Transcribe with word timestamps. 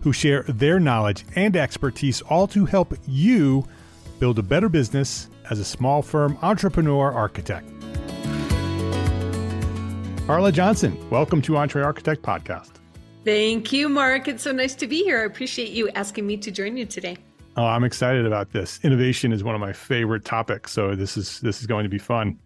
who 0.00 0.12
share 0.12 0.42
their 0.44 0.78
knowledge 0.80 1.24
and 1.34 1.56
expertise, 1.56 2.22
all 2.22 2.46
to 2.48 2.64
help 2.64 2.94
you 3.06 3.66
build 4.18 4.38
a 4.38 4.42
better 4.42 4.68
business 4.68 5.28
as 5.50 5.58
a 5.58 5.64
small 5.64 6.02
firm 6.02 6.38
entrepreneur 6.42 7.12
architect. 7.12 7.68
Carla 10.26 10.50
Johnson, 10.50 10.98
welcome 11.08 11.40
to 11.42 11.52
EntreArchitect 11.52 12.18
Podcast. 12.18 12.72
Thank 13.24 13.72
you, 13.72 13.88
Mark. 13.88 14.28
It's 14.28 14.42
so 14.42 14.52
nice 14.52 14.74
to 14.76 14.86
be 14.86 15.02
here. 15.02 15.20
I 15.20 15.24
appreciate 15.24 15.70
you 15.70 15.88
asking 15.90 16.26
me 16.26 16.36
to 16.38 16.50
join 16.50 16.76
you 16.76 16.84
today. 16.84 17.16
Oh, 17.56 17.64
I'm 17.64 17.84
excited 17.84 18.26
about 18.26 18.52
this. 18.52 18.78
Innovation 18.82 19.32
is 19.32 19.42
one 19.42 19.54
of 19.54 19.60
my 19.60 19.72
favorite 19.72 20.24
topics, 20.24 20.72
so 20.72 20.94
this 20.94 21.16
is 21.16 21.40
this 21.40 21.60
is 21.60 21.66
going 21.66 21.84
to 21.84 21.88
be 21.88 21.98
fun. 21.98 22.38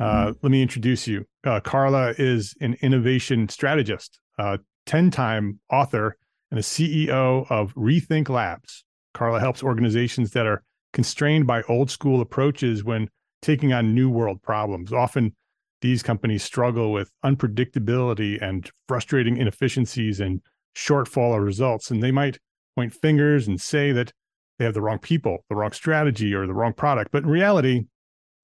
Uh, 0.00 0.32
let 0.42 0.50
me 0.50 0.62
introduce 0.62 1.06
you. 1.06 1.24
Uh, 1.44 1.60
Carla 1.60 2.14
is 2.18 2.54
an 2.60 2.76
innovation 2.82 3.48
strategist, 3.48 4.18
a 4.38 4.58
10-time 4.86 5.60
author, 5.70 6.16
and 6.50 6.58
a 6.58 6.62
CEO 6.62 7.50
of 7.50 7.74
Rethink 7.74 8.28
Labs. 8.28 8.84
Carla 9.14 9.40
helps 9.40 9.62
organizations 9.62 10.32
that 10.32 10.46
are 10.46 10.62
constrained 10.92 11.46
by 11.46 11.62
old 11.62 11.90
school 11.90 12.20
approaches 12.20 12.84
when 12.84 13.08
taking 13.42 13.72
on 13.72 13.94
new 13.94 14.08
world 14.10 14.42
problems. 14.42 14.92
Often, 14.92 15.34
these 15.80 16.02
companies 16.02 16.42
struggle 16.42 16.92
with 16.92 17.12
unpredictability 17.24 18.42
and 18.42 18.68
frustrating 18.88 19.36
inefficiencies 19.36 20.18
and 20.18 20.40
shortfall 20.76 21.36
of 21.36 21.42
results, 21.42 21.90
and 21.90 22.02
they 22.02 22.10
might 22.10 22.38
point 22.74 22.92
fingers 22.92 23.46
and 23.46 23.60
say 23.60 23.92
that 23.92 24.12
they 24.58 24.64
have 24.64 24.74
the 24.74 24.80
wrong 24.80 24.98
people, 24.98 25.44
the 25.48 25.54
wrong 25.54 25.72
strategy, 25.72 26.34
or 26.34 26.46
the 26.46 26.54
wrong 26.54 26.72
product. 26.72 27.12
But 27.12 27.22
in 27.22 27.28
reality, 27.28 27.84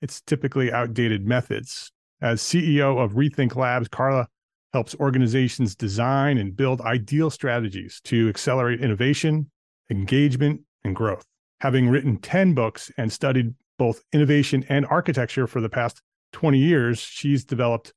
it's 0.00 0.20
typically 0.20 0.72
outdated 0.72 1.26
methods. 1.26 1.90
As 2.20 2.40
CEO 2.40 3.02
of 3.02 3.14
Rethink 3.14 3.56
Labs, 3.56 3.88
Carla 3.88 4.28
helps 4.74 4.96
organizations 4.96 5.76
design 5.76 6.36
and 6.36 6.56
build 6.56 6.80
ideal 6.80 7.30
strategies 7.30 8.00
to 8.02 8.28
accelerate 8.28 8.80
innovation, 8.80 9.48
engagement, 9.88 10.60
and 10.82 10.96
growth. 10.96 11.24
Having 11.60 11.90
written 11.90 12.16
10 12.16 12.54
books 12.54 12.90
and 12.98 13.10
studied 13.10 13.54
both 13.78 14.02
innovation 14.12 14.64
and 14.68 14.84
architecture 14.86 15.46
for 15.46 15.60
the 15.60 15.68
past 15.68 16.02
20 16.32 16.58
years, 16.58 16.98
she's 16.98 17.44
developed 17.44 17.92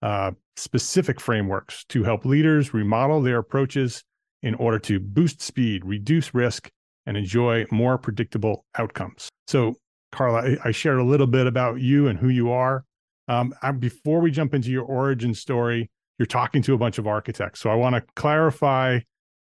uh, 0.00 0.30
specific 0.56 1.20
frameworks 1.20 1.84
to 1.90 2.02
help 2.02 2.24
leaders 2.24 2.72
remodel 2.72 3.20
their 3.20 3.36
approaches 3.36 4.02
in 4.42 4.54
order 4.54 4.78
to 4.78 4.98
boost 4.98 5.42
speed, 5.42 5.84
reduce 5.84 6.32
risk, 6.32 6.70
and 7.04 7.18
enjoy 7.18 7.66
more 7.70 7.98
predictable 7.98 8.64
outcomes. 8.78 9.28
So, 9.48 9.74
Carla, 10.12 10.56
I, 10.64 10.70
shared 10.70 10.98
a 10.98 11.04
little 11.04 11.26
bit 11.26 11.46
about 11.46 11.80
you 11.80 12.08
and 12.08 12.18
who 12.18 12.30
you 12.30 12.50
are. 12.52 12.84
Um, 13.28 13.54
I, 13.60 13.72
before 13.72 14.20
we 14.20 14.30
jump 14.30 14.54
into 14.54 14.70
your 14.70 14.84
origin 14.84 15.34
story, 15.34 15.90
you're 16.22 16.26
talking 16.26 16.62
to 16.62 16.72
a 16.72 16.78
bunch 16.78 16.98
of 16.98 17.08
architects. 17.08 17.58
So 17.58 17.68
I 17.68 17.74
want 17.74 17.96
to 17.96 18.02
clarify 18.14 19.00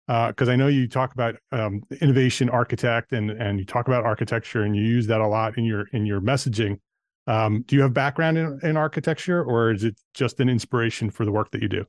because 0.06 0.48
uh, 0.48 0.52
I 0.52 0.54
know 0.54 0.68
you 0.68 0.86
talk 0.86 1.12
about 1.12 1.34
um, 1.50 1.82
innovation 2.00 2.48
architect 2.48 3.12
and 3.12 3.32
and 3.32 3.58
you 3.58 3.64
talk 3.64 3.88
about 3.88 4.04
architecture 4.04 4.62
and 4.62 4.76
you 4.76 4.82
use 4.82 5.08
that 5.08 5.20
a 5.20 5.26
lot 5.26 5.58
in 5.58 5.64
your 5.64 5.88
in 5.92 6.06
your 6.06 6.20
messaging. 6.20 6.78
Um, 7.26 7.64
do 7.66 7.74
you 7.74 7.82
have 7.82 7.92
background 7.92 8.38
in, 8.38 8.60
in 8.62 8.76
architecture 8.76 9.42
or 9.42 9.72
is 9.72 9.82
it 9.82 10.00
just 10.14 10.38
an 10.38 10.48
inspiration 10.48 11.10
for 11.10 11.24
the 11.24 11.32
work 11.32 11.50
that 11.50 11.62
you 11.62 11.68
do? 11.68 11.84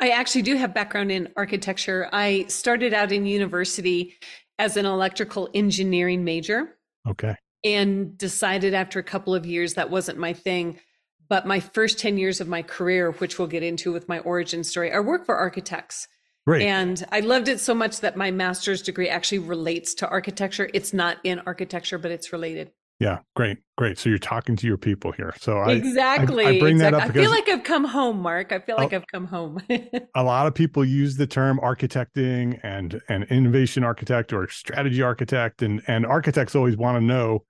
I 0.00 0.08
actually 0.08 0.42
do 0.42 0.56
have 0.56 0.74
background 0.74 1.12
in 1.12 1.28
architecture. 1.36 2.08
I 2.12 2.46
started 2.48 2.92
out 2.92 3.12
in 3.12 3.26
university 3.26 4.14
as 4.58 4.76
an 4.76 4.86
electrical 4.86 5.48
engineering 5.54 6.24
major. 6.24 6.76
Okay. 7.08 7.36
And 7.62 8.18
decided 8.18 8.74
after 8.74 8.98
a 8.98 9.04
couple 9.04 9.36
of 9.36 9.46
years 9.46 9.74
that 9.74 9.88
wasn't 9.88 10.18
my 10.18 10.32
thing. 10.32 10.80
But 11.28 11.46
my 11.46 11.60
first 11.60 11.98
10 11.98 12.18
years 12.18 12.40
of 12.40 12.48
my 12.48 12.62
career, 12.62 13.10
which 13.12 13.38
we'll 13.38 13.48
get 13.48 13.62
into 13.62 13.92
with 13.92 14.08
my 14.08 14.20
origin 14.20 14.64
story, 14.64 14.92
I 14.92 15.00
work 15.00 15.26
for 15.26 15.36
architects. 15.36 16.08
Great. 16.46 16.62
And 16.62 17.04
I 17.10 17.20
loved 17.20 17.48
it 17.48 17.58
so 17.58 17.74
much 17.74 18.00
that 18.00 18.16
my 18.16 18.30
master's 18.30 18.80
degree 18.80 19.08
actually 19.08 19.40
relates 19.40 19.94
to 19.94 20.08
architecture. 20.08 20.70
It's 20.72 20.92
not 20.92 21.18
in 21.24 21.40
architecture, 21.40 21.98
but 21.98 22.12
it's 22.12 22.32
related. 22.32 22.70
Yeah, 22.98 23.18
great, 23.34 23.58
great. 23.76 23.98
So 23.98 24.08
you're 24.08 24.18
talking 24.18 24.56
to 24.56 24.66
your 24.66 24.78
people 24.78 25.12
here. 25.12 25.34
So 25.38 25.58
I 25.58 25.72
exactly. 25.72 26.46
I, 26.46 26.50
I 26.50 26.58
bring 26.58 26.76
exactly. 26.76 27.00
that 27.00 27.10
up. 27.10 27.10
I 27.10 27.12
feel 27.12 27.30
like 27.30 27.48
I've 27.48 27.62
come 27.62 27.84
home, 27.84 28.20
Mark. 28.20 28.52
I 28.52 28.58
feel 28.58 28.76
like 28.76 28.94
oh. 28.94 28.96
I've 28.96 29.06
come 29.08 29.26
home. 29.26 29.60
a 30.14 30.22
lot 30.22 30.46
of 30.46 30.54
people 30.54 30.82
use 30.82 31.16
the 31.16 31.26
term 31.26 31.60
architecting 31.62 32.58
and 32.62 33.02
and 33.10 33.24
innovation 33.24 33.84
architect 33.84 34.32
or 34.32 34.48
strategy 34.48 35.02
architect, 35.02 35.60
and 35.60 35.82
and 35.86 36.06
architects 36.06 36.54
always 36.54 36.76
want 36.76 36.96
to 36.96 37.04
know. 37.04 37.44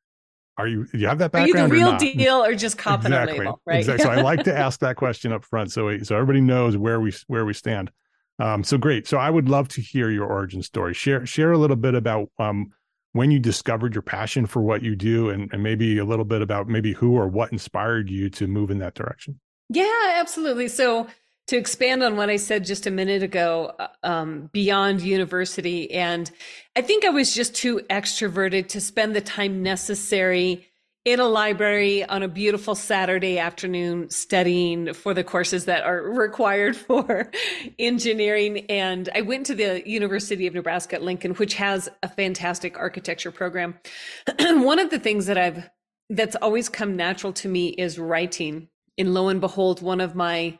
Are 0.58 0.66
you 0.66 0.86
do 0.86 0.98
you 0.98 1.06
have 1.06 1.18
that 1.18 1.32
background? 1.32 1.72
Are 1.72 1.76
you 1.76 1.84
the 1.84 1.90
real 1.90 1.98
deal 1.98 2.44
or 2.44 2.54
just 2.54 2.78
copping 2.78 3.12
exactly. 3.12 3.40
label? 3.40 3.60
Right. 3.66 3.78
Exactly. 3.78 4.04
So 4.04 4.10
I 4.10 4.22
like 4.22 4.44
to 4.44 4.56
ask 4.58 4.80
that 4.80 4.96
question 4.96 5.32
up 5.32 5.44
front, 5.44 5.70
so 5.70 5.86
we, 5.86 6.04
so 6.04 6.14
everybody 6.14 6.40
knows 6.40 6.76
where 6.76 7.00
we 7.00 7.12
where 7.26 7.44
we 7.44 7.52
stand. 7.52 7.90
Um, 8.38 8.64
so 8.64 8.78
great. 8.78 9.06
So 9.06 9.18
I 9.18 9.30
would 9.30 9.48
love 9.48 9.68
to 9.68 9.80
hear 9.80 10.10
your 10.10 10.26
origin 10.26 10.62
story. 10.62 10.94
Share 10.94 11.26
share 11.26 11.52
a 11.52 11.58
little 11.58 11.76
bit 11.76 11.94
about 11.94 12.30
um, 12.38 12.72
when 13.16 13.30
you 13.30 13.38
discovered 13.38 13.94
your 13.94 14.02
passion 14.02 14.46
for 14.46 14.60
what 14.60 14.82
you 14.82 14.94
do 14.94 15.30
and, 15.30 15.50
and 15.52 15.62
maybe 15.62 15.96
a 15.98 16.04
little 16.04 16.24
bit 16.24 16.42
about 16.42 16.68
maybe 16.68 16.92
who 16.92 17.16
or 17.16 17.26
what 17.26 17.50
inspired 17.50 18.10
you 18.10 18.28
to 18.28 18.46
move 18.46 18.70
in 18.70 18.78
that 18.78 18.94
direction 18.94 19.40
yeah 19.70 20.16
absolutely 20.16 20.68
so 20.68 21.06
to 21.48 21.56
expand 21.56 22.02
on 22.02 22.16
what 22.16 22.28
I 22.28 22.36
said 22.36 22.64
just 22.64 22.86
a 22.86 22.90
minute 22.90 23.22
ago, 23.22 23.72
uh, 23.78 23.88
um, 24.02 24.50
beyond 24.52 25.02
university. 25.02 25.90
And 25.92 26.30
I 26.74 26.82
think 26.82 27.04
I 27.04 27.10
was 27.10 27.34
just 27.34 27.54
too 27.54 27.80
extroverted 27.88 28.68
to 28.68 28.80
spend 28.80 29.14
the 29.14 29.20
time 29.20 29.62
necessary 29.62 30.66
in 31.04 31.20
a 31.20 31.24
library 31.24 32.04
on 32.04 32.24
a 32.24 32.28
beautiful 32.28 32.74
Saturday 32.74 33.38
afternoon 33.38 34.10
studying 34.10 34.92
for 34.92 35.14
the 35.14 35.22
courses 35.22 35.66
that 35.66 35.84
are 35.84 36.02
required 36.10 36.76
for 36.76 37.30
engineering. 37.78 38.66
And 38.68 39.08
I 39.14 39.20
went 39.20 39.46
to 39.46 39.54
the 39.54 39.88
University 39.88 40.48
of 40.48 40.54
Nebraska 40.54 40.96
at 40.96 41.02
Lincoln, 41.02 41.34
which 41.34 41.54
has 41.54 41.88
a 42.02 42.08
fantastic 42.08 42.76
architecture 42.76 43.30
program. 43.30 43.78
One 44.40 44.80
of 44.80 44.90
the 44.90 44.98
things 44.98 45.26
that 45.26 45.38
I've 45.38 45.70
that's 46.08 46.36
always 46.36 46.68
come 46.68 46.96
natural 46.96 47.32
to 47.34 47.48
me 47.48 47.68
is 47.68 47.98
writing. 47.98 48.68
And 48.98 49.12
lo 49.12 49.28
and 49.28 49.40
behold, 49.40 49.82
one 49.82 50.00
of 50.00 50.14
my 50.14 50.58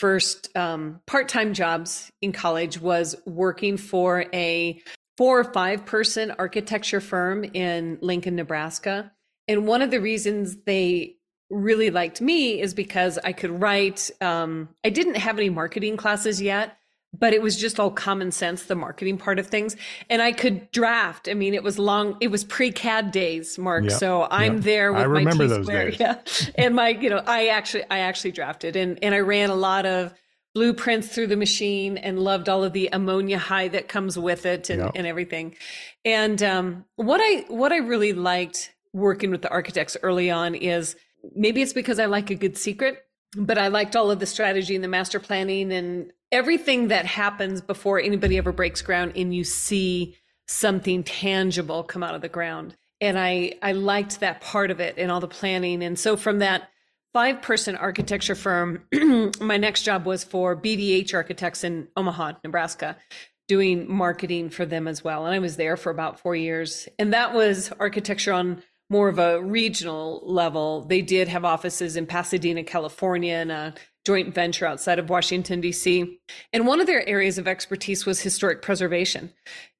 first 0.00 0.56
um, 0.56 1.00
part-time 1.06 1.54
jobs 1.54 2.10
in 2.22 2.32
college 2.32 2.80
was 2.80 3.14
working 3.26 3.76
for 3.76 4.24
a 4.32 4.80
four 5.18 5.40
or 5.40 5.52
five 5.52 5.84
person 5.84 6.32
architecture 6.38 7.00
firm 7.00 7.44
in 7.44 7.98
Lincoln, 8.00 8.36
Nebraska 8.36 9.12
and 9.50 9.66
one 9.66 9.82
of 9.82 9.90
the 9.90 10.00
reasons 10.00 10.58
they 10.64 11.16
really 11.50 11.90
liked 11.90 12.20
me 12.20 12.60
is 12.60 12.72
because 12.72 13.18
I 13.18 13.32
could 13.32 13.50
write. 13.60 14.08
Um, 14.20 14.68
I 14.84 14.90
didn't 14.90 15.16
have 15.16 15.38
any 15.38 15.50
marketing 15.50 15.96
classes 15.96 16.40
yet, 16.40 16.76
but 17.12 17.32
it 17.32 17.42
was 17.42 17.56
just 17.56 17.80
all 17.80 17.90
common 17.90 18.30
sense, 18.30 18.64
the 18.64 18.76
marketing 18.76 19.18
part 19.18 19.38
of 19.38 19.46
things. 19.48 19.76
And 20.08 20.22
I 20.22 20.32
could 20.32 20.70
draft. 20.70 21.28
I 21.28 21.34
mean, 21.34 21.54
it 21.54 21.62
was 21.62 21.78
long, 21.78 22.16
it 22.20 22.28
was 22.28 22.44
pre 22.44 22.70
CAD 22.70 23.10
days, 23.10 23.58
Mark. 23.58 23.84
Yep, 23.84 23.92
so 23.92 24.28
I'm 24.30 24.56
yep. 24.56 24.62
there 24.62 24.92
with 24.92 25.02
I 25.02 25.06
my 25.06 25.18
remember 25.18 25.46
those 25.46 25.66
days. 25.66 25.98
Yeah. 25.98 26.18
and 26.54 26.74
my, 26.74 26.90
you 26.90 27.10
know, 27.10 27.22
I 27.26 27.48
actually, 27.48 27.84
I 27.90 28.00
actually 28.00 28.32
drafted 28.32 28.76
and, 28.76 29.02
and 29.02 29.14
I 29.14 29.20
ran 29.20 29.50
a 29.50 29.54
lot 29.54 29.86
of 29.86 30.14
blueprints 30.54 31.08
through 31.08 31.28
the 31.28 31.36
machine 31.36 31.96
and 31.98 32.18
loved 32.18 32.48
all 32.48 32.64
of 32.64 32.72
the 32.72 32.88
ammonia 32.92 33.38
high 33.38 33.68
that 33.68 33.88
comes 33.88 34.18
with 34.18 34.46
it 34.46 34.70
and, 34.70 34.82
yep. 34.82 34.92
and 34.94 35.06
everything. 35.06 35.54
And 36.04 36.42
um, 36.42 36.84
what 36.96 37.20
I, 37.22 37.44
what 37.48 37.72
I 37.72 37.78
really 37.78 38.12
liked 38.12 38.72
working 38.92 39.30
with 39.30 39.42
the 39.42 39.50
architects 39.50 39.96
early 40.02 40.30
on 40.30 40.54
is 40.54 40.96
maybe 41.34 41.62
it's 41.62 41.72
because 41.72 41.98
I 41.98 42.06
like 42.06 42.30
a 42.30 42.34
good 42.34 42.56
secret, 42.56 43.04
but 43.36 43.58
I 43.58 43.68
liked 43.68 43.96
all 43.96 44.10
of 44.10 44.20
the 44.20 44.26
strategy 44.26 44.74
and 44.74 44.82
the 44.82 44.88
master 44.88 45.20
planning 45.20 45.72
and 45.72 46.12
everything 46.32 46.88
that 46.88 47.06
happens 47.06 47.60
before 47.60 48.00
anybody 48.00 48.38
ever 48.38 48.52
breaks 48.52 48.82
ground 48.82 49.12
and 49.16 49.34
you 49.34 49.44
see 49.44 50.16
something 50.46 51.04
tangible 51.04 51.84
come 51.84 52.02
out 52.02 52.14
of 52.14 52.22
the 52.22 52.28
ground. 52.28 52.76
And 53.00 53.18
I, 53.18 53.54
I 53.62 53.72
liked 53.72 54.20
that 54.20 54.40
part 54.40 54.70
of 54.70 54.80
it 54.80 54.96
and 54.98 55.10
all 55.10 55.20
the 55.20 55.28
planning. 55.28 55.82
And 55.82 55.98
so 55.98 56.16
from 56.16 56.40
that 56.40 56.68
five 57.12 57.40
person 57.40 57.76
architecture 57.76 58.34
firm, 58.34 58.82
my 59.40 59.56
next 59.56 59.82
job 59.82 60.04
was 60.04 60.24
for 60.24 60.56
BDH 60.56 61.14
architects 61.14 61.64
in 61.64 61.88
Omaha, 61.96 62.32
Nebraska 62.44 62.96
doing 63.48 63.90
marketing 63.92 64.48
for 64.48 64.64
them 64.64 64.86
as 64.86 65.02
well. 65.02 65.26
And 65.26 65.34
I 65.34 65.40
was 65.40 65.56
there 65.56 65.76
for 65.76 65.90
about 65.90 66.20
four 66.20 66.36
years. 66.36 66.88
And 67.00 67.12
that 67.12 67.34
was 67.34 67.72
architecture 67.80 68.32
on 68.32 68.62
more 68.90 69.08
of 69.08 69.18
a 69.18 69.40
regional 69.40 70.20
level. 70.24 70.82
They 70.82 71.00
did 71.00 71.28
have 71.28 71.44
offices 71.44 71.96
in 71.96 72.06
Pasadena, 72.06 72.64
California, 72.64 73.34
and 73.34 73.52
a 73.52 73.74
joint 74.04 74.34
venture 74.34 74.66
outside 74.66 74.98
of 74.98 75.08
Washington, 75.08 75.60
D.C. 75.60 76.18
And 76.52 76.66
one 76.66 76.80
of 76.80 76.86
their 76.86 77.08
areas 77.08 77.38
of 77.38 77.46
expertise 77.46 78.04
was 78.04 78.20
historic 78.20 78.62
preservation. 78.62 79.32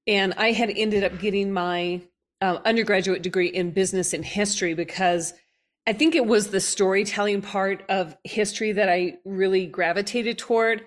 And 0.06 0.32
I 0.34 0.52
had 0.52 0.70
ended 0.70 1.04
up 1.04 1.18
getting 1.18 1.52
my 1.52 2.02
uh, 2.40 2.58
undergraduate 2.64 3.22
degree 3.22 3.48
in 3.48 3.72
business 3.72 4.14
and 4.14 4.24
history 4.24 4.74
because 4.74 5.34
I 5.86 5.92
think 5.92 6.14
it 6.14 6.26
was 6.26 6.48
the 6.48 6.60
storytelling 6.60 7.42
part 7.42 7.82
of 7.88 8.16
history 8.22 8.72
that 8.72 8.88
I 8.88 9.18
really 9.24 9.66
gravitated 9.66 10.38
toward. 10.38 10.86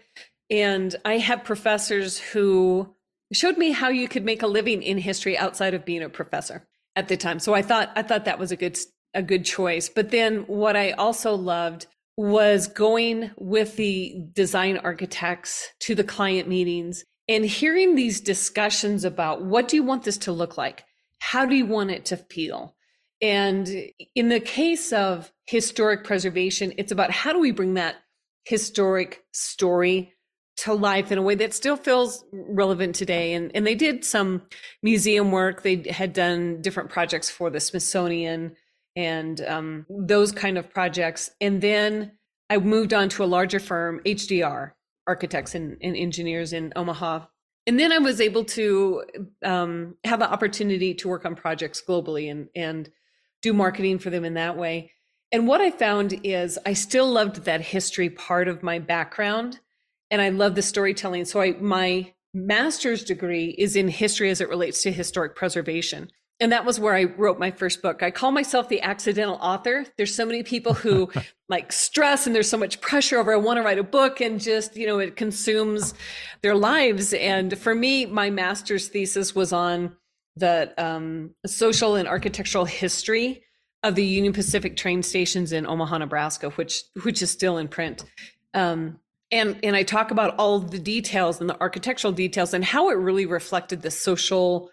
And 0.50 0.96
I 1.04 1.18
had 1.18 1.44
professors 1.44 2.20
who 2.20 2.96
showed 3.34 3.58
me 3.58 3.72
how 3.72 3.90
you 3.90 4.08
could 4.08 4.24
make 4.24 4.44
a 4.44 4.48
living 4.48 4.82
in 4.82 4.98
history 4.98 5.38
outside 5.38 5.74
of 5.74 5.86
being 5.86 6.04
a 6.04 6.10
professor 6.10 6.66
at 6.96 7.08
the 7.08 7.18
time. 7.18 7.40
So 7.40 7.54
I 7.54 7.62
thought 7.62 7.92
I 7.96 8.04
thought 8.04 8.26
that 8.26 8.40
was 8.40 8.52
a 8.52 8.56
good 8.56 8.78
a 9.14 9.22
good 9.22 9.46
choice. 9.46 9.90
But 9.90 10.12
then 10.12 10.40
what 10.48 10.76
I 10.76 10.92
also 10.92 11.36
loved 11.36 11.88
was 12.18 12.68
going 12.68 13.32
with 13.38 13.76
the 13.76 14.24
design 14.34 14.78
architects 14.78 15.70
to 15.80 15.96
the 15.96 16.04
client 16.04 16.48
meetings 16.48 17.04
and 17.28 17.46
hearing 17.46 17.96
these 17.96 18.22
discussions 18.22 19.04
about 19.04 19.44
what 19.44 19.68
do 19.68 19.76
you 19.76 19.84
want 19.84 20.04
this 20.04 20.18
to 20.20 20.32
look 20.32 20.58
like? 20.58 20.84
How 21.20 21.46
do 21.46 21.56
you 21.56 21.66
want 21.66 21.92
it 21.92 22.06
to 22.06 22.18
feel? 22.18 22.76
And 23.22 23.70
in 24.16 24.30
the 24.30 24.40
case 24.40 24.92
of 24.92 25.32
historic 25.46 26.04
preservation, 26.04 26.74
it's 26.78 26.92
about 26.92 27.12
how 27.12 27.32
do 27.32 27.40
we 27.40 27.52
bring 27.52 27.76
that 27.76 27.96
historic 28.44 29.24
story 29.32 30.13
to 30.56 30.74
life 30.74 31.12
in 31.12 31.18
a 31.18 31.22
way 31.22 31.36
that 31.36 31.54
still 31.54 31.76
feels 31.76 32.24
relevant 32.32 32.96
today. 32.96 33.34
And, 33.34 33.52
and 33.56 33.66
they 33.66 33.76
did 33.76 34.06
some 34.06 34.44
museum 34.82 35.32
work. 35.32 35.64
They 35.64 35.84
had 35.90 36.14
done 36.14 36.62
different 36.62 36.90
projects 36.90 37.30
for 37.30 37.50
the 37.50 37.60
Smithsonian 37.60 38.56
and 38.96 39.42
um, 39.42 39.86
those 39.90 40.32
kind 40.32 40.58
of 40.58 40.72
projects. 40.72 41.32
And 41.42 41.62
then 41.62 42.12
I 42.50 42.58
moved 42.58 42.94
on 42.94 43.10
to 43.10 43.24
a 43.24 43.26
larger 43.26 43.60
firm, 43.60 44.00
HDR, 44.06 44.72
architects 45.08 45.56
and, 45.56 45.78
and 45.82 45.98
engineers 45.98 46.54
in 46.54 46.72
Omaha. 46.76 47.26
And 47.66 47.80
then 47.80 47.92
I 47.92 47.98
was 47.98 48.22
able 48.22 48.46
to 48.46 49.04
um, 49.44 49.96
have 50.04 50.20
the 50.20 50.32
opportunity 50.32 50.94
to 50.96 51.08
work 51.08 51.26
on 51.26 51.36
projects 51.36 51.82
globally 51.88 52.30
and, 52.30 52.50
and 52.56 52.90
do 53.42 53.54
marketing 53.54 54.00
for 54.00 54.10
them 54.10 54.26
in 54.26 54.36
that 54.36 54.58
way. 54.58 54.92
And 55.32 55.48
what 55.48 55.62
I 55.62 55.72
found 55.72 56.20
is 56.24 56.60
I 56.66 56.74
still 56.74 57.10
loved 57.10 57.46
that 57.46 57.62
history 57.62 58.10
part 58.10 58.48
of 58.48 58.62
my 58.62 58.80
background 58.80 59.60
and 60.14 60.22
I 60.22 60.30
love 60.30 60.54
the 60.54 60.62
storytelling. 60.62 61.26
So 61.26 61.42
I 61.42 61.54
my 61.54 62.14
master's 62.36 63.04
degree 63.04 63.56
is 63.58 63.76
in 63.76 63.88
history 63.88 64.30
as 64.30 64.42
it 64.42 64.48
relates 64.48 64.84
to 64.84 64.92
historic 64.92 65.36
preservation. 65.36 66.12
And 66.40 66.52
that 66.52 66.66
was 66.66 66.80
where 66.80 66.94
I 66.94 67.06
wrote 67.06 67.40
my 67.40 67.50
first 67.50 67.82
book. 67.82 68.04
I 68.04 68.12
call 68.12 68.32
myself 68.32 68.70
the 68.70 68.82
accidental 68.82 69.40
author. 69.42 69.86
There's 69.98 70.14
so 70.14 70.26
many 70.26 70.44
people 70.44 70.76
who 70.76 71.12
like 71.50 71.72
stress 71.72 72.28
and 72.28 72.36
there's 72.36 72.50
so 72.50 72.58
much 72.58 72.80
pressure 72.80 73.18
over 73.18 73.34
I 73.34 73.38
want 73.38 73.58
to 73.58 73.64
write 73.64 73.80
a 73.80 73.84
book 73.84 74.22
and 74.22 74.40
just, 74.40 74.78
you 74.78 74.86
know, 74.86 75.00
it 75.00 75.16
consumes 75.16 75.96
their 76.44 76.56
lives. 76.56 77.14
And 77.14 77.58
for 77.58 77.74
me, 77.74 78.06
my 78.06 78.30
master's 78.30 78.90
thesis 78.90 79.34
was 79.34 79.52
on 79.52 79.96
the 80.36 80.74
um, 80.78 81.32
social 81.48 81.96
and 81.96 82.08
architectural 82.08 82.66
history 82.66 83.44
of 83.82 83.96
the 83.96 84.06
Union 84.06 84.34
Pacific 84.34 84.78
train 84.78 85.02
stations 85.02 85.52
in 85.52 85.66
Omaha, 85.66 85.98
Nebraska, 85.98 86.52
which 86.52 86.84
which 87.02 87.24
is 87.24 87.32
still 87.32 87.58
in 87.58 87.68
print. 87.68 88.06
Um, 88.54 89.00
and 89.32 89.60
and 89.64 89.76
I 89.76 89.84
talk 89.84 90.12
about 90.12 90.36
all 90.38 90.60
the 90.60 90.80
details 90.80 91.40
and 91.40 91.50
the 91.50 91.60
architectural 91.60 92.14
details 92.14 92.54
and 92.54 92.64
how 92.64 92.90
it 92.90 92.98
really 92.98 93.26
reflected 93.26 93.82
the 93.82 93.92
social 93.92 94.70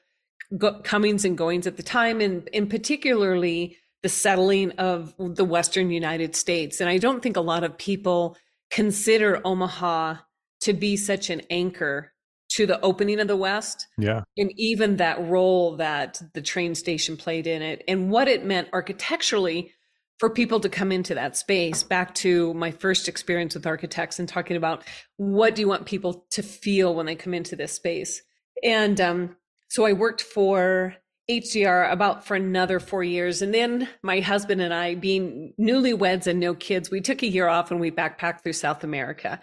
go- 0.57 0.80
comings 0.83 1.25
and 1.25 1.37
goings 1.37 1.66
at 1.66 1.76
the 1.76 1.83
time, 1.83 2.21
and 2.21 2.49
in 2.49 2.69
particularly 2.69 3.76
the 4.02 4.09
settling 4.09 4.73
of 4.73 5.14
the 5.19 5.45
Western 5.45 5.90
United 5.90 6.35
States. 6.35 6.80
And 6.80 6.88
I 6.88 6.99
don't 6.99 7.23
think 7.23 7.37
a 7.37 7.42
lot 7.42 7.64
of 7.64 7.76
people 7.76 8.37
consider 8.71 9.40
Omaha 9.45 10.16
to 10.62 10.73
be 10.73 10.97
such 10.97 11.30
an 11.30 11.42
anchor 11.50 12.12
to 12.50 12.66
the 12.66 12.80
opening 12.80 13.21
of 13.21 13.28
the 13.28 13.37
West. 13.37 13.87
Yeah. 13.99 14.23
And 14.37 14.52
even 14.57 14.97
that 14.97 15.21
role 15.21 15.76
that 15.76 16.21
the 16.35 16.42
train 16.42 16.75
station 16.75 17.16
played 17.16 17.47
in 17.47 17.62
it 17.62 17.85
and 17.87 18.11
what 18.11 18.28
it 18.28 18.45
meant 18.45 18.69
architecturally 18.73 19.73
for 20.21 20.29
people 20.29 20.61
to 20.61 20.69
come 20.69 20.93
into 20.93 21.15
that 21.15 21.35
space. 21.35 21.83
Back 21.83 22.15
to 22.17 22.53
my 22.53 22.71
first 22.71 23.09
experience 23.09 23.55
with 23.55 23.67
architects 23.67 24.19
and 24.19 24.29
talking 24.29 24.57
about 24.57 24.85
what 25.17 25.55
do 25.55 25.62
you 25.62 25.69
want 25.69 25.87
people 25.87 26.27
to 26.33 26.43
feel 26.43 26.95
when 26.95 27.07
they 27.07 27.17
come 27.17 27.33
into 27.33 27.57
this 27.57 27.73
space. 27.73 28.23
And 28.62 29.00
um, 29.00 29.37
so 29.69 29.87
i 29.87 29.95
worked 29.95 30.21
for 30.21 30.95
HDR 31.31 31.91
about 31.91 32.27
for 32.27 32.35
another 32.35 32.81
four 32.81 33.03
years. 33.03 33.41
And 33.41 33.55
then 33.55 33.89
my 34.03 34.21
husband 34.21 34.61
and 34.61 34.75
i 34.75 34.95
being 34.95 35.55
newlyweds 35.59 36.27
and 36.27 36.39
no 36.39 36.55
kids 36.55 36.91
we 36.91 37.00
took 37.00 37.23
a 37.23 37.27
year 37.27 37.49
off 37.49 37.71
and 37.71 37.81
we 37.81 37.91
backpacked 37.91 38.43
through 38.43 38.53
south 38.53 38.85
america. 38.85 39.41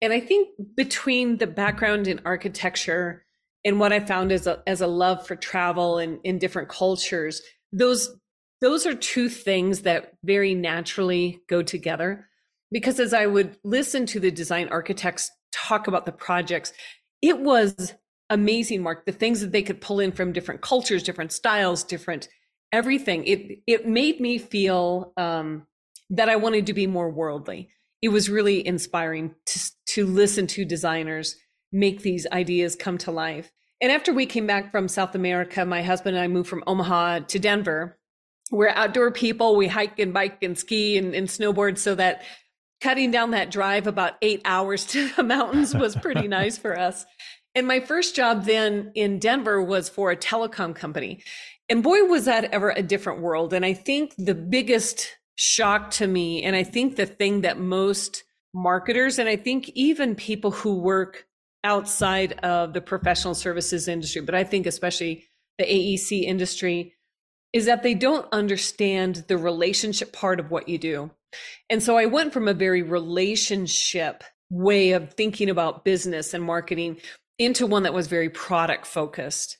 And 0.00 0.12
i 0.12 0.20
think 0.20 0.50
between 0.76 1.38
the 1.38 1.48
background 1.48 2.06
in 2.06 2.20
architecture 2.24 3.24
and 3.64 3.80
what 3.80 3.92
i 3.92 3.98
found 3.98 4.30
as 4.30 4.46
a, 4.46 4.62
as 4.68 4.82
a 4.82 4.86
love 4.86 5.26
for 5.26 5.34
travel 5.34 5.98
and 5.98 6.20
in 6.22 6.38
different 6.38 6.68
cultures 6.68 7.42
those 7.72 8.14
those 8.62 8.86
are 8.86 8.94
two 8.94 9.28
things 9.28 9.82
that 9.82 10.12
very 10.22 10.54
naturally 10.54 11.40
go 11.48 11.62
together. 11.62 12.28
Because 12.70 12.98
as 13.00 13.12
I 13.12 13.26
would 13.26 13.56
listen 13.64 14.06
to 14.06 14.20
the 14.20 14.30
design 14.30 14.68
architects 14.68 15.30
talk 15.52 15.88
about 15.88 16.06
the 16.06 16.12
projects, 16.12 16.72
it 17.20 17.40
was 17.40 17.94
amazing, 18.30 18.82
Mark, 18.82 19.04
the 19.04 19.12
things 19.12 19.40
that 19.40 19.52
they 19.52 19.62
could 19.62 19.80
pull 19.80 20.00
in 20.00 20.12
from 20.12 20.32
different 20.32 20.62
cultures, 20.62 21.02
different 21.02 21.32
styles, 21.32 21.84
different 21.84 22.28
everything. 22.72 23.26
It 23.26 23.58
it 23.66 23.86
made 23.86 24.20
me 24.20 24.38
feel 24.38 25.12
um, 25.16 25.66
that 26.08 26.30
I 26.30 26.36
wanted 26.36 26.66
to 26.66 26.72
be 26.72 26.86
more 26.86 27.10
worldly. 27.10 27.68
It 28.00 28.08
was 28.08 28.30
really 28.30 28.66
inspiring 28.66 29.34
to 29.46 29.60
to 29.88 30.06
listen 30.06 30.46
to 30.46 30.64
designers 30.64 31.36
make 31.72 32.02
these 32.02 32.26
ideas 32.32 32.76
come 32.76 32.96
to 32.98 33.10
life. 33.10 33.50
And 33.80 33.90
after 33.90 34.12
we 34.12 34.26
came 34.26 34.46
back 34.46 34.70
from 34.70 34.86
South 34.86 35.14
America, 35.14 35.64
my 35.64 35.82
husband 35.82 36.16
and 36.16 36.24
I 36.24 36.28
moved 36.28 36.48
from 36.48 36.62
Omaha 36.66 37.20
to 37.20 37.38
Denver 37.38 37.98
we're 38.52 38.68
outdoor 38.68 39.10
people. 39.10 39.56
We 39.56 39.66
hike 39.66 39.98
and 39.98 40.12
bike 40.12 40.42
and 40.42 40.56
ski 40.56 40.98
and, 40.98 41.14
and 41.14 41.26
snowboard 41.26 41.78
so 41.78 41.94
that 41.96 42.22
cutting 42.80 43.10
down 43.10 43.30
that 43.30 43.50
drive 43.50 43.86
about 43.86 44.14
eight 44.22 44.42
hours 44.44 44.84
to 44.88 45.08
the 45.08 45.24
mountains 45.24 45.74
was 45.74 45.96
pretty 45.96 46.28
nice 46.28 46.56
for 46.58 46.78
us. 46.78 47.04
And 47.54 47.66
my 47.66 47.80
first 47.80 48.14
job 48.14 48.44
then 48.44 48.92
in 48.94 49.18
Denver 49.18 49.60
was 49.60 49.88
for 49.88 50.10
a 50.10 50.16
telecom 50.16 50.74
company. 50.74 51.22
And 51.68 51.82
boy, 51.82 52.04
was 52.04 52.26
that 52.26 52.44
ever 52.44 52.70
a 52.70 52.82
different 52.82 53.20
world. 53.20 53.52
And 53.52 53.64
I 53.64 53.72
think 53.72 54.14
the 54.16 54.34
biggest 54.34 55.16
shock 55.34 55.90
to 55.92 56.06
me, 56.06 56.42
and 56.42 56.54
I 56.54 56.62
think 56.62 56.96
the 56.96 57.06
thing 57.06 57.42
that 57.42 57.58
most 57.58 58.24
marketers, 58.54 59.18
and 59.18 59.28
I 59.28 59.36
think 59.36 59.70
even 59.70 60.14
people 60.14 60.50
who 60.50 60.78
work 60.80 61.26
outside 61.64 62.32
of 62.40 62.72
the 62.74 62.80
professional 62.80 63.34
services 63.34 63.88
industry, 63.88 64.20
but 64.20 64.34
I 64.34 64.44
think 64.44 64.66
especially 64.66 65.24
the 65.58 65.64
AEC 65.64 66.22
industry, 66.22 66.94
is 67.52 67.66
that 67.66 67.82
they 67.82 67.94
don't 67.94 68.26
understand 68.32 69.24
the 69.28 69.36
relationship 69.36 70.12
part 70.12 70.40
of 70.40 70.50
what 70.50 70.68
you 70.68 70.78
do. 70.78 71.10
And 71.68 71.82
so 71.82 71.96
I 71.96 72.06
went 72.06 72.32
from 72.32 72.48
a 72.48 72.54
very 72.54 72.82
relationship 72.82 74.24
way 74.50 74.92
of 74.92 75.14
thinking 75.14 75.48
about 75.48 75.84
business 75.84 76.34
and 76.34 76.44
marketing 76.44 76.98
into 77.38 77.66
one 77.66 77.82
that 77.84 77.94
was 77.94 78.06
very 78.06 78.28
product 78.28 78.86
focused. 78.86 79.58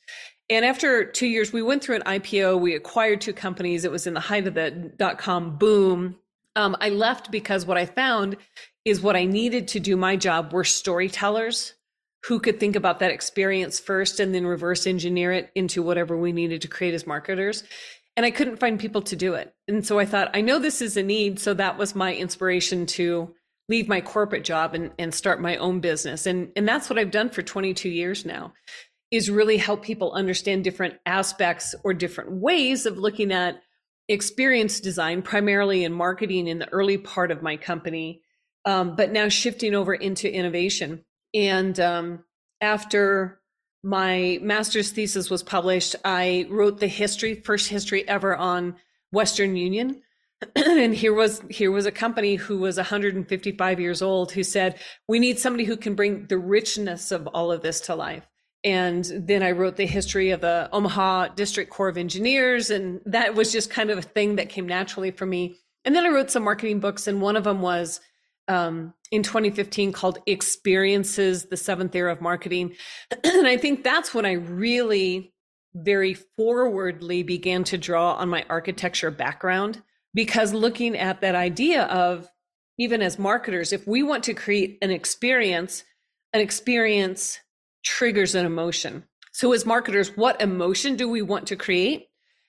And 0.51 0.65
after 0.65 1.05
two 1.05 1.27
years, 1.27 1.53
we 1.53 1.63
went 1.63 1.83
through 1.83 1.97
an 1.97 2.03
IPO. 2.03 2.61
We 2.61 2.75
acquired 2.75 3.21
two 3.21 3.33
companies. 3.33 3.85
It 3.85 3.91
was 3.91 4.07
in 4.07 4.15
the 4.15 4.21
height 4.21 4.47
of 4.47 4.55
the 4.55 4.71
dot 4.71 5.19
com 5.19 5.57
boom. 5.57 6.17
Um, 6.57 6.77
I 6.81 6.91
left 6.91 7.31
because 7.31 7.65
what 7.65 7.79
I 7.79 7.87
found 7.87 8.37
is 8.85 9.01
what 9.01 9.17
I 9.17 9.25
needed 9.25 9.69
to 9.69 9.81
do 9.81 9.97
my 9.97 10.17
job 10.17 10.53
were 10.53 10.65
storytellers 10.65 11.75
who 12.25 12.39
could 12.39 12.61
think 12.61 12.77
about 12.77 13.01
that 13.01 13.11
experience 13.11 13.81
first 13.81 14.21
and 14.21 14.35
then 14.35 14.47
reverse 14.47 14.87
engineer 14.87 15.33
it 15.33 15.51
into 15.55 15.83
whatever 15.83 16.17
we 16.17 16.33
needed 16.33 16.63
to 16.63 16.69
create 16.69 16.95
as 16.95 17.07
marketers. 17.07 17.65
And 18.17 18.27
I 18.27 18.31
couldn't 18.31 18.59
find 18.61 18.79
people 18.79 19.03
to 19.03 19.17
do 19.17 19.35
it. 19.35 19.55
And 19.67 19.85
so 19.85 19.99
I 19.99 20.05
thought, 20.05 20.31
I 20.35 20.41
know 20.41 20.59
this 20.59 20.83
is 20.83 20.97
a 20.97 21.03
need. 21.03 21.41
So 21.41 21.55
that 21.55 21.79
was 21.79 21.95
my 21.95 22.15
inspiration 22.15 22.87
to 22.87 23.35
leave 23.69 23.89
my 23.89 24.01
corporate 24.01 24.45
job 24.45 24.75
and, 24.75 24.93
and 24.99 25.15
start 25.15 25.41
my 25.41 25.57
own 25.57 25.81
business. 25.81 26.27
And, 26.27 26.53
and 26.55 26.69
that's 26.69 26.91
what 26.91 26.99
I've 26.99 27.11
done 27.11 27.31
for 27.31 27.43
22 27.43 27.89
years 27.89 28.25
now 28.25 28.53
is 29.11 29.31
really 29.31 29.59
help 29.59 29.83
people 29.83 30.13
understand 30.13 30.65
different 30.65 30.95
aspects 31.05 31.75
or 31.85 31.93
different 31.93 32.33
ways 32.33 32.87
of 32.87 32.99
looking 32.99 33.31
at 33.31 33.61
experience 34.09 34.81
design, 34.81 35.23
primarily 35.23 35.85
in 35.85 35.93
marketing 35.93 36.49
in 36.49 36.59
the 36.59 36.73
early 36.73 36.99
part 36.99 37.31
of 37.31 37.43
my 37.43 37.57
company, 37.57 38.23
um, 38.65 38.97
but 38.97 39.13
now 39.13 39.29
shifting 39.29 39.75
over 39.75 39.95
into 39.95 40.33
innovation. 40.33 41.05
And 41.35 41.79
um, 41.81 42.25
after 42.61 43.41
my 43.83 44.39
master's 44.43 44.91
thesis 44.91 45.31
was 45.31 45.43
published, 45.43 45.97
I 46.05 46.47
wrote 46.49 46.79
the 46.79 46.87
history, 46.87 47.35
first 47.35 47.69
history 47.69 48.07
ever 48.09 48.37
on 48.37 48.77
Western 49.11 49.57
Union. 49.57 50.03
and 50.57 50.95
here 50.95 51.15
was 51.15 51.43
here 51.51 51.71
was 51.71 51.87
a 51.87 51.93
company 51.93 52.35
who 52.35 52.59
was 52.59 52.77
155 52.77 53.81
years 53.81 54.03
old 54.03 54.33
who 54.33 54.43
said, 54.43 54.79
"We 55.09 55.19
need 55.19 55.39
somebody 55.39 55.65
who 55.65 55.77
can 55.77 55.95
bring 55.95 56.27
the 56.27 56.39
richness 56.39 57.13
of 57.13 57.27
all 57.29 57.53
of 57.53 57.63
this 57.63 57.81
to 57.83 57.95
life." 57.95 58.27
And 58.65 59.05
then 59.05 59.43
I 59.43 59.51
wrote 59.53 59.77
the 59.77 59.87
history 59.87 60.31
of 60.31 60.41
the 60.41 60.69
Omaha 60.73 61.29
District 61.29 61.71
Corps 61.71 61.89
of 61.89 61.97
Engineers, 61.97 62.71
and 62.71 63.01
that 63.07 63.35
was 63.35 63.53
just 63.53 63.71
kind 63.71 63.91
of 63.91 63.99
a 63.99 64.03
thing 64.03 64.37
that 64.37 64.49
came 64.49 64.67
naturally 64.67 65.11
for 65.11 65.27
me. 65.27 65.57
And 65.85 65.95
then 65.97 66.05
I 66.05 66.11
wrote 66.11 66.31
some 66.31 66.45
marketing 66.45 66.79
books, 66.79 67.07
and 67.09 67.21
one 67.21 67.37
of 67.37 67.45
them 67.45 67.61
was 67.61 68.01
um, 68.53 68.93
in 69.11 69.23
2015 69.23 69.93
called 69.93 70.19
Experiences, 70.27 71.47
the 71.47 71.57
Seventh 71.57 71.95
Era 71.95 72.13
of 72.13 72.21
Marketing. 72.21 72.75
and 73.25 73.47
I 73.47 73.57
think 73.57 73.83
that's 73.83 74.15
when 74.15 74.27
I 74.27 74.33
really 74.33 75.33
very 75.75 76.15
forwardly 76.15 77.23
began 77.23 77.65
to 77.65 77.79
draw 77.79 78.13
on 78.15 78.29
my 78.29 78.45
architecture 78.51 79.11
background 79.11 79.83
because 80.13 80.53
looking 80.53 80.97
at 80.97 81.23
that 81.23 81.35
idea 81.35 81.85
of 81.85 82.29
even 82.79 83.01
as 83.01 83.19
marketers, 83.19 83.73
if 83.73 83.87
we 83.87 84.03
want 84.03 84.25
to 84.25 84.35
create 84.35 84.79
an 84.83 84.91
experience, 84.91 85.85
an 86.35 86.41
experience 86.43 87.39
triggers 87.85 88.35
an 88.35 88.45
emotion. 88.45 89.05
So, 89.33 89.53
as 89.53 89.65
marketers, 89.65 90.15
what 90.15 90.43
emotion 90.43 90.97
do 90.97 91.09
we 91.09 91.23
want 91.23 91.47
to 91.47 91.57
create? 91.57 92.09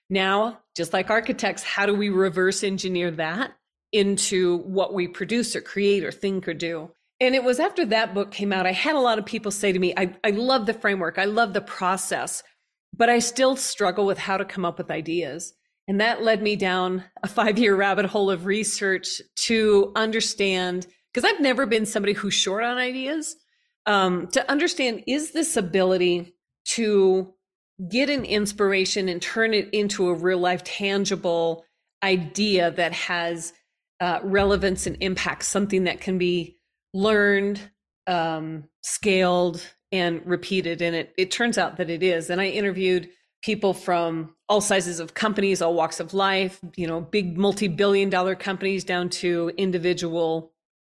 Now, 0.09 0.59
just 0.75 0.91
like 0.91 1.09
architects, 1.09 1.63
how 1.63 1.85
do 1.85 1.93
we 1.93 2.09
reverse 2.09 2.61
engineer 2.63 3.09
that 3.11 3.53
into 3.93 4.57
what 4.57 4.93
we 4.93 5.07
produce 5.07 5.55
or 5.55 5.61
create 5.61 6.03
or 6.03 6.11
think 6.11 6.47
or 6.47 6.53
do. 6.53 6.91
And 7.21 7.35
it 7.35 7.43
was 7.43 7.59
after 7.59 7.85
that 7.85 8.13
book 8.13 8.31
came 8.31 8.51
out, 8.51 8.65
I 8.65 8.73
had 8.73 8.95
a 8.95 8.99
lot 8.99 9.19
of 9.19 9.25
people 9.25 9.51
say 9.51 9.71
to 9.71 9.79
me, 9.79 9.93
I, 9.95 10.13
I 10.23 10.31
love 10.31 10.65
the 10.65 10.73
framework, 10.73 11.17
I 11.17 11.25
love 11.25 11.53
the 11.53 11.61
process, 11.61 12.43
but 12.93 13.09
I 13.09 13.19
still 13.19 13.55
struggle 13.55 14.05
with 14.05 14.17
how 14.17 14.35
to 14.35 14.43
come 14.43 14.65
up 14.65 14.77
with 14.77 14.91
ideas. 14.91 15.53
And 15.87 16.01
that 16.01 16.23
led 16.23 16.41
me 16.41 16.55
down 16.55 17.03
a 17.21 17.27
five 17.27 17.57
year 17.57 17.75
rabbit 17.75 18.07
hole 18.07 18.29
of 18.29 18.45
research 18.45 19.21
to 19.35 19.91
understand, 19.95 20.87
because 21.13 21.29
I've 21.29 21.41
never 21.41 21.65
been 21.65 21.85
somebody 21.85 22.13
who's 22.13 22.33
short 22.33 22.63
on 22.63 22.77
ideas, 22.77 23.35
um, 23.85 24.27
to 24.27 24.49
understand 24.49 25.03
is 25.07 25.31
this 25.31 25.55
ability 25.55 26.33
to 26.75 27.33
get 27.89 28.09
an 28.09 28.25
inspiration 28.25 29.09
and 29.09 29.21
turn 29.21 29.53
it 29.53 29.69
into 29.73 30.07
a 30.07 30.13
real 30.13 30.37
life 30.37 30.63
tangible 30.63 31.65
idea 32.03 32.71
that 32.71 32.93
has 32.93 33.53
uh, 34.03 34.19
relevance 34.21 34.85
and 34.85 34.97
impact, 34.99 35.45
something 35.45 35.85
that 35.85 36.01
can 36.01 36.17
be 36.17 36.57
learned, 36.93 37.61
um, 38.05 38.65
scaled, 38.81 39.65
and 39.93 40.21
repeated. 40.25 40.81
And 40.81 40.93
it, 40.93 41.13
it 41.17 41.31
turns 41.31 41.57
out 41.57 41.77
that 41.77 41.89
it 41.89 42.03
is. 42.03 42.29
And 42.29 42.41
I 42.41 42.47
interviewed 42.47 43.09
people 43.41 43.73
from 43.73 44.35
all 44.49 44.59
sizes 44.59 44.99
of 44.99 45.13
companies, 45.13 45.61
all 45.61 45.73
walks 45.73 46.01
of 46.01 46.13
life, 46.13 46.59
you 46.75 46.85
know, 46.85 46.99
big 46.99 47.37
multi 47.37 47.69
billion 47.69 48.09
dollar 48.09 48.35
companies 48.35 48.83
down 48.83 49.07
to 49.07 49.53
individual, 49.55 50.51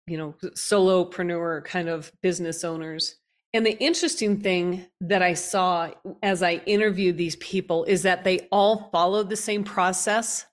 you 0.06 0.18
know, 0.18 0.36
solopreneur 0.44 1.64
kind 1.64 1.88
of 1.88 2.12
business 2.22 2.66
owners. 2.66 3.16
And 3.54 3.66
the 3.66 3.82
interesting 3.82 4.42
thing 4.42 4.86
that 5.00 5.24
I 5.24 5.34
saw 5.34 5.92
as 6.22 6.44
I 6.44 6.56
interviewed 6.66 7.16
these 7.16 7.38
people 7.38 7.86
is 7.86 8.04
that 8.04 8.26
they 8.26 8.50
all 8.52 8.90
followed 8.92 9.30
the 9.30 9.38
same 9.38 9.64
process 9.64 10.46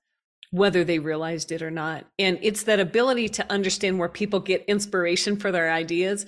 whether 0.54 0.84
they 0.84 1.00
realized 1.00 1.50
it 1.50 1.62
or 1.62 1.70
not. 1.70 2.06
And 2.16 2.38
it's 2.40 2.62
that 2.62 2.78
ability 2.78 3.28
to 3.30 3.52
understand 3.52 3.98
where 3.98 4.08
people 4.08 4.38
get 4.38 4.64
inspiration 4.68 5.36
for 5.36 5.50
their 5.50 5.72
ideas, 5.72 6.26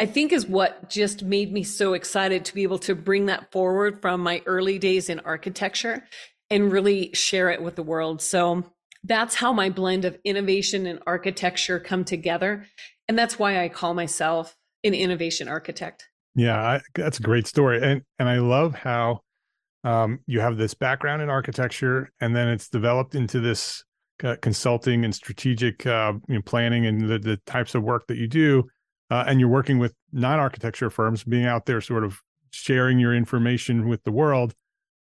I 0.00 0.06
think 0.06 0.32
is 0.32 0.48
what 0.48 0.90
just 0.90 1.22
made 1.22 1.52
me 1.52 1.62
so 1.62 1.92
excited 1.92 2.44
to 2.44 2.54
be 2.54 2.64
able 2.64 2.80
to 2.80 2.96
bring 2.96 3.26
that 3.26 3.52
forward 3.52 4.02
from 4.02 4.20
my 4.20 4.42
early 4.46 4.80
days 4.80 5.08
in 5.08 5.20
architecture 5.20 6.02
and 6.50 6.72
really 6.72 7.12
share 7.14 7.50
it 7.50 7.62
with 7.62 7.76
the 7.76 7.84
world. 7.84 8.20
So 8.20 8.64
that's 9.04 9.36
how 9.36 9.52
my 9.52 9.70
blend 9.70 10.04
of 10.04 10.18
innovation 10.24 10.84
and 10.84 10.98
architecture 11.06 11.78
come 11.78 12.04
together. 12.04 12.66
And 13.06 13.16
that's 13.16 13.38
why 13.38 13.62
I 13.62 13.68
call 13.68 13.94
myself 13.94 14.56
an 14.82 14.92
innovation 14.92 15.46
architect. 15.46 16.08
Yeah, 16.34 16.60
I, 16.60 16.80
that's 16.96 17.20
a 17.20 17.22
great 17.22 17.46
story. 17.46 17.80
And 17.80 18.02
and 18.18 18.28
I 18.28 18.38
love 18.38 18.74
how 18.74 19.20
um, 19.84 20.20
you 20.26 20.40
have 20.40 20.56
this 20.56 20.74
background 20.74 21.22
in 21.22 21.30
architecture, 21.30 22.10
and 22.20 22.34
then 22.34 22.48
it's 22.48 22.68
developed 22.68 23.14
into 23.14 23.40
this 23.40 23.84
uh, 24.24 24.36
consulting 24.42 25.04
and 25.04 25.14
strategic 25.14 25.86
uh, 25.86 26.12
you 26.28 26.36
know, 26.36 26.42
planning 26.42 26.86
and 26.86 27.08
the, 27.08 27.18
the 27.18 27.36
types 27.46 27.74
of 27.74 27.82
work 27.82 28.06
that 28.08 28.16
you 28.16 28.26
do. 28.26 28.64
Uh, 29.10 29.24
and 29.26 29.40
you're 29.40 29.48
working 29.48 29.78
with 29.78 29.94
non-architecture 30.12 30.90
firms, 30.90 31.24
being 31.24 31.46
out 31.46 31.64
there, 31.66 31.80
sort 31.80 32.04
of 32.04 32.20
sharing 32.50 32.98
your 32.98 33.14
information 33.14 33.88
with 33.88 34.02
the 34.04 34.12
world. 34.12 34.54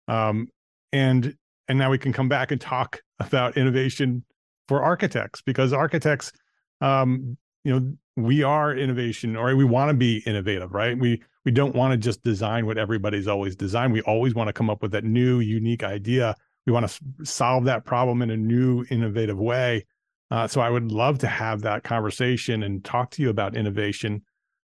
Um, 0.06 0.48
and 0.92 1.34
and 1.68 1.78
now 1.78 1.90
we 1.90 1.98
can 1.98 2.12
come 2.12 2.28
back 2.28 2.52
and 2.52 2.60
talk 2.60 3.00
about 3.20 3.56
innovation 3.56 4.24
for 4.68 4.82
architects 4.82 5.42
because 5.42 5.72
architects, 5.72 6.32
um, 6.80 7.36
you 7.64 7.72
know, 7.72 7.92
we 8.16 8.42
are 8.42 8.74
innovation 8.74 9.36
or 9.36 9.54
we 9.56 9.64
want 9.64 9.90
to 9.90 9.94
be 9.94 10.22
innovative, 10.26 10.72
right? 10.72 10.98
We 10.98 11.22
we 11.46 11.52
don't 11.52 11.76
want 11.76 11.92
to 11.92 11.96
just 11.96 12.24
design 12.24 12.66
what 12.66 12.76
everybody's 12.76 13.28
always 13.28 13.54
designed. 13.54 13.92
We 13.92 14.02
always 14.02 14.34
want 14.34 14.48
to 14.48 14.52
come 14.52 14.68
up 14.68 14.82
with 14.82 14.90
that 14.90 15.04
new, 15.04 15.38
unique 15.38 15.84
idea. 15.84 16.34
We 16.66 16.72
want 16.72 16.88
to 16.88 17.24
solve 17.24 17.64
that 17.64 17.84
problem 17.84 18.20
in 18.20 18.30
a 18.30 18.36
new, 18.36 18.84
innovative 18.90 19.38
way. 19.38 19.86
Uh, 20.28 20.48
so 20.48 20.60
I 20.60 20.68
would 20.68 20.90
love 20.90 21.18
to 21.20 21.28
have 21.28 21.62
that 21.62 21.84
conversation 21.84 22.64
and 22.64 22.84
talk 22.84 23.12
to 23.12 23.22
you 23.22 23.30
about 23.30 23.56
innovation 23.56 24.22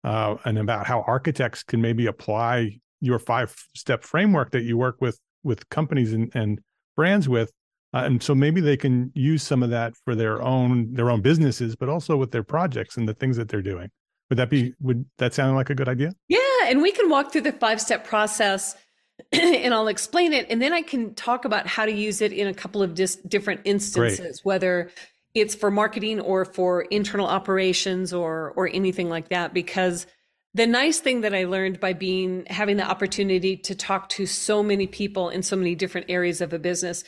uh, 0.03 0.35
and 0.45 0.59
about 0.59 0.85
how 0.85 1.05
architects 1.07 1.63
can 1.63 1.81
maybe 1.81 2.07
apply 2.07 2.81
your 3.01 3.21
five 3.21 3.55
step 3.77 4.03
framework 4.03 4.51
that 4.51 4.65
you 4.65 4.77
work 4.77 4.97
with 5.01 5.21
with 5.45 5.69
companies 5.69 6.13
and, 6.13 6.35
and 6.35 6.59
brands 6.97 7.29
with 7.29 7.53
uh, 7.93 7.99
and 7.99 8.23
so 8.23 8.35
maybe 8.35 8.61
they 8.61 8.77
can 8.77 9.13
use 9.15 9.43
some 9.43 9.63
of 9.63 9.71
that 9.71 9.95
for 10.05 10.15
their 10.15 10.43
own 10.43 10.93
their 10.95 11.11
own 11.11 11.21
businesses 11.21 11.77
but 11.77 11.89
also 11.89 12.17
with 12.17 12.31
their 12.31 12.43
projects 12.43 12.97
and 12.97 13.09
the 13.09 13.15
things 13.15 13.37
that 13.37 13.49
they're 13.49 13.63
doing 13.63 13.91
would 14.31 14.39
that 14.39 14.49
be 14.49 14.73
would 14.81 15.05
that 15.19 15.35
sound 15.35 15.55
like 15.55 15.71
a 15.71 15.75
good 15.75 15.89
idea 15.89 16.13
yeah 16.29 16.54
and 16.69 16.83
we 16.83 16.93
can 16.93 17.09
walk 17.09 17.33
through 17.33 17.43
the 17.43 17.53
five 17.53 17.81
step 17.81 18.07
process 18.07 18.77
and 19.33 19.73
I'll 19.73 19.89
explain 19.89 20.33
it. 20.33 20.47
And 20.51 20.61
then 20.61 20.73
I 20.73 20.83
can 20.83 21.15
talk 21.15 21.45
about 21.45 21.67
how 21.67 21.87
to 21.87 21.93
use 21.93 22.21
it 22.21 22.33
in 22.33 22.47
a 22.49 22.55
couple 22.55 22.83
of 22.83 22.95
dis- 22.95 23.17
different 23.17 23.63
instances, 23.65 24.19
Great. 24.19 24.41
whether 24.45 24.91
it's 25.35 25.55
for 25.55 25.71
marketing 25.71 26.21
or 26.21 26.45
for 26.45 26.83
internal 26.83 27.27
operations 27.27 28.13
or 28.13 28.53
or 28.57 28.69
anything 28.73 29.09
like 29.09 29.29
that 29.29 29.53
because 29.53 30.07
the 30.55 30.67
nice 30.67 31.01
thing 31.01 31.23
that 31.23 31.35
I 31.35 31.45
learned 31.45 31.81
by 31.81 31.93
being 31.93 32.47
having 32.47 32.77
the 32.77 32.89
opportunity 32.89 33.57
to 33.59 33.75
talk 33.75 34.09
to 34.11 34.27
so 34.27 34.63
many 34.63 34.87
people 34.87 35.29
in 35.29 35.43
so 35.43 35.57
many 35.57 35.75
different 35.75 36.09
areas 36.09 36.41
of 36.41 36.53
a 36.53 36.59
business 36.59 37.03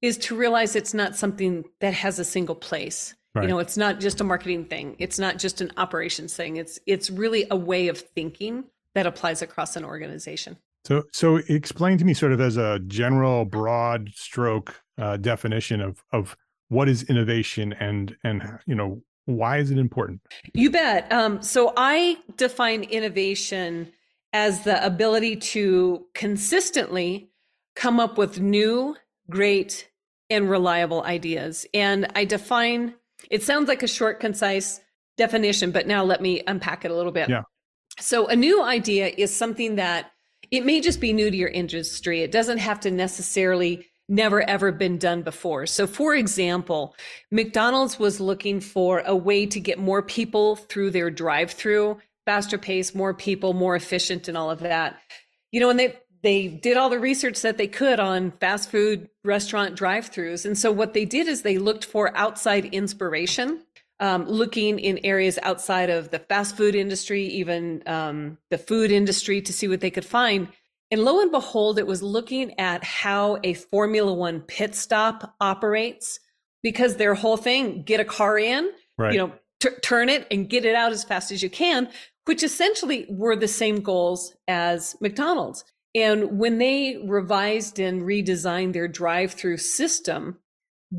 is 0.00 0.16
to 0.18 0.36
realize 0.36 0.76
it's 0.76 0.94
not 0.94 1.16
something 1.16 1.64
that 1.80 1.94
has 1.94 2.18
a 2.18 2.24
single 2.24 2.54
place. 2.54 3.14
Right. 3.34 3.42
You 3.42 3.48
know, 3.48 3.58
it's 3.58 3.76
not 3.76 3.98
just 3.98 4.20
a 4.20 4.24
marketing 4.24 4.66
thing. 4.66 4.94
It's 5.00 5.18
not 5.18 5.38
just 5.38 5.60
an 5.60 5.72
operations 5.76 6.36
thing. 6.36 6.56
It's 6.56 6.78
it's 6.86 7.10
really 7.10 7.46
a 7.50 7.56
way 7.56 7.88
of 7.88 7.98
thinking 7.98 8.64
that 8.94 9.06
applies 9.06 9.42
across 9.42 9.76
an 9.76 9.84
organization. 9.84 10.56
So 10.84 11.04
so 11.12 11.36
explain 11.48 11.98
to 11.98 12.04
me 12.04 12.14
sort 12.14 12.32
of 12.32 12.40
as 12.40 12.56
a 12.56 12.78
general 12.86 13.44
broad 13.44 14.10
stroke 14.14 14.80
uh, 14.98 15.16
definition 15.16 15.80
of 15.80 16.04
of 16.12 16.36
what 16.68 16.88
is 16.88 17.04
innovation 17.04 17.72
and 17.74 18.16
and 18.22 18.58
you 18.66 18.74
know 18.74 19.02
why 19.26 19.58
is 19.58 19.70
it 19.70 19.78
important? 19.78 20.20
You 20.52 20.70
bet. 20.70 21.10
Um, 21.10 21.40
so 21.40 21.72
I 21.76 22.18
define 22.36 22.82
innovation 22.84 23.90
as 24.34 24.64
the 24.64 24.84
ability 24.84 25.36
to 25.36 26.06
consistently 26.12 27.30
come 27.74 27.98
up 27.98 28.18
with 28.18 28.40
new, 28.40 28.96
great, 29.30 29.88
and 30.28 30.50
reliable 30.50 31.02
ideas. 31.04 31.66
And 31.72 32.06
I 32.14 32.24
define 32.24 32.94
it 33.30 33.42
sounds 33.42 33.68
like 33.68 33.82
a 33.82 33.86
short, 33.86 34.20
concise 34.20 34.80
definition, 35.16 35.70
but 35.70 35.86
now 35.86 36.04
let 36.04 36.20
me 36.20 36.42
unpack 36.46 36.84
it 36.84 36.90
a 36.90 36.94
little 36.94 37.12
bit. 37.12 37.28
Yeah. 37.28 37.42
So 38.00 38.26
a 38.26 38.36
new 38.36 38.62
idea 38.62 39.08
is 39.08 39.34
something 39.34 39.76
that 39.76 40.10
it 40.50 40.64
may 40.64 40.80
just 40.80 41.00
be 41.00 41.12
new 41.12 41.30
to 41.30 41.36
your 41.36 41.48
industry. 41.48 42.22
It 42.22 42.32
doesn't 42.32 42.58
have 42.58 42.80
to 42.80 42.90
necessarily 42.90 43.86
never 44.08 44.42
ever 44.42 44.70
been 44.70 44.98
done 44.98 45.22
before. 45.22 45.64
So 45.66 45.86
for 45.86 46.14
example, 46.14 46.94
McDonald's 47.30 47.98
was 47.98 48.20
looking 48.20 48.60
for 48.60 49.02
a 49.06 49.16
way 49.16 49.46
to 49.46 49.58
get 49.58 49.78
more 49.78 50.02
people 50.02 50.56
through 50.56 50.90
their 50.90 51.10
drive-through, 51.10 51.98
faster 52.26 52.58
pace, 52.58 52.94
more 52.94 53.14
people, 53.14 53.54
more 53.54 53.74
efficient 53.74 54.28
and 54.28 54.36
all 54.36 54.50
of 54.50 54.60
that. 54.60 54.98
You 55.52 55.60
know, 55.60 55.70
and 55.70 55.78
they 55.78 55.98
they 56.22 56.48
did 56.48 56.76
all 56.76 56.88
the 56.90 56.98
research 56.98 57.42
that 57.42 57.58
they 57.58 57.66
could 57.66 58.00
on 58.00 58.32
fast 58.40 58.70
food 58.70 59.08
restaurant 59.24 59.76
drive-throughs. 59.76 60.46
And 60.46 60.56
so 60.56 60.72
what 60.72 60.94
they 60.94 61.04
did 61.04 61.28
is 61.28 61.42
they 61.42 61.58
looked 61.58 61.84
for 61.84 62.16
outside 62.16 62.66
inspiration, 62.66 63.62
um, 64.00 64.26
looking 64.26 64.78
in 64.78 64.98
areas 65.04 65.38
outside 65.42 65.90
of 65.90 66.10
the 66.10 66.18
fast 66.18 66.56
food 66.56 66.74
industry, 66.74 67.26
even 67.26 67.82
um, 67.86 68.38
the 68.50 68.58
food 68.58 68.90
industry, 68.90 69.40
to 69.42 69.52
see 69.52 69.68
what 69.68 69.80
they 69.80 69.90
could 69.90 70.04
find. 70.04 70.48
And 70.90 71.04
lo 71.04 71.20
and 71.20 71.30
behold, 71.30 71.78
it 71.78 71.86
was 71.86 72.02
looking 72.02 72.58
at 72.58 72.84
how 72.84 73.38
a 73.42 73.54
Formula 73.54 74.12
One 74.12 74.40
pit 74.40 74.74
stop 74.74 75.34
operates 75.40 76.20
because 76.62 76.96
their 76.96 77.14
whole 77.14 77.36
thing 77.36 77.82
get 77.82 78.00
a 78.00 78.04
car 78.04 78.38
in, 78.38 78.70
right. 78.98 79.12
you 79.12 79.18
know, 79.18 79.32
t- 79.60 79.70
turn 79.82 80.08
it 80.08 80.26
and 80.30 80.48
get 80.48 80.64
it 80.64 80.74
out 80.74 80.92
as 80.92 81.04
fast 81.04 81.30
as 81.32 81.42
you 81.42 81.50
can, 81.50 81.88
which 82.26 82.42
essentially 82.42 83.06
were 83.08 83.36
the 83.36 83.48
same 83.48 83.80
goals 83.80 84.34
as 84.48 84.96
McDonald's. 85.00 85.64
And 85.94 86.38
when 86.38 86.58
they 86.58 86.98
revised 87.06 87.78
and 87.78 88.02
redesigned 88.02 88.72
their 88.72 88.88
drive 88.88 89.32
through 89.32 89.58
system, 89.58 90.38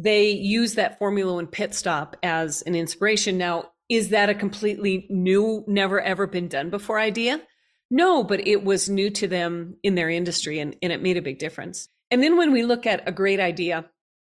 they 0.02 0.32
use 0.32 0.75
that 0.75 1.00
Formula 1.00 1.34
One 1.34 1.48
pit 1.48 1.74
stop 1.74 2.18
as 2.22 2.62
an 2.64 2.75
inspiration. 2.75 3.38
Now, 3.38 3.72
is 3.88 4.10
that 4.10 4.30
a 4.30 4.36
completely 4.36 5.08
new, 5.10 5.64
never 5.68 6.02
ever 6.02 6.28
been 6.28 6.48
done 6.48 6.70
before 6.70 7.00
idea? 7.00 7.42
No, 7.90 8.24
but 8.24 8.46
it 8.46 8.64
was 8.64 8.90
new 8.90 9.10
to 9.12 9.28
them 9.28 9.78
in 9.84 9.96
their 9.96 10.10
industry 10.10 10.60
and, 10.60 10.75
and 10.82 10.92
it 10.92 11.02
made 11.02 11.18
a 11.18 11.22
big 11.22 11.40
difference. 11.40 11.88
And 12.12 12.22
then 12.22 12.38
when 12.38 12.52
we 12.52 12.64
look 12.64 12.86
at 12.86 13.08
a 13.08 13.12
great 13.12 13.40
idea, 13.40 13.86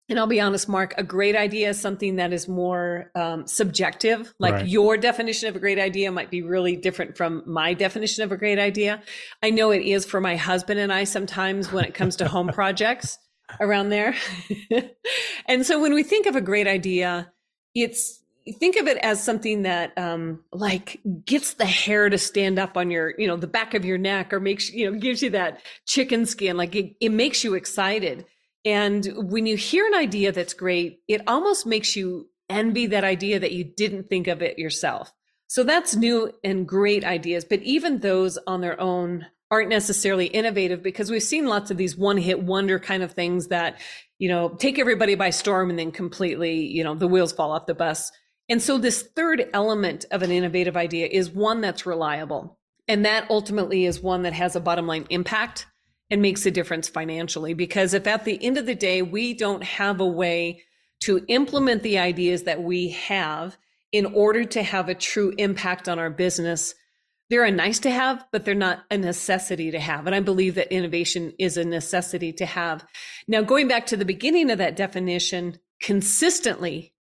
and 0.10 0.20
I'll 0.20 0.28
be 0.28 0.40
honest, 0.40 0.70
Mark, 0.70 0.94
a 0.98 1.04
great 1.04 1.36
idea 1.36 1.70
is 1.70 1.80
something 1.80 2.18
that 2.18 2.32
is 2.32 2.48
more 2.48 3.12
um, 3.16 3.48
subjective. 3.48 4.34
Like 4.40 4.54
right. 4.54 4.68
your 4.68 4.96
definition 4.96 5.50
of 5.50 5.56
a 5.56 5.60
great 5.60 5.80
idea 5.80 6.12
might 6.12 6.32
be 6.32 6.44
really 6.44 6.76
different 6.76 7.18
from 7.18 7.44
my 7.46 7.74
definition 7.74 8.24
of 8.24 8.32
a 8.32 8.38
great 8.38 8.60
idea. 8.60 9.02
I 9.42 9.50
know 9.50 9.72
it 9.72 9.82
is 9.82 10.06
for 10.06 10.22
my 10.22 10.36
husband 10.36 10.80
and 10.80 10.94
I 10.94 11.06
sometimes 11.06 11.72
when 11.72 11.84
it 11.84 11.94
comes 11.94 12.18
to 12.18 12.28
home 12.28 12.48
projects 12.54 13.18
around 13.60 13.90
there. 13.90 14.16
and 15.46 15.66
so 15.66 15.82
when 15.82 15.94
we 15.94 16.04
think 16.04 16.26
of 16.26 16.36
a 16.36 16.42
great 16.42 16.68
idea, 16.68 17.32
it's 17.76 18.24
think 18.60 18.78
of 18.78 18.88
it 18.88 18.98
as 19.00 19.22
something 19.22 19.64
that 19.64 19.98
um, 19.98 20.44
like 20.54 21.02
gets 21.26 21.56
the 21.56 21.66
hair 21.66 22.10
to 22.10 22.18
stand 22.18 22.58
up 22.58 22.78
on 22.78 22.90
your 22.90 23.14
you 23.18 23.28
know 23.28 23.36
the 23.36 23.46
back 23.46 23.74
of 23.74 23.84
your 23.84 23.98
neck 23.98 24.32
or 24.32 24.40
makes 24.40 24.72
you 24.72 24.90
know 24.90 24.98
gives 24.98 25.22
you 25.22 25.30
that 25.30 25.60
chicken 25.86 26.26
skin 26.26 26.56
like 26.56 26.74
it, 26.74 26.96
it 27.02 27.10
makes 27.10 27.44
you 27.44 27.56
excited 27.56 28.26
and 28.68 29.08
when 29.16 29.46
you 29.46 29.56
hear 29.56 29.88
an 29.88 29.96
idea 29.96 30.34
that's 30.34 30.54
great, 30.54 31.00
it 31.08 31.22
almost 31.26 31.66
makes 31.66 31.96
you 31.96 32.30
envy 32.50 32.88
that 32.88 33.06
idea 33.06 33.40
that 33.40 33.54
you 33.54 33.64
didn't 33.64 34.10
think 34.10 34.28
of 34.28 34.42
it 34.42 34.60
yourself. 34.60 35.14
So 35.48 35.64
that's 35.64 35.96
new 35.96 36.34
and 36.44 36.68
great 36.68 37.06
ideas. 37.06 37.46
But 37.46 37.62
even 37.62 38.00
those 38.00 38.38
on 38.46 38.60
their 38.60 38.78
own 38.78 39.28
aren't 39.50 39.70
necessarily 39.70 40.26
innovative 40.26 40.84
because 40.84 41.10
we've 41.10 41.24
seen 41.24 41.46
lots 41.46 41.72
of 41.72 41.78
these 41.78 41.98
one 41.98 42.18
hit 42.18 42.44
wonder 42.44 42.80
kind 42.80 43.04
of 43.04 43.14
things 43.14 43.48
that, 43.48 43.80
you 44.20 44.28
know, 44.28 44.50
take 44.50 44.78
everybody 44.78 45.16
by 45.16 45.30
storm 45.30 45.70
and 45.70 45.80
then 45.80 45.92
completely, 45.92 46.66
you 46.66 46.84
know, 46.84 46.96
the 46.96 47.08
wheels 47.08 47.32
fall 47.32 47.52
off 47.52 47.66
the 47.66 47.74
bus. 47.74 48.12
And 48.50 48.62
so 48.62 48.78
this 48.78 49.04
third 49.16 49.50
element 49.54 50.06
of 50.12 50.22
an 50.22 50.32
innovative 50.32 50.76
idea 50.76 51.08
is 51.08 51.30
one 51.30 51.62
that's 51.62 51.86
reliable. 51.86 52.58
And 52.88 53.06
that 53.06 53.30
ultimately 53.30 53.86
is 53.86 54.02
one 54.02 54.24
that 54.24 54.34
has 54.34 54.56
a 54.56 54.62
bottom 54.62 54.88
line 54.88 55.06
impact 55.10 55.68
and 56.10 56.22
makes 56.22 56.46
a 56.46 56.52
difference 56.52 56.88
financially. 56.88 57.54
Because 57.54 57.94
if 57.94 58.08
at 58.08 58.26
the 58.26 58.42
end 58.44 58.58
of 58.58 58.66
the 58.66 58.76
day, 58.76 59.02
we 59.02 59.34
don't 59.34 59.64
have 59.64 60.00
a 60.00 60.06
way 60.06 60.64
to 61.02 61.24
implement 61.28 61.84
the 61.84 62.00
ideas 62.00 62.44
that 62.44 62.64
we 62.64 62.90
have 62.90 63.58
in 63.92 64.06
order 64.06 64.44
to 64.44 64.64
have 64.64 64.90
a 64.90 64.96
true 64.96 65.34
impact 65.38 65.88
on 65.88 66.00
our 66.00 66.10
business, 66.10 66.76
they're 67.30 67.44
a 67.44 67.52
nice 67.52 67.80
to 67.80 67.92
have, 67.92 68.26
but 68.32 68.46
they're 68.46 68.56
not 68.56 68.84
a 68.90 68.98
necessity 68.98 69.72
to 69.72 69.80
have. 69.80 70.06
And 70.06 70.16
I 70.16 70.20
believe 70.22 70.56
that 70.56 70.74
innovation 70.74 71.34
is 71.38 71.58
a 71.58 71.66
necessity 71.66 72.32
to 72.34 72.46
have. 72.46 72.86
Now, 73.28 73.42
going 73.42 73.68
back 73.68 73.86
to 73.88 73.98
the 73.98 74.06
beginning 74.06 74.50
of 74.50 74.58
that 74.60 74.76
definition, 74.76 75.60
consistently 75.82 76.94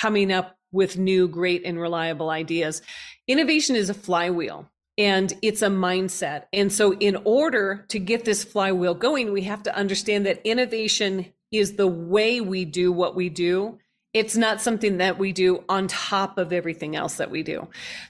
coming 0.00 0.32
up 0.32 0.56
with 0.72 0.98
new, 0.98 1.28
great, 1.28 1.62
and 1.64 1.80
reliable 1.80 2.30
ideas. 2.30 2.82
Innovation 3.26 3.76
is 3.76 3.90
a 3.90 3.94
flywheel 3.94 4.70
and 4.96 5.32
it's 5.42 5.62
a 5.62 5.68
mindset. 5.68 6.44
And 6.52 6.72
so, 6.72 6.94
in 6.94 7.16
order 7.24 7.84
to 7.88 7.98
get 7.98 8.24
this 8.24 8.44
flywheel 8.44 8.94
going, 8.94 9.32
we 9.32 9.42
have 9.42 9.62
to 9.64 9.74
understand 9.74 10.26
that 10.26 10.40
innovation 10.44 11.32
is 11.50 11.74
the 11.74 11.88
way 11.88 12.40
we 12.40 12.64
do 12.64 12.92
what 12.92 13.16
we 13.16 13.28
do. 13.28 13.78
It's 14.12 14.36
not 14.36 14.60
something 14.60 14.96
that 14.96 15.18
we 15.18 15.32
do 15.32 15.62
on 15.68 15.86
top 15.86 16.36
of 16.36 16.52
everything 16.52 16.96
else 16.96 17.14
that 17.16 17.30
we 17.30 17.44
do. 17.44 17.68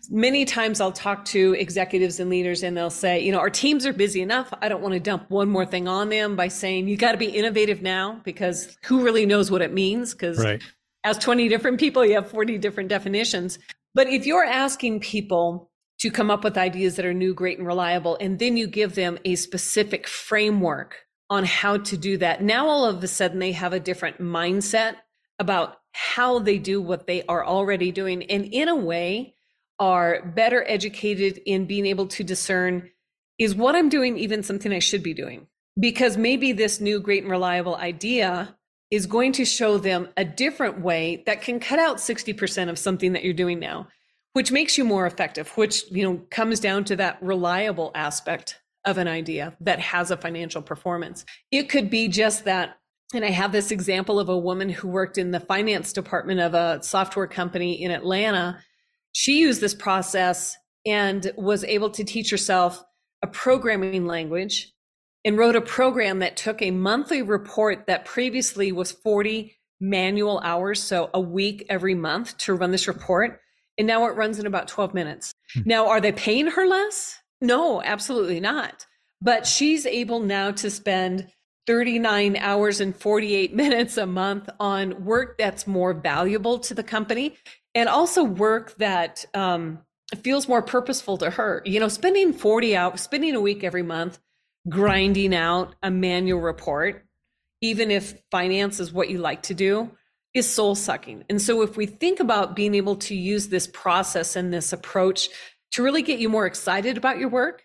Many 0.08 0.46
times 0.46 0.80
I'll 0.80 0.92
talk 0.92 1.26
to 1.26 1.52
executives 1.54 2.20
and 2.20 2.30
leaders 2.30 2.62
and 2.62 2.74
they'll 2.74 2.88
say, 2.88 3.20
you 3.20 3.30
know, 3.32 3.38
our 3.38 3.50
teams 3.50 3.84
are 3.84 3.92
busy 3.92 4.22
enough. 4.22 4.52
I 4.62 4.70
don't 4.70 4.80
want 4.80 4.94
to 4.94 5.00
dump 5.00 5.28
one 5.28 5.50
more 5.50 5.66
thing 5.66 5.88
on 5.88 6.08
them 6.08 6.36
by 6.36 6.48
saying, 6.48 6.88
you 6.88 6.96
got 6.96 7.12
to 7.12 7.18
be 7.18 7.26
innovative 7.26 7.82
now 7.82 8.20
because 8.24 8.78
who 8.84 9.04
really 9.04 9.26
knows 9.26 9.50
what 9.50 9.60
it 9.60 9.74
means? 9.74 10.14
Because 10.14 10.42
right. 10.42 10.62
as 11.04 11.18
20 11.18 11.48
different 11.48 11.78
people, 11.78 12.04
you 12.04 12.14
have 12.14 12.30
40 12.30 12.56
different 12.56 12.88
definitions. 12.88 13.58
But 13.94 14.08
if 14.08 14.24
you're 14.24 14.44
asking 14.44 15.00
people, 15.00 15.70
to 16.00 16.10
come 16.10 16.30
up 16.30 16.42
with 16.42 16.56
ideas 16.56 16.96
that 16.96 17.04
are 17.04 17.12
new, 17.12 17.34
great, 17.34 17.58
and 17.58 17.66
reliable. 17.66 18.16
And 18.20 18.38
then 18.38 18.56
you 18.56 18.66
give 18.66 18.94
them 18.94 19.18
a 19.24 19.34
specific 19.34 20.08
framework 20.08 21.06
on 21.28 21.44
how 21.44 21.76
to 21.76 21.96
do 21.96 22.16
that. 22.16 22.42
Now, 22.42 22.68
all 22.68 22.86
of 22.86 23.04
a 23.04 23.08
sudden, 23.08 23.38
they 23.38 23.52
have 23.52 23.74
a 23.74 23.80
different 23.80 24.18
mindset 24.18 24.96
about 25.38 25.76
how 25.92 26.38
they 26.38 26.59
do 26.59 26.81
what 26.81 27.07
they 27.07 27.22
are 27.24 27.44
already 27.44 27.92
doing. 27.92 28.24
And 28.24 28.44
in 28.44 28.68
a 28.68 28.76
way, 28.76 29.35
are 29.79 30.22
better 30.22 30.64
educated 30.68 31.40
in 31.46 31.66
being 31.66 31.87
able 31.87 32.07
to 32.07 32.22
discern 32.22 32.90
is 33.38 33.55
what 33.55 33.74
I'm 33.74 33.88
doing 33.88 34.18
even 34.18 34.42
something 34.42 34.72
I 34.72 34.79
should 34.81 35.03
be 35.03 35.14
doing? 35.14 35.46
Because 35.79 36.16
maybe 36.16 36.53
this 36.53 36.81
new, 36.81 37.00
great, 37.00 37.22
and 37.22 37.31
reliable 37.31 37.74
idea 37.76 38.55
is 38.90 39.07
going 39.07 39.33
to 39.33 39.44
show 39.44 39.79
them 39.79 40.09
a 40.16 40.24
different 40.24 40.81
way 40.81 41.22
that 41.26 41.40
can 41.40 41.61
cut 41.61 41.79
out 41.79 41.96
60% 41.96 42.68
of 42.68 42.79
something 42.79 43.12
that 43.12 43.24
you're 43.24 43.33
doing 43.33 43.59
now 43.59 43.88
which 44.33 44.53
makes 44.53 44.79
you 44.79 44.85
more 44.85 45.07
effective 45.07 45.48
which 45.57 45.90
you 45.90 46.03
know 46.03 46.20
comes 46.31 46.61
down 46.61 46.85
to 46.85 46.96
that 46.96 47.18
reliable 47.22 47.90
aspect 47.94 48.61
of 48.85 48.98
an 48.98 49.09
idea 49.09 49.57
that 49.61 49.79
has 49.79 50.11
a 50.11 50.16
financial 50.16 50.62
performance 50.62 51.24
it 51.50 51.68
could 51.68 51.90
be 51.90 52.09
just 52.09 52.44
that 52.44 52.76
and 53.14 53.24
i 53.24 53.30
have 53.30 53.52
this 53.52 53.70
example 53.70 54.18
of 54.18 54.28
a 54.28 54.38
woman 54.38 54.68
who 54.68 54.88
worked 54.88 55.18
in 55.18 55.30
the 55.30 55.40
finance 55.40 55.92
department 55.92 56.40
of 56.40 56.54
a 56.54 56.82
software 56.82 57.26
company 57.26 57.82
in 57.82 57.90
atlanta 57.90 58.58
she 59.12 59.38
used 59.38 59.60
this 59.60 59.74
process 59.74 60.56
and 60.86 61.32
was 61.36 61.64
able 61.64 61.90
to 61.90 62.04
teach 62.04 62.30
herself 62.30 62.82
a 63.22 63.26
programming 63.26 64.06
language 64.06 64.72
and 65.24 65.36
wrote 65.36 65.56
a 65.56 65.60
program 65.60 66.20
that 66.20 66.36
took 66.36 66.62
a 66.62 66.70
monthly 66.70 67.20
report 67.20 67.86
that 67.86 68.06
previously 68.06 68.72
was 68.72 68.92
40 68.92 69.54
manual 69.80 70.40
hours 70.40 70.82
so 70.82 71.10
a 71.12 71.20
week 71.20 71.66
every 71.68 71.94
month 71.94 72.36
to 72.38 72.54
run 72.54 72.70
this 72.70 72.88
report 72.88 73.40
and 73.80 73.86
now 73.86 74.04
it 74.06 74.14
runs 74.14 74.38
in 74.38 74.46
about 74.46 74.68
12 74.68 74.92
minutes. 74.92 75.32
Hmm. 75.54 75.60
Now, 75.64 75.88
are 75.88 76.02
they 76.02 76.12
paying 76.12 76.48
her 76.48 76.66
less? 76.66 77.18
No, 77.40 77.82
absolutely 77.82 78.38
not. 78.38 78.84
But 79.22 79.46
she's 79.46 79.86
able 79.86 80.20
now 80.20 80.50
to 80.50 80.70
spend 80.70 81.28
39 81.66 82.36
hours 82.36 82.80
and 82.80 82.96
48 82.96 83.54
minutes 83.54 83.96
a 83.96 84.06
month 84.06 84.48
on 84.58 85.04
work 85.04 85.38
that's 85.38 85.66
more 85.66 85.92
valuable 85.92 86.58
to 86.60 86.74
the 86.74 86.82
company 86.82 87.36
and 87.74 87.88
also 87.88 88.24
work 88.24 88.76
that 88.78 89.24
um, 89.34 89.80
feels 90.22 90.48
more 90.48 90.62
purposeful 90.62 91.18
to 91.18 91.30
her. 91.30 91.62
You 91.64 91.80
know, 91.80 91.88
spending 91.88 92.32
40 92.32 92.76
hours, 92.76 93.00
spending 93.00 93.34
a 93.34 93.40
week 93.40 93.62
every 93.64 93.82
month 93.82 94.18
grinding 94.68 95.34
out 95.34 95.74
a 95.82 95.90
manual 95.90 96.40
report, 96.40 97.06
even 97.60 97.90
if 97.90 98.20
finance 98.30 98.80
is 98.80 98.92
what 98.92 99.10
you 99.10 99.18
like 99.18 99.42
to 99.42 99.54
do, 99.54 99.90
is 100.34 100.48
soul 100.48 100.74
sucking. 100.74 101.24
And 101.28 101.40
so 101.40 101.62
if 101.62 101.76
we 101.76 101.86
think 101.86 102.20
about 102.20 102.54
being 102.54 102.74
able 102.74 102.96
to 102.96 103.14
use 103.14 103.48
this 103.48 103.66
process 103.66 104.36
and 104.36 104.52
this 104.52 104.72
approach 104.72 105.28
to 105.72 105.82
really 105.82 106.02
get 106.02 106.18
you 106.18 106.28
more 106.28 106.46
excited 106.46 106.96
about 106.96 107.18
your 107.18 107.28
work 107.28 107.64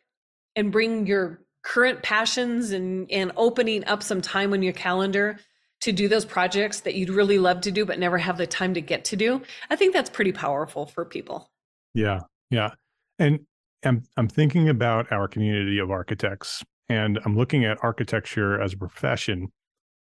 and 0.56 0.72
bring 0.72 1.06
your 1.06 1.42
current 1.66 2.04
passions 2.04 2.72
and 2.72 3.12
and 3.12 3.32
opening 3.36 3.84
up 3.86 4.04
some 4.04 4.22
time 4.22 4.54
on 4.54 4.62
your 4.62 4.72
calendar 4.72 5.38
to 5.82 5.92
do 5.92 6.08
those 6.08 6.24
projects 6.24 6.82
that 6.82 6.96
you'd 6.96 7.10
really 7.10 7.40
love 7.40 7.60
to 7.60 7.72
do 7.72 7.86
but 7.86 8.00
never 8.00 8.18
have 8.18 8.38
the 8.38 8.48
time 8.48 8.74
to 8.76 8.82
get 8.82 9.04
to 9.04 9.16
do 9.16 9.42
i 9.70 9.76
think 9.76 9.92
that's 9.92 10.10
pretty 10.10 10.32
powerful 10.32 10.86
for 10.86 11.04
people. 11.04 11.50
Yeah 11.94 12.22
yeah. 12.52 12.72
And 13.20 13.40
i'm 13.84 14.04
i'm 14.16 14.28
thinking 14.28 14.70
about 14.70 15.12
our 15.12 15.28
community 15.28 15.80
of 15.80 15.90
architects 15.90 16.64
and 16.88 17.20
i'm 17.26 17.36
looking 17.36 17.66
at 17.66 17.84
architecture 17.84 18.62
as 18.62 18.74
a 18.74 18.78
profession. 18.78 19.52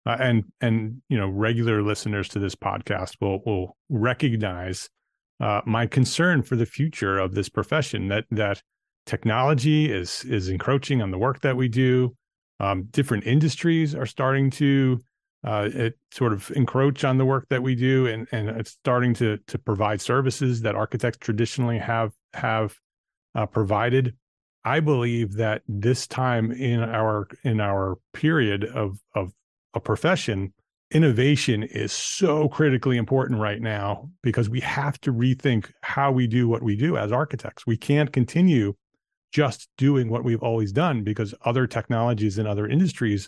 Uh, 0.08 0.18
and 0.20 0.44
and 0.62 1.02
you 1.10 1.18
know 1.18 1.28
regular 1.28 1.82
listeners 1.82 2.30
to 2.30 2.38
this 2.38 2.54
podcast 2.54 3.16
will 3.20 3.42
will 3.44 3.76
recognize 3.90 4.88
uh, 5.40 5.62
my 5.66 5.88
concern 5.88 6.44
for 6.44 6.56
the 6.56 6.66
future 6.66 7.18
of 7.18 7.34
this 7.34 7.50
profession 7.50 8.08
that 8.10 8.26
that 8.30 8.62
technology 9.06 9.92
is 9.92 10.24
is 10.26 10.50
encroaching 10.50 11.02
on 11.02 11.12
the 11.12 11.18
work 11.18 11.42
that 11.42 11.56
we 11.56 11.68
do. 11.68 12.16
Um, 12.60 12.84
different 12.92 13.26
industries 13.26 13.94
are 13.94 14.06
starting 14.06 14.50
to 14.52 15.02
uh, 15.44 15.70
it 15.72 16.00
sort 16.12 16.34
of 16.34 16.52
encroach 16.56 17.04
on 17.04 17.18
the 17.18 17.26
work 17.26 17.48
that 17.50 17.62
we 17.62 17.76
do, 17.76 18.08
and 18.08 18.28
and 18.32 18.50
it's 18.50 18.72
starting 18.72 19.14
to 19.16 19.38
to 19.48 19.58
provide 19.60 20.02
services 20.02 20.62
that 20.62 20.76
architects 20.76 21.20
traditionally 21.20 21.78
have 21.78 22.14
have 22.34 22.76
uh, 23.36 23.46
provided. 23.46 24.16
I 24.64 24.80
believe 24.80 25.34
that 25.34 25.62
this 25.68 26.08
time 26.08 26.52
in 26.52 26.80
our 26.80 27.28
in 27.44 27.60
our 27.60 27.98
period 28.14 28.64
of 28.64 28.98
of 29.14 29.34
a 29.76 29.80
profession, 29.80 30.54
innovation 30.90 31.62
is 31.62 31.92
so 31.92 32.50
critically 32.50 32.98
important 32.98 33.40
right 33.40 33.62
now 33.62 34.10
because 34.24 34.50
we 34.50 34.62
have 34.62 35.00
to 35.02 35.14
rethink 35.14 35.72
how 35.82 36.12
we 36.12 36.26
do 36.26 36.48
what 36.48 36.64
we 36.64 36.76
do 36.76 36.98
as 36.98 37.12
architects. 37.12 37.68
We 37.68 37.78
can't 37.78 38.12
continue 38.12 38.74
just 39.36 39.68
doing 39.78 40.08
what 40.10 40.24
we've 40.24 40.42
always 40.42 40.72
done 40.72 41.04
because 41.04 41.36
other 41.44 41.68
technologies 41.68 42.38
and 42.38 42.48
other 42.48 42.66
industries 42.66 43.28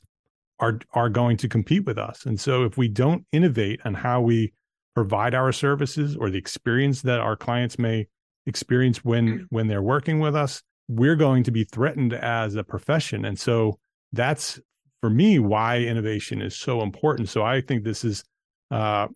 are 0.58 0.80
are 0.94 1.10
going 1.10 1.36
to 1.36 1.50
compete 1.50 1.84
with 1.84 1.98
us. 1.98 2.26
And 2.26 2.40
so 2.40 2.64
if 2.64 2.78
we 2.78 2.88
don't 2.88 3.26
innovate 3.34 3.82
on 3.84 3.94
how 3.94 4.22
we 4.22 4.54
provide 4.96 5.36
our 5.36 5.52
services 5.52 6.16
or 6.16 6.30
the 6.30 6.38
experience 6.38 7.02
that 7.02 7.20
our 7.20 7.36
clients 7.36 7.78
may 7.78 8.08
experience 8.46 9.04
when 9.04 9.40
mm. 9.40 9.46
when 9.50 9.68
they're 9.68 9.84
working 9.84 10.22
with 10.22 10.34
us, 10.34 10.64
we're 10.88 11.18
going 11.18 11.44
to 11.44 11.52
be 11.52 11.66
threatened 11.66 12.14
as 12.14 12.56
a 12.56 12.64
profession. 12.64 13.26
And 13.26 13.38
so 13.38 13.78
that's 14.14 14.62
for 15.02 15.10
me 15.10 15.40
why 15.40 15.80
innovation 15.80 16.42
is 16.42 16.56
so 16.56 16.84
important. 16.84 17.28
So 17.28 17.44
I 17.44 17.60
think 17.60 17.84
this 17.84 18.06
is 18.06 18.24
uh, 18.72 19.08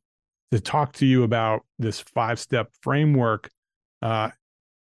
to 0.52 0.60
talk 0.60 0.92
to 0.96 1.06
you 1.06 1.24
about 1.24 1.62
this 1.80 2.02
five 2.02 2.38
step 2.38 2.68
framework. 2.82 3.50
Uh, 4.02 4.32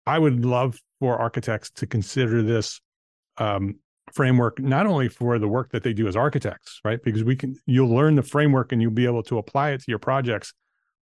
I 0.08 0.18
would 0.18 0.46
love 0.46 0.80
for 1.00 1.18
architects 1.18 1.70
to 1.72 1.86
consider 1.86 2.42
this 2.42 2.80
um, 3.38 3.76
framework 4.14 4.60
not 4.60 4.88
only 4.88 5.10
for 5.10 5.38
the 5.38 5.50
work 5.50 5.72
that 5.72 5.84
they 5.84 5.94
do 5.94 6.08
as 6.08 6.16
architects, 6.16 6.80
right? 6.86 7.04
Because 7.04 7.24
we 7.24 7.36
can 7.36 7.58
you'll 7.66 7.94
learn 7.94 8.16
the 8.16 8.24
framework 8.24 8.72
and 8.72 8.82
you'll 8.82 8.92
be 8.92 9.06
able 9.06 9.24
to 9.24 9.38
apply 9.38 9.72
it 9.72 9.80
to 9.80 9.86
your 9.90 10.00
projects. 10.00 10.54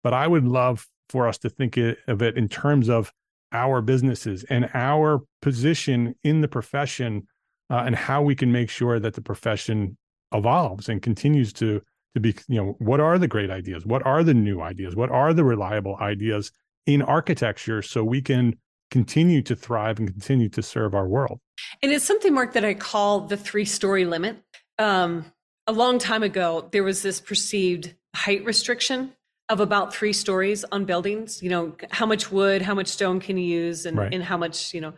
But 0.03 0.14
I 0.14 0.27
would 0.27 0.45
love 0.45 0.87
for 1.11 1.29
us 1.29 1.37
to 1.38 1.51
think 1.51 1.77
of 1.77 2.23
it 2.23 2.37
in 2.37 2.49
terms 2.49 2.88
of 2.88 3.12
our 3.53 3.83
businesses 3.83 4.43
and 4.45 4.71
our 4.73 5.21
position 5.43 6.14
in 6.25 6.40
the 6.40 6.49
profession 6.49 7.27
uh, 7.71 7.85
and 7.87 7.95
how 7.95 8.23
we 8.23 8.35
can 8.35 8.51
make 8.51 8.71
sure 8.71 8.99
that 8.99 9.14
the 9.14 9.21
profession 9.21 9.97
evolves 10.33 10.88
and 10.88 11.03
continues 11.03 11.53
to 11.53 11.81
to 12.14 12.21
be 12.21 12.35
you 12.49 12.57
know 12.57 12.75
what 12.79 13.01
are 13.01 13.19
the 13.19 13.29
great 13.29 13.51
ideas 13.51 13.85
what 13.87 14.05
are 14.07 14.25
the 14.25 14.35
new 14.35 14.61
ideas 14.61 14.97
what 14.97 15.11
are 15.11 15.33
the 15.33 15.45
reliable 15.45 15.97
ideas 16.01 16.51
in 16.87 17.03
architecture 17.03 17.83
so 17.83 18.03
we 18.03 18.21
can 18.21 18.55
continue 18.90 19.42
to 19.42 19.57
thrive 19.57 19.99
and 19.99 20.09
continue 20.09 20.49
to 20.51 20.62
serve 20.62 20.94
our 20.94 21.07
world. 21.07 21.40
And 21.83 21.92
it's 21.92 22.05
something, 22.05 22.33
Mark, 22.33 22.53
that 22.53 22.64
I 22.64 22.75
call 22.75 23.20
the 23.20 23.37
three 23.37 23.64
story 23.64 24.05
limit. 24.05 24.37
Um, 24.79 25.33
a 25.66 25.73
long 25.73 25.99
time 25.99 26.23
ago, 26.23 26.68
there 26.73 26.85
was 26.85 27.03
this 27.03 27.20
perceived 27.20 27.94
height 28.14 28.44
restriction 28.44 29.12
of 29.49 29.61
about 29.61 29.94
three 29.94 30.12
stories 30.12 30.64
on 30.73 30.85
buildings. 30.85 31.42
You 31.42 31.51
know, 31.51 31.77
how 31.90 32.07
much 32.07 32.31
wood, 32.31 32.62
how 32.62 32.75
much 32.75 32.88
stone 32.88 33.20
can 33.20 33.37
you 33.37 33.44
use, 33.44 33.87
and, 33.87 33.97
right. 33.97 34.12
and 34.12 34.23
how 34.23 34.37
much, 34.37 34.75
you 34.75 34.81
know. 34.81 34.94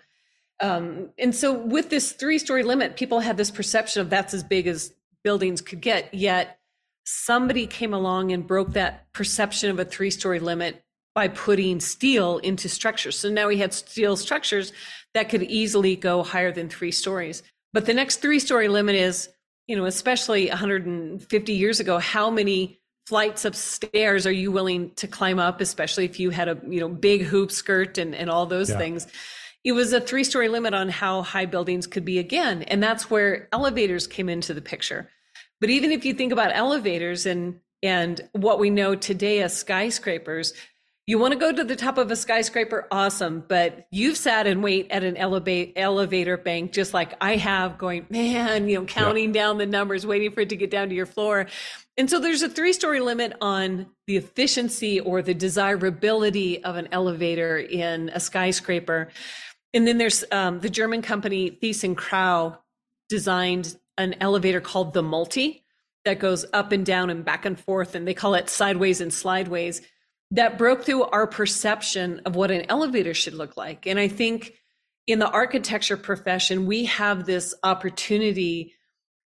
Um, 0.60 1.10
and 1.18 1.34
so, 1.34 1.52
with 1.52 1.90
this 1.90 2.12
three 2.12 2.38
story 2.38 2.62
limit, 2.62 2.96
people 2.96 3.20
had 3.20 3.36
this 3.36 3.50
perception 3.50 4.00
of 4.00 4.10
that's 4.10 4.34
as 4.34 4.42
big 4.42 4.66
as 4.66 4.92
buildings 5.22 5.60
could 5.60 5.80
get. 5.80 6.12
Yet, 6.14 6.58
somebody 7.04 7.66
came 7.66 7.92
along 7.92 8.32
and 8.32 8.46
broke 8.46 8.72
that 8.72 9.12
perception 9.12 9.70
of 9.70 9.78
a 9.78 9.84
three 9.84 10.10
story 10.10 10.40
limit 10.40 10.82
by 11.16 11.28
putting 11.28 11.80
steel 11.80 12.36
into 12.38 12.68
structures. 12.68 13.18
So 13.18 13.30
now 13.30 13.48
we 13.48 13.56
had 13.56 13.72
steel 13.72 14.16
structures 14.16 14.70
that 15.14 15.30
could 15.30 15.42
easily 15.42 15.96
go 15.96 16.22
higher 16.22 16.52
than 16.52 16.68
three 16.68 16.92
stories. 16.92 17.42
But 17.72 17.86
the 17.86 17.94
next 17.94 18.16
three 18.18 18.38
story 18.38 18.68
limit 18.68 18.96
is, 18.96 19.30
you 19.66 19.76
know, 19.76 19.86
especially 19.86 20.50
150 20.50 21.52
years 21.54 21.80
ago, 21.80 21.98
how 21.98 22.28
many 22.28 22.78
flights 23.06 23.46
of 23.46 23.56
stairs 23.56 24.26
are 24.26 24.32
you 24.32 24.52
willing 24.52 24.90
to 24.96 25.08
climb 25.08 25.38
up, 25.38 25.62
especially 25.62 26.04
if 26.04 26.20
you 26.20 26.28
had 26.28 26.48
a, 26.48 26.60
you 26.68 26.80
know, 26.80 26.88
big 26.88 27.22
hoop 27.22 27.50
skirt 27.50 27.96
and, 27.96 28.14
and 28.14 28.28
all 28.28 28.44
those 28.44 28.68
yeah. 28.68 28.76
things. 28.76 29.06
It 29.64 29.72
was 29.72 29.94
a 29.94 30.02
three 30.02 30.22
story 30.22 30.50
limit 30.50 30.74
on 30.74 30.90
how 30.90 31.22
high 31.22 31.46
buildings 31.46 31.86
could 31.86 32.04
be 32.04 32.18
again. 32.18 32.62
And 32.64 32.82
that's 32.82 33.10
where 33.10 33.48
elevators 33.52 34.06
came 34.06 34.28
into 34.28 34.52
the 34.52 34.60
picture. 34.60 35.08
But 35.62 35.70
even 35.70 35.92
if 35.92 36.04
you 36.04 36.12
think 36.12 36.32
about 36.32 36.54
elevators 36.54 37.24
and 37.24 37.60
and 37.82 38.20
what 38.32 38.58
we 38.58 38.68
know 38.70 38.94
today 38.94 39.42
as 39.42 39.56
skyscrapers, 39.56 40.52
you 41.06 41.18
want 41.18 41.32
to 41.32 41.38
go 41.38 41.52
to 41.52 41.64
the 41.64 41.76
top 41.76 41.98
of 41.98 42.10
a 42.10 42.16
skyscraper? 42.16 42.86
Awesome 42.90 43.44
but 43.46 43.86
you've 43.90 44.16
sat 44.16 44.46
and 44.46 44.62
wait 44.62 44.88
at 44.90 45.04
an 45.04 45.16
elevate, 45.16 45.72
elevator 45.76 46.36
bank 46.36 46.72
just 46.72 46.94
like 46.94 47.14
i 47.20 47.36
have 47.36 47.78
going 47.78 48.06
man 48.10 48.68
you 48.68 48.78
know 48.78 48.84
counting 48.84 49.34
yeah. 49.34 49.42
down 49.42 49.58
the 49.58 49.66
numbers 49.66 50.06
waiting 50.06 50.32
for 50.32 50.40
it 50.40 50.48
to 50.48 50.56
get 50.56 50.70
down 50.70 50.88
to 50.88 50.94
your 50.94 51.06
floor. 51.06 51.46
And 51.98 52.10
so 52.10 52.18
there's 52.18 52.42
a 52.42 52.48
three 52.48 52.72
story 52.72 53.00
limit 53.00 53.32
on 53.40 53.86
the 54.06 54.16
efficiency 54.16 55.00
or 55.00 55.22
the 55.22 55.32
desirability 55.32 56.62
of 56.62 56.76
an 56.76 56.88
elevator 56.92 57.56
in 57.56 58.10
a 58.10 58.20
skyscraper. 58.20 59.08
And 59.72 59.86
then 59.86 59.98
there's 59.98 60.24
um, 60.30 60.60
the 60.60 60.70
german 60.70 61.02
company 61.02 61.50
ThyssenKrupp 61.50 62.58
designed 63.08 63.76
an 63.98 64.16
elevator 64.20 64.60
called 64.60 64.92
the 64.92 65.02
multi 65.02 65.64
that 66.04 66.18
goes 66.18 66.44
up 66.52 66.72
and 66.72 66.84
down 66.84 67.10
and 67.10 67.24
back 67.24 67.44
and 67.44 67.58
forth 67.58 67.94
and 67.94 68.06
they 68.06 68.14
call 68.14 68.34
it 68.34 68.48
sideways 68.48 69.00
and 69.00 69.12
slideways 69.12 69.80
that 70.32 70.58
broke 70.58 70.84
through 70.84 71.04
our 71.04 71.26
perception 71.26 72.20
of 72.24 72.34
what 72.34 72.50
an 72.50 72.66
elevator 72.68 73.14
should 73.14 73.34
look 73.34 73.56
like. 73.56 73.86
And 73.86 73.98
I 73.98 74.08
think 74.08 74.54
in 75.06 75.18
the 75.18 75.30
architecture 75.30 75.96
profession, 75.96 76.66
we 76.66 76.86
have 76.86 77.26
this 77.26 77.54
opportunity 77.62 78.72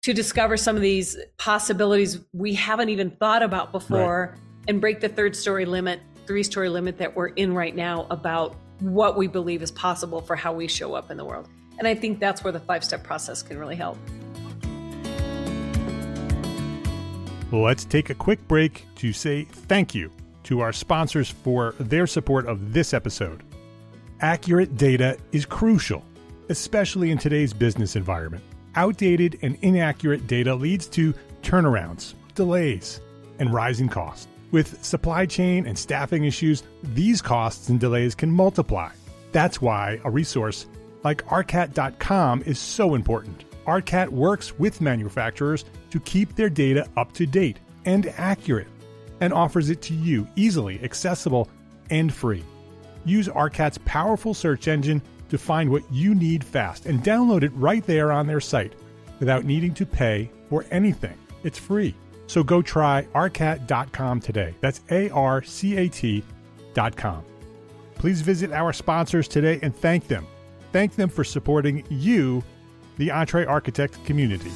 to 0.03 0.13
discover 0.13 0.57
some 0.57 0.75
of 0.75 0.83
these 0.83 1.17
possibilities 1.39 2.19
we 2.33 2.55
haven't 2.55 2.89
even 2.89 3.11
thought 3.11 3.43
about 3.43 3.73
before 3.73 4.33
right. 4.33 4.41
and 4.69 4.81
break 4.81 5.01
the 5.01 5.09
third 5.09 5.37
story 5.37 5.65
limit, 5.65 6.01
three 6.27 6.43
story 6.43 6.69
limit 6.69 6.99
that 6.99 7.15
we're 7.15 7.29
in 7.29 7.55
right 7.55 7.75
now 7.75 8.07
about 8.11 8.57
what 8.81 9.17
we 9.17 9.27
believe 9.27 9.63
is 9.63 9.71
possible 9.73 10.21
for 10.21 10.37
how 10.37 10.53
we 10.53 10.69
show 10.69 10.95
up 10.95 11.11
in 11.11 11.17
the 11.17 11.25
world. 11.25 11.49
And 11.79 11.87
I 11.87 11.95
think 11.95 12.19
that's 12.19 12.43
where 12.43 12.53
the 12.53 12.61
five 12.61 12.83
step 12.83 13.05
process 13.05 13.43
can 13.43 13.59
really 13.59 13.77
help. 13.77 13.99
Let's 17.51 17.85
take 17.85 18.11
a 18.11 18.15
quick 18.15 18.47
break 18.47 18.85
to 18.97 19.13
say 19.13 19.45
thank 19.45 19.95
you 19.95 20.13
to 20.49 20.61
our 20.61 20.73
sponsors 20.73 21.29
for 21.29 21.75
their 21.79 22.07
support 22.07 22.47
of 22.47 22.73
this 22.73 22.95
episode. 22.95 23.43
Accurate 24.23 24.79
data 24.79 25.19
is 25.31 25.45
crucial, 25.45 26.03
especially 26.49 27.11
in 27.11 27.19
today's 27.19 27.53
business 27.53 27.97
environment. 27.97 28.43
Outdated 28.75 29.39
and 29.43 29.59
inaccurate 29.61 30.27
data 30.27 30.55
leads 30.55 30.87
to 30.89 31.13
turnarounds, 31.43 32.15
delays, 32.35 32.99
and 33.39 33.53
rising 33.53 33.91
costs. 33.91 34.27
With 34.51 34.83
supply 34.83 35.27
chain 35.27 35.67
and 35.67 35.79
staffing 35.79 36.25
issues, 36.25 36.63
these 36.83 37.21
costs 37.21 37.69
and 37.69 37.79
delays 37.79 38.15
can 38.15 38.31
multiply. 38.31 38.93
That's 39.33 39.61
why 39.61 40.01
a 40.03 40.11
resource 40.11 40.65
like 41.05 41.27
ARCAT.com 41.27 42.45
is 42.47 42.59
so 42.59 42.95
important. 42.95 43.45
ARCAT 43.67 44.09
works 44.09 44.59
with 44.59 44.81
manufacturers 44.81 45.67
to 45.91 46.01
keep 46.01 46.37
their 46.37 46.49
data 46.49 46.89
up 46.97 47.13
to 47.13 47.27
date 47.27 47.59
and 47.85 48.07
accurate 48.17 48.69
and 49.21 49.33
offers 49.33 49.71
it 49.71 49.83
to 49.83 49.95
you 49.95 50.27
easily, 50.37 50.81
accessible, 50.83 51.49
and 51.91 52.13
free. 52.13 52.45
Use 53.05 53.29
ARCAT's 53.29 53.79
powerful 53.79 54.35
search 54.35 54.69
engine 54.69 55.03
to 55.31 55.39
find 55.39 55.71
what 55.71 55.83
you 55.91 56.15
need 56.15 56.45
fast 56.45 56.87
and 56.87 57.03
download 57.03 57.43
it 57.43 57.53
right 57.55 57.85
there 57.87 58.13
on 58.13 58.27
their 58.27 58.41
site 58.41 58.75
without 59.19 59.45
needing 59.45 59.75
to 59.75 59.87
pay 59.87 60.31
for 60.49 60.65
anything. 60.71 61.17
It's 61.45 61.59
free. 61.59 61.95
So 62.27 62.43
go 62.43 62.63
try 62.63 63.07
arcat.com 63.15 64.21
today. 64.21 64.55
That's 64.61 64.83
A 64.91 65.11
R 65.11 65.43
C 65.43 65.77
A 65.77 65.89
T.com. 65.89 67.25
Please 67.95 68.21
visit 68.21 68.53
our 68.53 68.73
sponsors 68.73 69.27
today 69.27 69.59
and 69.63 69.75
thank 69.75 70.07
them. 70.07 70.27
Thank 70.73 70.95
them 70.95 71.09
for 71.09 71.25
supporting 71.25 71.85
you, 71.89 72.45
the 72.97 73.09
EntreArchitect 73.09 74.05
community. 74.05 74.53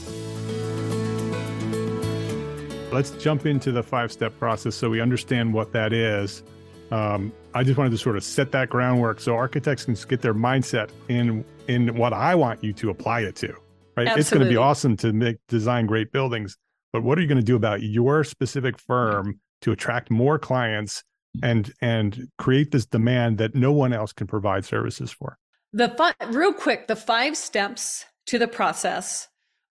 Let's 2.92 3.10
jump 3.12 3.46
into 3.46 3.72
the 3.72 3.82
five 3.82 4.12
step 4.12 4.38
process 4.38 4.74
so 4.74 4.90
we 4.90 5.00
understand 5.00 5.52
what 5.52 5.72
that 5.72 5.92
is. 5.92 6.42
Um, 6.90 7.32
I 7.54 7.64
just 7.64 7.78
wanted 7.78 7.90
to 7.90 7.98
sort 7.98 8.16
of 8.16 8.24
set 8.24 8.52
that 8.52 8.68
groundwork 8.68 9.18
so 9.18 9.34
architects 9.34 9.86
can 9.86 9.94
get 10.08 10.20
their 10.20 10.34
mindset 10.34 10.90
in 11.08 11.44
in 11.68 11.96
what 11.96 12.12
I 12.12 12.34
want 12.34 12.62
you 12.62 12.72
to 12.74 12.90
apply 12.90 13.20
it 13.20 13.36
to. 13.36 13.48
Right? 13.96 14.08
Absolutely. 14.08 14.20
It's 14.20 14.30
going 14.30 14.42
to 14.44 14.48
be 14.48 14.56
awesome 14.56 14.96
to 14.98 15.12
make 15.12 15.38
design 15.48 15.86
great 15.86 16.12
buildings, 16.12 16.56
but 16.92 17.02
what 17.02 17.18
are 17.18 17.22
you 17.22 17.28
going 17.28 17.40
to 17.40 17.44
do 17.44 17.56
about 17.56 17.82
your 17.82 18.24
specific 18.24 18.78
firm 18.78 19.40
to 19.62 19.72
attract 19.72 20.10
more 20.10 20.38
clients 20.38 21.02
and 21.42 21.72
and 21.80 22.28
create 22.36 22.72
this 22.72 22.84
demand 22.84 23.38
that 23.38 23.54
no 23.54 23.72
one 23.72 23.94
else 23.94 24.12
can 24.12 24.26
provide 24.26 24.66
services 24.66 25.10
for? 25.10 25.38
The 25.72 25.88
fi- 25.88 26.26
real 26.26 26.52
quick, 26.52 26.88
the 26.88 26.96
five 26.96 27.38
steps 27.38 28.04
to 28.26 28.38
the 28.38 28.48
process 28.48 29.28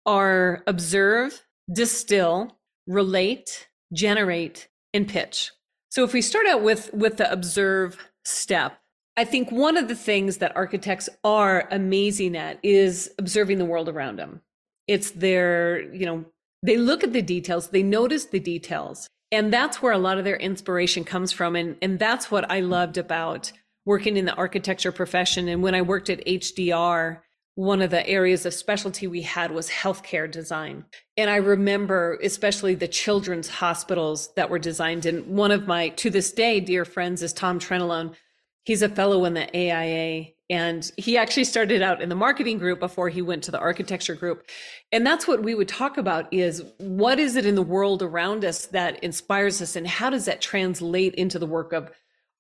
are 0.08 0.64
observe, 0.66 1.46
distill, 1.72 2.58
relate, 2.88 3.70
generate, 3.94 4.67
and 4.94 5.08
pitch. 5.08 5.52
So 5.89 6.04
if 6.04 6.13
we 6.13 6.22
start 6.22 6.48
out 6.48 6.62
with 6.62 6.94
with 6.94 7.17
the 7.17 7.32
observe 7.32 7.98
step, 8.24 8.80
I 9.17 9.26
think 9.26 9.52
one 9.52 9.78
of 9.78 9.88
the 9.88 9.96
things 9.96 10.38
that 10.38 10.56
architects 10.56 11.10
are 11.24 11.67
amazing 11.70 12.38
at 12.38 12.60
is 12.63 13.12
observing 13.17 13.58
the 13.58 13.65
world 13.65 13.89
around 13.89 14.17
them. 14.17 14.41
It's 14.88 15.12
their, 15.12 15.82
you 15.94 16.06
know, 16.06 16.26
they 16.63 16.78
look 16.78 17.04
at 17.04 17.13
the 17.13 17.22
details, 17.22 17.70
they 17.70 17.84
notice 17.84 18.26
the 18.26 18.39
details. 18.39 19.08
And 19.32 19.52
that's 19.52 19.82
where 19.82 19.94
a 19.94 19.98
lot 19.98 20.17
of 20.17 20.26
their 20.26 20.38
inspiration 20.38 21.04
comes 21.04 21.32
from. 21.32 21.56
And, 21.56 21.78
and 21.82 22.00
that's 22.00 22.30
what 22.30 22.50
I 22.52 22.60
loved 22.60 22.98
about 22.98 23.52
working 23.86 24.17
in 24.17 24.26
the 24.26 24.34
architecture 24.34 24.91
profession. 24.91 25.48
And 25.48 25.63
when 25.63 25.74
I 25.74 25.82
worked 25.82 26.10
at 26.10 26.26
HDR, 26.26 27.20
one 27.56 27.82
of 27.82 27.90
the 27.90 28.08
areas 28.08 28.46
of 28.46 28.54
specialty 28.54 29.08
we 29.08 29.22
had 29.22 29.52
was 29.52 29.70
healthcare 29.70 30.30
design. 30.30 30.86
And 31.18 31.30
I 31.30 31.36
remember 31.36 32.18
especially 32.24 32.76
the 32.76 32.88
children's 32.88 33.50
hospitals 33.50 34.34
that 34.36 34.50
were 34.50 34.60
designed. 34.60 35.06
And 35.06 35.28
one 35.28 35.52
of 35.52 35.68
my, 35.68 35.90
to 35.90 36.10
this 36.10 36.32
day, 36.32 36.60
dear 36.60 36.86
friends 36.86 37.22
is 37.22 37.34
Tom 37.34 37.60
Trenolone. 37.60 38.16
He's 38.64 38.82
a 38.82 38.90
fellow 38.90 39.26
in 39.26 39.34
the 39.34 39.50
AIA. 39.56 40.28
And 40.50 40.90
he 40.98 41.18
actually 41.18 41.46
started 41.46 41.82
out 41.82 42.02
in 42.02 42.10
the 42.10 42.16
marketing 42.16 42.58
group 42.58 42.80
before 42.80 43.10
he 43.10 43.22
went 43.22 43.44
to 43.44 43.52
the 43.52 43.60
architecture 43.60 44.16
group. 44.16 44.50
And 44.92 45.06
that's 45.06 45.28
what 45.28 45.44
we 45.44 45.56
would 45.56 45.70
talk 45.70 45.98
about 45.98 46.34
is 46.34 46.64
what 46.78 47.20
is 47.20 47.38
it 47.38 47.46
in 47.46 47.56
the 47.56 47.62
world 47.62 48.04
around 48.04 48.44
us 48.44 48.66
that 48.68 49.02
inspires 49.02 49.62
us 49.62 49.78
and 49.78 49.88
how 49.88 50.10
does 50.10 50.26
that 50.26 50.42
translate 50.42 51.16
into 51.16 51.40
the 51.40 51.46
work 51.46 51.72
of 51.72 51.90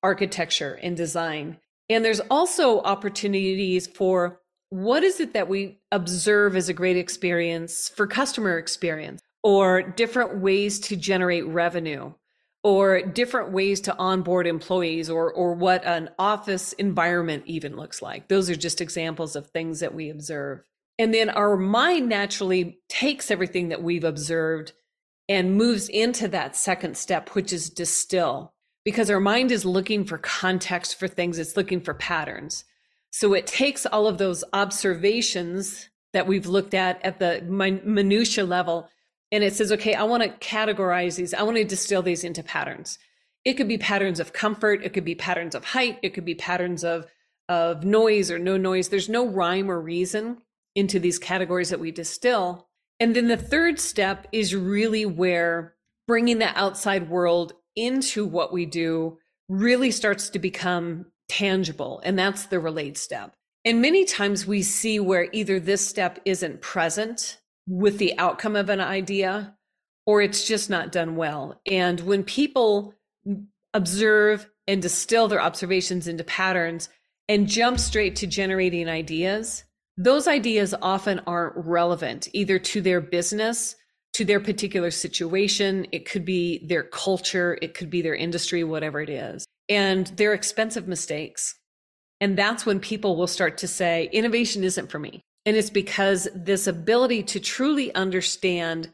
architecture 0.03 0.77
and 0.81 0.97
design? 0.97 1.57
And 1.89 2.03
there's 2.03 2.19
also 2.29 2.81
opportunities 2.81 3.87
for 3.87 4.40
what 4.71 5.03
is 5.03 5.19
it 5.19 5.33
that 5.33 5.49
we 5.49 5.77
observe 5.91 6.55
as 6.55 6.69
a 6.69 6.73
great 6.73 6.95
experience 6.95 7.89
for 7.89 8.07
customer 8.07 8.57
experience 8.57 9.21
or 9.43 9.81
different 9.81 10.37
ways 10.37 10.79
to 10.79 10.95
generate 10.95 11.45
revenue 11.45 12.13
or 12.63 13.01
different 13.01 13.51
ways 13.51 13.81
to 13.81 13.97
onboard 13.97 14.47
employees 14.47 15.09
or 15.09 15.31
or 15.33 15.53
what 15.53 15.83
an 15.83 16.09
office 16.17 16.71
environment 16.73 17.43
even 17.47 17.75
looks 17.75 18.01
like? 18.01 18.29
Those 18.29 18.49
are 18.49 18.55
just 18.55 18.79
examples 18.79 19.35
of 19.35 19.47
things 19.47 19.81
that 19.81 19.93
we 19.93 20.09
observe. 20.09 20.61
And 20.97 21.13
then 21.13 21.29
our 21.29 21.57
mind 21.57 22.07
naturally 22.07 22.79
takes 22.87 23.29
everything 23.29 23.69
that 23.69 23.83
we've 23.83 24.05
observed 24.05 24.71
and 25.27 25.57
moves 25.57 25.89
into 25.89 26.29
that 26.29 26.55
second 26.55 26.95
step 26.95 27.29
which 27.35 27.51
is 27.51 27.69
distill 27.69 28.53
because 28.85 29.09
our 29.09 29.19
mind 29.19 29.51
is 29.51 29.65
looking 29.65 30.05
for 30.05 30.17
context 30.17 30.97
for 30.97 31.09
things. 31.09 31.39
It's 31.39 31.57
looking 31.57 31.81
for 31.81 31.93
patterns 31.93 32.63
so 33.11 33.33
it 33.33 33.45
takes 33.45 33.85
all 33.85 34.07
of 34.07 34.17
those 34.17 34.43
observations 34.53 35.89
that 36.13 36.27
we've 36.27 36.47
looked 36.47 36.73
at 36.73 37.03
at 37.05 37.19
the 37.19 37.41
minutia 37.47 38.43
level 38.43 38.89
and 39.31 39.43
it 39.43 39.53
says, 39.53 39.71
okay, 39.71 39.93
I 39.93 40.03
want 40.03 40.23
to 40.23 40.29
categorize 40.45 41.15
these. 41.15 41.33
I 41.33 41.43
want 41.43 41.57
to 41.57 41.63
distill 41.63 42.01
these 42.01 42.23
into 42.23 42.43
patterns. 42.43 42.99
It 43.45 43.53
could 43.53 43.67
be 43.67 43.77
patterns 43.77 44.19
of 44.19 44.33
comfort. 44.33 44.83
It 44.83 44.93
could 44.93 45.05
be 45.05 45.15
patterns 45.15 45.55
of 45.55 45.63
height. 45.63 45.99
It 46.03 46.13
could 46.13 46.25
be 46.25 46.35
patterns 46.35 46.83
of, 46.83 47.05
of 47.47 47.83
noise 47.85 48.29
or 48.29 48.37
no 48.37 48.57
noise. 48.57 48.89
There's 48.89 49.09
no 49.09 49.25
rhyme 49.25 49.71
or 49.71 49.79
reason 49.79 50.39
into 50.75 50.99
these 50.99 51.17
categories 51.17 51.69
that 51.69 51.79
we 51.79 51.91
distill. 51.91 52.67
And 52.99 53.15
then 53.15 53.29
the 53.29 53.37
third 53.37 53.79
step 53.79 54.27
is 54.31 54.53
really 54.53 55.05
where 55.05 55.75
bringing 56.07 56.39
the 56.39 56.57
outside 56.59 57.09
world 57.09 57.53
into 57.75 58.25
what 58.25 58.51
we 58.51 58.65
do 58.65 59.17
really 59.47 59.91
starts 59.91 60.29
to 60.29 60.39
become 60.39 61.05
tangible. 61.31 62.01
And 62.03 62.19
that's 62.19 62.47
the 62.47 62.59
relate 62.59 62.97
step. 62.97 63.33
And 63.63 63.81
many 63.81 64.05
times 64.05 64.45
we 64.45 64.63
see 64.63 64.99
where 64.99 65.29
either 65.31 65.59
this 65.59 65.85
step 65.85 66.19
isn't 66.25 66.61
present 66.61 67.39
with 67.67 67.99
the 67.99 68.17
outcome 68.17 68.55
of 68.55 68.69
an 68.69 68.81
idea 68.81 69.55
or 70.05 70.21
it's 70.21 70.45
just 70.45 70.69
not 70.69 70.91
done 70.91 71.15
well. 71.15 71.61
And 71.65 71.99
when 72.01 72.23
people 72.23 72.95
observe 73.73 74.49
and 74.67 74.81
distill 74.81 75.27
their 75.27 75.41
observations 75.41 76.07
into 76.07 76.23
patterns 76.23 76.89
and 77.29 77.47
jump 77.47 77.79
straight 77.79 78.17
to 78.17 78.27
generating 78.27 78.89
ideas, 78.89 79.63
those 79.95 80.27
ideas 80.27 80.73
often 80.81 81.21
aren't 81.27 81.53
relevant 81.55 82.27
either 82.33 82.59
to 82.59 82.81
their 82.81 82.99
business, 82.99 83.75
to 84.13 84.25
their 84.25 84.39
particular 84.39 84.91
situation. 84.91 85.85
It 85.91 86.09
could 86.09 86.25
be 86.25 86.65
their 86.65 86.83
culture, 86.83 87.57
it 87.61 87.73
could 87.73 87.89
be 87.89 88.01
their 88.01 88.15
industry, 88.15 88.63
whatever 88.63 89.01
it 89.01 89.09
is. 89.09 89.45
And 89.71 90.07
they're 90.17 90.33
expensive 90.33 90.85
mistakes. 90.85 91.55
And 92.19 92.37
that's 92.37 92.65
when 92.65 92.81
people 92.81 93.15
will 93.15 93.25
start 93.25 93.57
to 93.59 93.69
say, 93.69 94.09
innovation 94.11 94.65
isn't 94.65 94.91
for 94.91 94.99
me. 94.99 95.23
And 95.45 95.55
it's 95.55 95.69
because 95.69 96.27
this 96.35 96.67
ability 96.67 97.23
to 97.23 97.39
truly 97.39 97.95
understand 97.95 98.91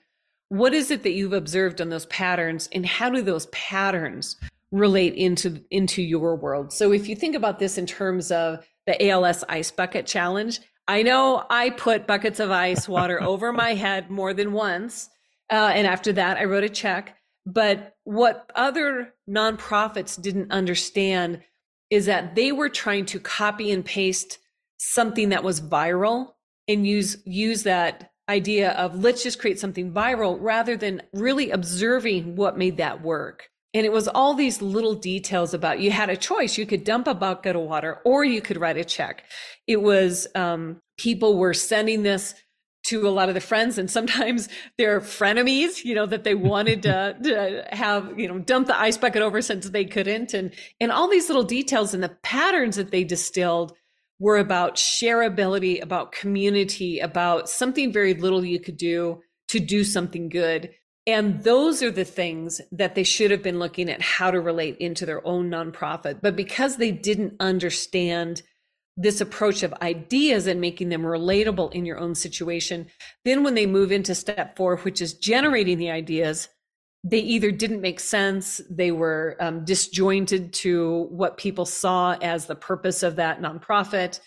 what 0.50 0.76
is 0.76 0.92
it 0.92 1.02
that 1.02 1.14
you've 1.14 1.34
observed 1.34 1.82
on 1.82 1.90
those 1.90 2.06
patterns 2.06 2.70
and 2.72 2.86
how 2.86 3.10
do 3.10 3.24
those 3.24 3.48
patterns 3.48 4.38
relate 4.72 5.16
into 5.16 5.64
into 5.72 6.02
your 6.02 6.36
world. 6.36 6.72
So 6.72 6.94
if 6.94 7.10
you 7.10 7.16
think 7.16 7.36
about 7.36 7.58
this 7.58 7.78
in 7.78 7.88
terms 7.88 8.32
of 8.32 8.66
the 8.86 9.10
ALS 9.10 9.44
ice 9.50 9.72
bucket 9.72 10.06
challenge, 10.06 10.60
I 10.88 11.02
know 11.04 11.44
I 11.50 11.72
put 11.72 12.08
buckets 12.08 12.40
of 12.40 12.52
ice 12.52 12.88
water 12.88 13.22
over 13.34 13.52
my 13.52 13.74
head 13.74 14.12
more 14.12 14.34
than 14.34 14.54
once. 14.54 15.10
Uh, 15.50 15.72
and 15.74 15.88
after 15.88 16.14
that, 16.14 16.38
I 16.38 16.46
wrote 16.46 16.64
a 16.64 16.70
check. 16.70 17.18
But 17.48 17.96
what 18.04 18.52
other 18.56 19.14
nonprofits 19.30 20.22
didn't 20.22 20.52
understand 20.52 21.42
is 21.90 22.06
that 22.08 22.36
they 22.36 22.52
were 22.52 22.68
trying 22.68 23.06
to 23.06 23.22
copy 23.22 23.72
and 23.72 23.86
paste 23.86 24.40
something 24.78 25.30
that 25.30 25.46
was 25.46 25.62
viral 25.62 26.34
and 26.68 26.86
use 26.86 27.18
use 27.26 27.64
that 27.64 28.12
idea 28.28 28.72
of 28.72 29.02
let's 29.02 29.24
just 29.24 29.40
create 29.40 29.58
something 29.58 29.94
viral 29.94 30.38
rather 30.42 30.76
than 30.76 31.02
really 31.14 31.50
observing 31.50 32.36
what 32.36 32.58
made 32.58 32.76
that 32.78 33.02
work. 33.02 33.50
And 33.74 33.86
it 33.86 33.94
was 33.94 34.10
all 34.10 34.34
these 34.34 34.62
little 34.62 34.96
details 34.96 35.54
about 35.54 35.80
you 35.80 35.90
had 35.90 36.10
a 36.10 36.18
choice. 36.18 36.58
You 36.58 36.66
could 36.66 36.84
dump 36.84 37.08
a 37.08 37.14
bucket 37.14 37.56
of 37.56 37.62
water 37.62 38.02
or 38.04 38.26
you 38.26 38.42
could 38.42 38.60
write 38.60 38.78
a 38.78 38.84
check. 38.84 39.24
It 39.68 39.82
was 39.82 40.28
um, 40.36 40.82
people 40.98 41.38
were 41.38 41.54
sending 41.54 42.04
this 42.04 42.36
to 42.88 43.08
a 43.08 43.10
lot 43.10 43.30
of 43.30 43.36
the 43.36 43.42
friends 43.42 43.78
and 43.78 43.90
sometimes 43.90 44.50
they're 44.78 45.02
frenemies, 45.02 45.84
you 45.84 45.96
know, 45.96 46.06
that 46.06 46.24
they 46.24 46.36
wanted 46.36 46.84
to, 46.84 47.18
to 47.24 47.66
have, 47.76 48.18
you 48.20 48.28
know, 48.28 48.40
dump 48.40 48.68
the 48.68 48.80
ice 48.80 48.98
bucket 48.98 49.22
over 49.22 49.42
since 49.42 49.70
they 49.70 49.86
couldn't. 49.86 50.34
And, 50.34 50.54
and 50.80 50.92
all 50.92 51.10
these 51.10 51.28
little 51.28 51.44
details 51.44 51.94
and 51.94 52.04
the 52.04 52.18
patterns 52.24 52.76
that 52.76 52.92
they 52.92 53.04
distilled 53.04 53.74
were 54.20 54.38
about 54.38 54.76
shareability, 54.76 55.82
about 55.82 56.12
community, 56.12 57.00
about 57.00 57.50
something 57.50 57.94
very 57.94 58.14
little 58.14 58.44
you 58.44 58.60
could 58.60 58.78
do 58.78 59.22
to 59.50 59.60
do 59.60 59.84
something 59.84 60.30
good. 60.30 60.72
And 61.06 61.44
those 61.44 61.82
are 61.82 61.92
the 61.92 62.04
things 62.04 62.60
that 62.72 62.96
they 62.96 63.04
should 63.04 63.32
have 63.32 63.42
been 63.42 63.60
looking 63.60 63.90
at 63.90 64.02
how 64.02 64.32
to 64.32 64.42
relate 64.42 64.78
into 64.78 65.06
their 65.06 65.26
own 65.26 65.50
nonprofit. 65.50 66.20
But 66.22 66.36
because 66.36 66.78
they 66.78 66.92
didn't 66.92 67.36
understand 67.40 68.42
this 68.98 69.22
approach 69.22 69.64
of 69.64 69.74
ideas 69.82 70.48
and 70.48 70.60
making 70.60 70.90
them 70.90 71.04
relatable 71.04 71.72
in 71.74 71.86
your 71.86 72.00
own 72.00 72.16
situation, 72.16 72.88
then 73.24 73.44
when 73.44 73.54
they 73.54 73.68
move 73.68 73.92
into 73.92 74.16
step 74.16 74.58
four, 74.58 74.78
which 74.78 75.02
is 75.02 75.14
generating 75.14 75.78
the 75.78 75.92
ideas, 75.92 76.50
they 77.04 77.20
either 77.20 77.52
didn't 77.52 77.80
make 77.80 78.00
sense, 78.00 78.60
they 78.70 78.92
were 78.92 79.38
um, 79.40 79.64
disjointed 79.64 80.52
to 80.52 81.08
what 81.10 81.38
people 81.38 81.66
saw 81.66 82.18
as 82.22 82.48
the 82.48 82.56
purpose 82.56 83.04
of 83.04 83.16
that 83.18 83.40
nonprofit, 83.40 84.20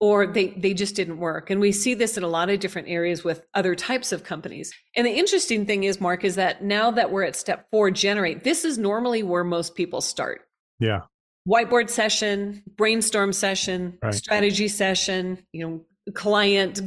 or 0.00 0.26
they, 0.26 0.48
they 0.48 0.74
just 0.74 0.96
didn't 0.96 1.18
work. 1.18 1.48
And 1.48 1.60
we 1.60 1.72
see 1.72 1.94
this 1.94 2.18
in 2.18 2.22
a 2.22 2.28
lot 2.28 2.50
of 2.50 2.60
different 2.60 2.88
areas 2.88 3.24
with 3.24 3.46
other 3.54 3.74
types 3.74 4.12
of 4.12 4.24
companies. 4.24 4.74
And 4.94 5.06
the 5.06 5.12
interesting 5.12 5.64
thing 5.64 5.84
is, 5.84 6.00
Mark, 6.00 6.24
is 6.24 6.34
that 6.34 6.62
now 6.62 6.90
that 6.90 7.10
we're 7.10 7.22
at 7.22 7.36
step 7.36 7.68
four, 7.70 7.90
generate, 7.90 8.44
this 8.44 8.64
is 8.64 8.76
normally 8.76 9.22
where 9.22 9.44
most 9.44 9.74
people 9.74 10.00
start. 10.00 10.42
Yeah. 10.78 11.02
Whiteboard 11.46 11.90
session, 11.90 12.62
brainstorm 12.76 13.32
session, 13.32 13.98
right. 14.02 14.14
strategy 14.14 14.68
session, 14.68 15.38
you 15.52 15.66
know, 15.66 16.12
client 16.12 16.80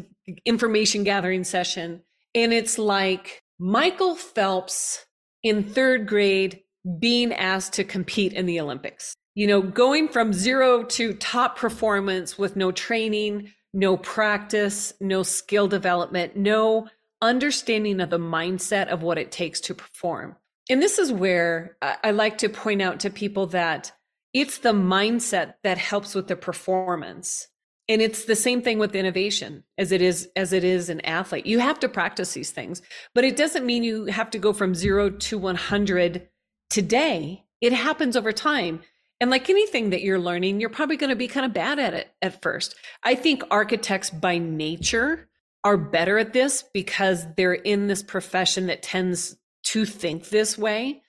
information 0.46 1.04
gathering 1.04 1.44
session. 1.44 2.02
And 2.36 2.54
it's 2.54 2.78
like 2.78 3.42
Michael 3.58 4.16
Phelps 4.16 5.06
in 5.44 5.64
third 5.64 6.08
grade 6.08 6.62
being 7.00 7.34
asked 7.34 7.74
to 7.74 7.84
compete 7.84 8.34
in 8.34 8.46
the 8.46 8.60
Olympics. 8.60 9.16
You 9.36 9.48
know, 9.48 9.62
going 9.62 10.10
from 10.10 10.34
zero 10.34 10.84
to 10.84 11.14
top 11.14 11.58
performance 11.58 12.38
with 12.38 12.56
no 12.56 12.72
training, 12.72 13.52
no 13.74 13.96
practice, 13.96 14.94
no 15.00 15.24
skill 15.24 15.68
development, 15.68 16.36
no 16.36 16.88
understanding 17.22 18.02
of 18.02 18.10
the 18.10 18.20
mindset 18.20 18.88
of 18.88 19.04
what 19.04 19.18
it 19.18 19.32
takes 19.32 19.60
to 19.62 19.74
perform. 19.74 20.36
And 20.70 20.82
this 20.82 21.00
is 21.00 21.12
where 21.12 21.78
I 21.82 22.12
like 22.12 22.40
to 22.40 22.50
point 22.50 22.82
out 22.82 23.00
to 23.02 23.10
people 23.10 23.48
that 23.48 23.92
it's 24.34 24.60
the 24.60 24.74
mindset 24.74 25.56
that 25.64 25.78
helps 25.78 26.16
with 26.16 26.28
the 26.28 26.36
performance. 26.36 27.48
And 27.88 28.04
it's 28.04 28.26
the 28.26 28.36
same 28.36 28.62
thing 28.62 28.78
with 28.78 28.96
innovation 28.96 29.64
as 29.78 29.92
it 29.92 30.02
is 30.02 30.30
as 30.36 30.54
it 30.54 30.64
is 30.64 30.90
an 30.90 31.02
athlete. 31.02 31.48
You 31.48 31.58
have 31.58 31.80
to 31.80 31.90
practice 31.90 32.34
these 32.34 32.52
things, 32.52 32.84
but 33.16 33.24
it 33.24 33.36
doesn't 33.36 33.66
mean 33.66 33.84
you 33.84 34.06
have 34.06 34.30
to 34.32 34.38
go 34.38 34.54
from 34.54 34.76
0 34.76 35.10
to 35.10 35.38
100 35.40 36.30
today. 36.70 37.46
It 37.62 37.74
happens 37.74 38.16
over 38.16 38.32
time. 38.32 38.82
And 39.20 39.32
like 39.32 39.50
anything 39.50 39.90
that 39.90 40.04
you're 40.04 40.20
learning, 40.20 40.62
you're 40.62 40.70
probably 40.70 40.98
going 40.98 41.10
to 41.10 41.16
be 41.16 41.28
kind 41.28 41.46
of 41.46 41.54
bad 41.54 41.80
at 41.80 41.94
it 41.94 42.10
at 42.22 42.42
first. 42.42 42.76
I 43.04 43.16
think 43.16 43.44
architects 43.52 44.12
by 44.12 44.38
nature 44.38 45.28
are 45.64 45.78
better 45.78 46.18
at 46.20 46.32
this 46.32 46.64
because 46.74 47.26
they're 47.36 47.54
in 47.54 47.88
this 47.88 48.04
profession 48.04 48.68
that 48.68 48.84
tends 48.84 49.36
to 49.64 49.86
think 49.86 50.30
this 50.30 50.58
way. 50.58 51.02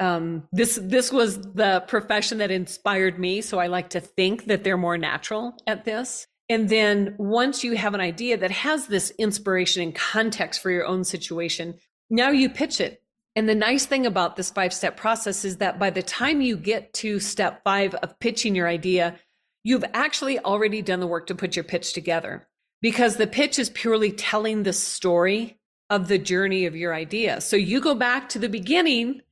Um, 0.00 0.48
this 0.50 0.78
this 0.82 1.12
was 1.12 1.38
the 1.38 1.84
profession 1.86 2.38
that 2.38 2.50
inspired 2.50 3.18
me, 3.18 3.42
so 3.42 3.58
I 3.58 3.66
like 3.66 3.90
to 3.90 4.00
think 4.00 4.46
that 4.46 4.64
they're 4.64 4.78
more 4.78 4.98
natural 4.98 5.54
at 5.66 5.84
this. 5.84 6.26
And 6.48 6.68
then 6.68 7.14
once 7.18 7.62
you 7.62 7.76
have 7.76 7.94
an 7.94 8.00
idea 8.00 8.36
that 8.38 8.50
has 8.50 8.88
this 8.88 9.12
inspiration 9.18 9.82
and 9.82 9.94
context 9.94 10.60
for 10.60 10.70
your 10.70 10.84
own 10.84 11.04
situation, 11.04 11.74
now 12.10 12.30
you 12.30 12.50
pitch 12.50 12.80
it. 12.80 13.02
And 13.36 13.48
the 13.48 13.54
nice 13.54 13.86
thing 13.86 14.04
about 14.04 14.34
this 14.34 14.50
five 14.50 14.72
step 14.72 14.96
process 14.96 15.44
is 15.44 15.58
that 15.58 15.78
by 15.78 15.90
the 15.90 16.02
time 16.02 16.40
you 16.40 16.56
get 16.56 16.92
to 16.94 17.20
step 17.20 17.62
five 17.62 17.94
of 17.94 18.18
pitching 18.18 18.56
your 18.56 18.66
idea, 18.66 19.16
you've 19.62 19.84
actually 19.94 20.38
already 20.40 20.82
done 20.82 21.00
the 21.00 21.06
work 21.06 21.28
to 21.28 21.34
put 21.34 21.54
your 21.54 21.64
pitch 21.64 21.92
together 21.92 22.48
because 22.82 23.16
the 23.16 23.26
pitch 23.26 23.58
is 23.58 23.70
purely 23.70 24.10
telling 24.10 24.62
the 24.62 24.72
story 24.72 25.58
of 25.88 26.08
the 26.08 26.18
journey 26.18 26.66
of 26.66 26.76
your 26.76 26.94
idea. 26.94 27.40
So 27.40 27.56
you 27.56 27.80
go 27.80 27.94
back 27.94 28.28
to 28.30 28.38
the 28.38 28.48
beginning 28.48 29.22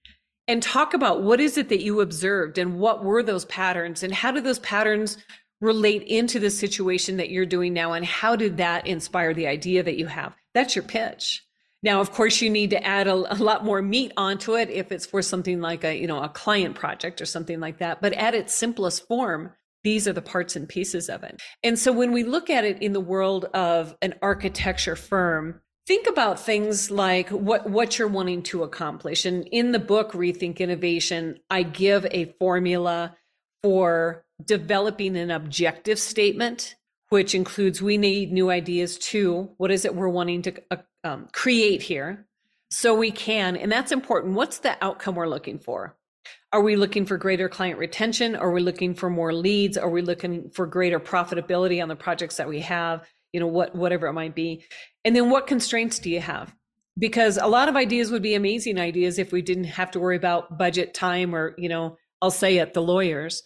and 0.49 0.63
talk 0.63 0.95
about 0.95 1.23
what 1.23 1.41
is 1.41 1.57
it 1.59 1.69
that 1.69 1.83
you 1.83 2.01
observed 2.01 2.59
and 2.59 2.81
what 2.81 3.05
were 3.05 3.23
those 3.23 3.45
patterns 3.45 4.03
and 4.03 4.13
how 4.13 4.33
do 4.33 4.41
those 4.41 4.59
patterns 4.59 5.19
relate 5.61 6.03
into 6.05 6.41
the 6.41 6.51
situation 6.51 7.19
that 7.19 7.31
you're 7.31 7.47
doing 7.47 7.73
now 7.73 7.93
and 7.93 8.05
how 8.05 8.35
did 8.35 8.57
that 8.57 8.87
inspire 8.87 9.35
the 9.35 9.47
idea 9.47 9.83
that 9.83 9.99
you 9.99 10.07
have? 10.07 10.35
That's 10.55 10.75
your 10.75 10.85
pitch. 10.85 11.45
Now 11.83 12.01
of 12.01 12.11
course 12.11 12.41
you 12.41 12.51
need 12.51 12.71
to 12.71 12.85
add 12.85 13.07
a, 13.07 13.13
a, 13.13 13.39
lot 13.39 13.65
more 13.65 13.83
meat 13.83 14.13
onto 14.17 14.57
it 14.57 14.71
if 14.71 14.91
it's 14.91 15.07
for 15.07 15.23
something 15.23 15.61
like 15.61 15.85
a 15.85 15.97
you 15.97 16.09
know 16.09 16.23
a 16.23 16.29
client 16.29 16.75
project 16.75 17.21
or 17.21 17.27
something 17.27 17.61
like 17.61 17.79
that 17.79 18.01
but 18.01 18.13
at 18.15 18.35
its 18.35 18.53
simplest 18.53 19.07
form 19.07 19.53
these 19.85 20.09
are 20.09 20.13
the 20.13 20.23
parts 20.23 20.57
and 20.57 20.69
pieces 20.69 21.09
of 21.09 21.23
it. 21.23 21.41
And 21.63 21.79
so 21.79 21.93
when 21.93 22.13
we 22.13 22.25
look 22.25 22.51
at 22.51 22.65
it 22.65 22.83
in 22.83 22.93
the 22.93 23.01
world 23.01 23.45
of 23.47 23.97
an 24.03 24.15
architecture 24.23 24.97
firm 24.97 25.61
think 25.89 26.07
about 26.07 26.39
things 26.39 26.91
like 26.91 27.31
what 27.31 27.69
what 27.69 27.99
you're 27.99 28.07
wanting 28.07 28.43
to 28.43 28.63
accomplish. 28.63 29.25
And 29.25 29.49
in 29.49 29.73
the 29.73 29.79
book 29.79 30.13
rethink 30.13 30.59
innovation 30.59 31.41
i 31.51 31.63
give 31.63 32.07
a 32.11 32.27
formula 32.39 33.17
for 33.63 34.25
developing 34.45 35.17
an 35.17 35.31
objective 35.33 35.99
statement 35.99 36.77
which 37.09 37.35
includes 37.35 37.81
we 37.81 37.97
need 37.97 38.31
new 38.31 38.51
ideas 38.51 38.99
too 38.99 39.51
what 39.57 39.71
is 39.71 39.85
it 39.85 39.95
we're 39.95 40.09
wanting 40.09 40.43
to 40.43 40.63
uh, 40.71 40.77
um, 41.05 41.27
create 41.33 41.83
here 41.83 42.27
so 42.71 42.95
we 42.95 43.11
can 43.11 43.57
and 43.57 43.73
that's 43.73 43.91
important. 43.91 44.35
What's 44.35 44.59
the 44.59 44.77
outcome 44.85 45.15
we're 45.15 45.27
looking 45.27 45.59
for? 45.59 45.97
Are 46.53 46.61
we 46.61 46.77
looking 46.77 47.07
for 47.07 47.17
greater 47.17 47.49
client 47.49 47.79
retention? 47.79 48.37
Are 48.37 48.51
we 48.51 48.61
looking 48.61 48.95
for 48.95 49.09
more 49.09 49.33
leads? 49.33 49.79
Are 49.79 49.89
we 49.89 50.03
looking 50.03 50.51
for 50.51 50.67
greater 50.67 51.01
profitability 51.01 51.83
on 51.83 51.89
the 51.89 51.97
projects 51.97 52.37
that 52.37 52.49
we 52.49 52.61
have 52.61 53.07
you 53.33 53.41
know 53.41 53.47
what 53.47 53.75
whatever 53.75 54.07
it 54.07 54.13
might 54.13 54.35
be. 54.35 54.65
And 55.05 55.15
then 55.15 55.31
what 55.31 55.47
constraints 55.47 55.99
do 55.99 56.11
you 56.11 56.21
have? 56.21 56.55
Because 56.99 57.37
a 57.37 57.47
lot 57.47 57.69
of 57.69 57.77
ideas 57.77 58.11
would 58.11 58.23
be 58.23 58.35
amazing 58.35 58.79
ideas 58.79 59.19
if 59.19 59.33
we 59.33 59.43
didn't 59.43 59.65
have 59.65 59.91
to 59.93 60.01
worry 60.01 60.17
about 60.17 60.59
budget 60.59 60.95
time 60.95 61.35
or 61.35 61.55
you 61.59 61.69
know 61.69 61.97
i'll 62.23 62.31
say 62.31 62.59
it 62.59 62.75
the 62.75 62.83
lawyers. 62.83 63.43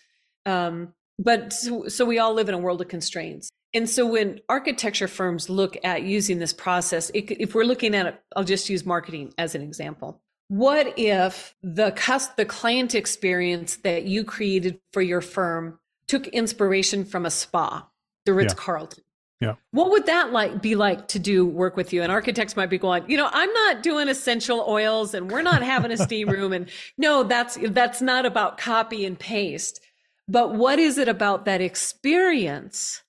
Um, 0.46 0.94
but 1.18 1.52
so, 1.52 1.86
so 1.88 2.04
we 2.04 2.18
all 2.18 2.34
live 2.34 2.48
in 2.48 2.54
a 2.54 2.58
world 2.58 2.80
of 2.80 2.88
constraints. 2.88 3.50
And 3.74 3.88
so 3.88 4.06
when 4.06 4.40
architecture 4.48 5.06
firms 5.08 5.48
look 5.48 5.76
at 5.84 6.02
using 6.02 6.38
this 6.38 6.52
process 6.52 7.10
it, 7.10 7.30
if 7.30 7.54
we're 7.54 7.64
looking 7.64 7.94
at 7.94 8.06
it 8.06 8.22
i'll 8.36 8.44
just 8.44 8.68
use 8.68 8.86
marketing 8.86 9.32
as 9.38 9.54
an 9.54 9.62
example. 9.62 10.20
What 10.48 10.98
if 10.98 11.54
the 11.62 11.94
the 12.36 12.44
client 12.44 12.94
experience 12.94 13.76
that 13.76 14.04
you 14.04 14.24
created 14.24 14.80
for 14.92 15.02
your 15.02 15.20
firm 15.20 15.78
took 16.08 16.26
inspiration 16.28 17.04
from 17.04 17.24
a 17.24 17.30
spa 17.30 17.88
the 18.26 18.34
ritz 18.34 18.54
carlton 18.54 19.02
yeah. 19.42 19.54
What 19.72 19.90
would 19.90 20.06
that 20.06 20.32
like 20.32 20.62
be 20.62 20.76
like 20.76 21.08
to 21.08 21.18
do 21.18 21.44
work 21.44 21.76
with 21.76 21.92
you? 21.92 22.00
And 22.00 22.12
architects 22.12 22.56
might 22.56 22.70
be 22.70 22.78
going, 22.78 23.10
you 23.10 23.16
know, 23.16 23.28
I'm 23.32 23.52
not 23.52 23.82
doing 23.82 24.08
essential 24.08 24.64
oils 24.68 25.14
and 25.14 25.28
we're 25.28 25.42
not 25.42 25.64
having 25.64 25.90
a 25.90 25.96
steam 25.96 26.28
room. 26.28 26.52
And 26.52 26.70
no, 26.96 27.24
that's 27.24 27.58
that's 27.60 28.00
not 28.00 28.24
about 28.24 28.56
copy 28.56 29.04
and 29.04 29.18
paste. 29.18 29.80
But 30.28 30.54
what 30.54 30.78
is 30.78 30.96
it 30.96 31.08
about 31.08 31.46
that 31.46 31.60
experience 31.60 33.02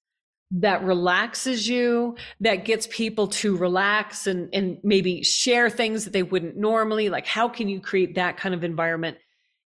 that 0.50 0.84
relaxes 0.84 1.70
you, 1.70 2.16
that 2.40 2.66
gets 2.66 2.88
people 2.88 3.28
to 3.28 3.56
relax 3.56 4.26
and, 4.26 4.50
and 4.54 4.80
maybe 4.84 5.22
share 5.22 5.70
things 5.70 6.04
that 6.06 6.14
they 6.14 6.24
wouldn't 6.24 6.58
normally? 6.58 7.10
Like, 7.10 7.28
how 7.28 7.48
can 7.48 7.70
you 7.70 7.80
create 7.80 8.16
that 8.16 8.38
kind 8.38 8.56
of 8.56 8.64
environment 8.64 9.18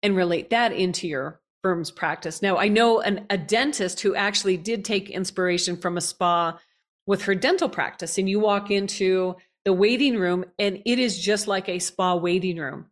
and 0.04 0.14
relate 0.16 0.50
that 0.50 0.72
into 0.72 1.08
your 1.08 1.40
firm's 1.62 1.90
practice. 1.90 2.42
Now, 2.42 2.58
I 2.58 2.68
know 2.68 3.00
an, 3.00 3.26
a 3.30 3.38
dentist 3.38 4.00
who 4.00 4.14
actually 4.14 4.56
did 4.56 4.84
take 4.84 5.08
inspiration 5.08 5.76
from 5.76 5.96
a 5.96 6.00
spa 6.00 6.58
with 7.06 7.22
her 7.22 7.34
dental 7.34 7.68
practice, 7.68 8.18
and 8.18 8.28
you 8.28 8.40
walk 8.40 8.70
into 8.70 9.36
the 9.64 9.72
waiting 9.72 10.16
room, 10.16 10.44
and 10.58 10.82
it 10.84 10.98
is 10.98 11.18
just 11.18 11.46
like 11.46 11.68
a 11.68 11.78
spa 11.78 12.14
waiting 12.14 12.56
room. 12.56 12.86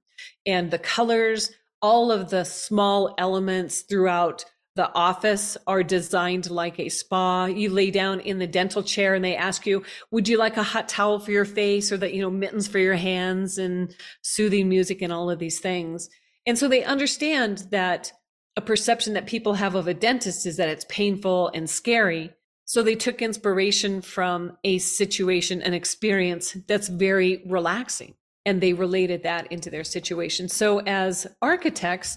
And 0.46 0.70
the 0.70 0.78
colors, 0.78 1.50
all 1.82 2.12
of 2.12 2.30
the 2.30 2.44
small 2.44 3.14
elements 3.18 3.82
throughout 3.82 4.44
the 4.76 4.92
office 4.94 5.56
are 5.66 5.82
designed 5.82 6.48
like 6.48 6.78
a 6.78 6.88
spa. 6.88 7.46
You 7.46 7.70
lay 7.70 7.90
down 7.90 8.20
in 8.20 8.38
the 8.38 8.46
dental 8.46 8.82
chair 8.82 9.14
and 9.14 9.24
they 9.24 9.34
ask 9.36 9.66
you, 9.66 9.82
would 10.10 10.28
you 10.28 10.38
like 10.38 10.56
a 10.56 10.62
hot 10.62 10.88
towel 10.88 11.18
for 11.18 11.32
your 11.32 11.44
face 11.44 11.90
or 11.90 11.96
that, 11.96 12.14
you 12.14 12.22
know, 12.22 12.30
mittens 12.30 12.68
for 12.68 12.78
your 12.78 12.94
hands 12.94 13.58
and 13.58 13.94
soothing 14.22 14.68
music 14.68 15.02
and 15.02 15.12
all 15.12 15.28
of 15.28 15.40
these 15.40 15.58
things. 15.58 16.08
And 16.46 16.56
so 16.56 16.68
they 16.68 16.84
understand 16.84 17.64
that 17.70 18.12
a 18.56 18.60
perception 18.60 19.14
that 19.14 19.26
people 19.26 19.54
have 19.54 19.74
of 19.74 19.86
a 19.86 19.94
dentist 19.94 20.46
is 20.46 20.56
that 20.56 20.68
it's 20.68 20.84
painful 20.88 21.50
and 21.54 21.68
scary. 21.68 22.32
So 22.64 22.82
they 22.82 22.94
took 22.94 23.22
inspiration 23.22 24.00
from 24.00 24.56
a 24.64 24.78
situation, 24.78 25.62
an 25.62 25.74
experience 25.74 26.56
that's 26.68 26.88
very 26.88 27.42
relaxing, 27.46 28.14
and 28.44 28.60
they 28.60 28.72
related 28.72 29.24
that 29.24 29.50
into 29.50 29.70
their 29.70 29.84
situation. 29.84 30.48
So, 30.48 30.80
as 30.80 31.26
architects, 31.42 32.16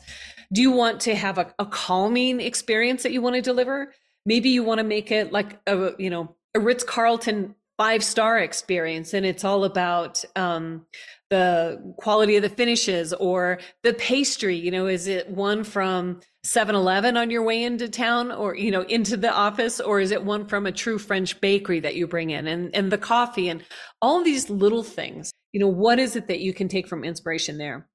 do 0.51 0.61
you 0.61 0.71
want 0.71 0.99
to 1.01 1.15
have 1.15 1.39
a, 1.39 1.53
a 1.57 1.65
calming 1.65 2.39
experience 2.39 3.03
that 3.03 3.11
you 3.11 3.21
want 3.21 3.35
to 3.35 3.41
deliver? 3.41 3.93
Maybe 4.25 4.49
you 4.49 4.63
want 4.63 4.77
to 4.77 4.83
make 4.83 5.11
it 5.11 5.31
like 5.31 5.59
a, 5.65 5.93
you 5.97 6.09
know, 6.09 6.35
a 6.53 6.59
Ritz 6.59 6.83
Carlton 6.83 7.55
five 7.77 8.03
star 8.03 8.37
experience, 8.37 9.13
and 9.13 9.25
it's 9.25 9.43
all 9.43 9.63
about 9.63 10.23
um, 10.35 10.85
the 11.33 11.95
quality 11.97 12.35
of 12.35 12.43
the 12.43 12.49
finishes 12.49 13.11
or 13.13 13.57
the 13.81 13.91
pastry 13.95 14.55
you 14.55 14.69
know 14.69 14.85
is 14.85 15.07
it 15.07 15.27
one 15.31 15.63
from 15.63 16.19
7-eleven 16.45 17.17
on 17.17 17.31
your 17.31 17.41
way 17.41 17.63
into 17.63 17.89
town 17.89 18.31
or 18.31 18.55
you 18.55 18.69
know 18.69 18.83
into 18.83 19.17
the 19.17 19.33
office 19.33 19.79
or 19.79 19.99
is 19.99 20.11
it 20.11 20.23
one 20.23 20.45
from 20.45 20.67
a 20.67 20.71
true 20.71 20.99
french 20.99 21.41
bakery 21.41 21.79
that 21.79 21.95
you 21.95 22.05
bring 22.05 22.29
in? 22.29 22.45
And 22.45 22.75
and 22.75 22.91
the 22.91 22.99
coffee 22.99 23.49
and 23.49 23.63
all 23.99 24.23
these 24.23 24.47
little 24.51 24.83
things 24.83 25.31
you 25.53 25.59
know 25.59 25.67
what 25.67 25.97
is 25.97 26.15
it 26.15 26.27
that 26.27 26.39
you 26.39 26.53
can 26.53 26.67
take 26.67 26.87
from 26.87 27.03
inspiration 27.03 27.57
there? 27.57 27.87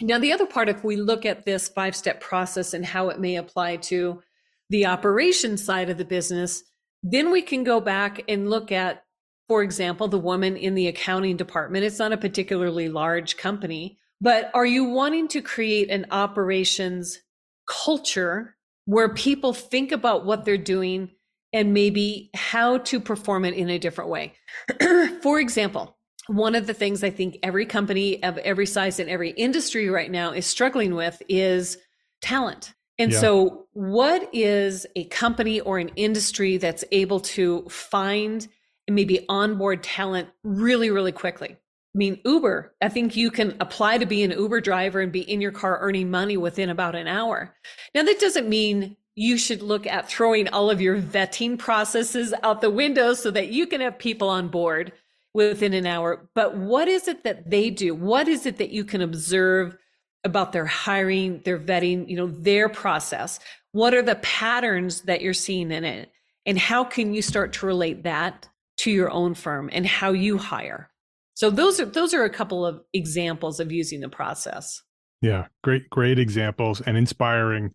Now 0.00 0.18
the 0.18 0.32
other 0.32 0.46
part 0.46 0.68
if 0.68 0.82
we 0.82 0.96
look 0.96 1.24
at 1.24 1.44
this 1.44 1.68
five 1.68 1.94
step 1.94 2.20
process 2.20 2.74
and 2.74 2.84
how 2.84 3.10
it 3.10 3.20
may 3.20 3.36
apply 3.36 3.76
to 3.76 4.20
the 4.68 4.86
operation 4.86 5.56
side 5.56 5.90
of 5.90 5.98
the 5.98 6.04
business 6.04 6.64
then 7.04 7.30
we 7.30 7.40
can 7.40 7.62
go 7.62 7.80
back 7.80 8.22
and 8.28 8.50
look 8.50 8.72
at 8.72 9.04
for 9.50 9.64
example, 9.64 10.06
the 10.06 10.16
woman 10.16 10.56
in 10.56 10.76
the 10.76 10.86
accounting 10.86 11.36
department. 11.36 11.84
It's 11.84 11.98
not 11.98 12.12
a 12.12 12.16
particularly 12.16 12.88
large 12.88 13.36
company, 13.36 13.98
but 14.20 14.48
are 14.54 14.64
you 14.64 14.84
wanting 14.84 15.26
to 15.26 15.42
create 15.42 15.90
an 15.90 16.06
operations 16.12 17.18
culture 17.66 18.54
where 18.84 19.12
people 19.12 19.52
think 19.52 19.90
about 19.90 20.24
what 20.24 20.44
they're 20.44 20.56
doing 20.56 21.10
and 21.52 21.74
maybe 21.74 22.30
how 22.32 22.78
to 22.78 23.00
perform 23.00 23.44
it 23.44 23.54
in 23.54 23.68
a 23.68 23.80
different 23.80 24.08
way? 24.08 24.34
for 25.20 25.40
example, 25.40 25.96
one 26.28 26.54
of 26.54 26.68
the 26.68 26.74
things 26.74 27.02
I 27.02 27.10
think 27.10 27.36
every 27.42 27.66
company 27.66 28.22
of 28.22 28.38
every 28.38 28.66
size 28.66 29.00
in 29.00 29.08
every 29.08 29.30
industry 29.30 29.90
right 29.90 30.12
now 30.12 30.30
is 30.30 30.46
struggling 30.46 30.94
with 30.94 31.20
is 31.28 31.76
talent. 32.22 32.72
And 33.00 33.10
yeah. 33.10 33.18
so, 33.18 33.66
what 33.72 34.32
is 34.32 34.86
a 34.94 35.06
company 35.06 35.58
or 35.58 35.80
an 35.80 35.88
industry 35.96 36.56
that's 36.56 36.84
able 36.92 37.18
to 37.18 37.64
find 37.68 38.42
and 38.42 38.50
maybe 38.94 39.24
onboard 39.28 39.82
talent 39.82 40.28
really, 40.42 40.90
really 40.90 41.12
quickly. 41.12 41.56
I 41.94 41.98
mean, 41.98 42.20
Uber, 42.24 42.72
I 42.80 42.88
think 42.88 43.16
you 43.16 43.30
can 43.30 43.56
apply 43.60 43.98
to 43.98 44.06
be 44.06 44.22
an 44.22 44.30
Uber 44.30 44.60
driver 44.60 45.00
and 45.00 45.10
be 45.10 45.22
in 45.22 45.40
your 45.40 45.50
car 45.50 45.78
earning 45.80 46.10
money 46.10 46.36
within 46.36 46.70
about 46.70 46.94
an 46.94 47.08
hour. 47.08 47.54
Now, 47.94 48.04
that 48.04 48.20
doesn't 48.20 48.48
mean 48.48 48.96
you 49.16 49.36
should 49.36 49.60
look 49.60 49.86
at 49.86 50.08
throwing 50.08 50.48
all 50.48 50.70
of 50.70 50.80
your 50.80 51.00
vetting 51.00 51.58
processes 51.58 52.32
out 52.44 52.60
the 52.60 52.70
window 52.70 53.12
so 53.14 53.30
that 53.32 53.48
you 53.48 53.66
can 53.66 53.80
have 53.80 53.98
people 53.98 54.28
on 54.28 54.48
board 54.48 54.92
within 55.34 55.74
an 55.74 55.86
hour. 55.86 56.28
But 56.34 56.56
what 56.56 56.86
is 56.86 57.08
it 57.08 57.24
that 57.24 57.50
they 57.50 57.70
do? 57.70 57.94
What 57.94 58.28
is 58.28 58.46
it 58.46 58.58
that 58.58 58.70
you 58.70 58.84
can 58.84 59.00
observe 59.00 59.76
about 60.22 60.52
their 60.52 60.66
hiring, 60.66 61.40
their 61.44 61.58
vetting, 61.58 62.08
you 62.08 62.16
know, 62.16 62.28
their 62.28 62.68
process? 62.68 63.40
What 63.72 63.94
are 63.94 64.02
the 64.02 64.16
patterns 64.16 65.02
that 65.02 65.22
you're 65.22 65.34
seeing 65.34 65.72
in 65.72 65.84
it? 65.84 66.10
And 66.46 66.58
how 66.58 66.84
can 66.84 67.14
you 67.14 67.22
start 67.22 67.52
to 67.54 67.66
relate 67.66 68.04
that 68.04 68.48
to 68.80 68.90
your 68.90 69.10
own 69.10 69.34
firm 69.34 69.70
and 69.72 69.86
how 69.86 70.12
you 70.12 70.38
hire? 70.38 70.90
So 71.34 71.50
those 71.50 71.80
are 71.80 71.86
those 71.86 72.12
are 72.12 72.24
a 72.24 72.30
couple 72.30 72.66
of 72.66 72.80
examples 72.92 73.60
of 73.60 73.72
using 73.72 74.00
the 74.00 74.08
process. 74.08 74.82
Yeah, 75.22 75.46
great 75.62 75.88
great 75.90 76.18
examples 76.18 76.80
and 76.80 76.96
inspiring. 76.96 77.72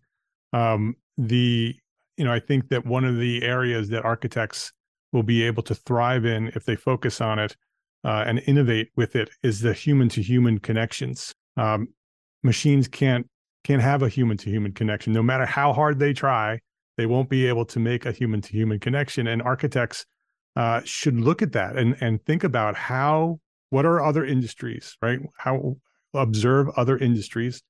Um, 0.52 0.94
the 1.18 1.74
you 2.16 2.24
know, 2.24 2.32
I 2.32 2.40
think 2.40 2.68
that 2.68 2.86
one 2.86 3.04
of 3.04 3.18
the 3.18 3.42
areas 3.42 3.88
that 3.90 4.04
architects 4.04 4.72
will 5.12 5.22
be 5.22 5.42
able 5.42 5.62
to 5.64 5.74
thrive 5.74 6.24
in 6.24 6.48
if 6.54 6.64
they 6.64 6.76
focus 6.76 7.20
on 7.20 7.38
it 7.38 7.56
uh, 8.04 8.24
and 8.26 8.42
innovate 8.46 8.90
with 8.96 9.16
it 9.16 9.30
is 9.42 9.60
the 9.60 9.72
human 9.72 10.08
to 10.10 10.22
human 10.22 10.58
connections. 10.58 11.34
Um, 11.56 11.88
machines 12.42 12.88
can't 12.88 13.26
can't 13.64 13.82
have 13.82 14.02
a 14.02 14.08
human 14.08 14.36
to 14.36 14.48
human 14.48 14.72
connection 14.72 15.12
no 15.12 15.22
matter 15.22 15.44
how 15.44 15.72
hard 15.72 15.98
they 15.98 16.12
try 16.12 16.58
they 16.96 17.04
won't 17.04 17.28
be 17.28 17.46
able 17.46 17.64
to 17.64 17.80
make 17.80 18.06
a 18.06 18.12
human 18.12 18.40
to 18.40 18.52
human 18.52 18.78
connection 18.78 19.26
and 19.26 19.42
architects 19.42 20.06
uh, 20.56 20.80
should 20.84 21.20
look 21.20 21.42
at 21.42 21.52
that 21.52 21.76
and 21.76 21.96
and 22.00 22.24
think 22.24 22.44
about 22.44 22.76
how 22.76 23.38
what 23.70 23.84
are 23.84 24.02
other 24.02 24.24
industries 24.24 24.96
right? 25.02 25.20
How 25.38 25.76
observe 26.14 26.68
other 26.76 26.96
industries 26.96 27.62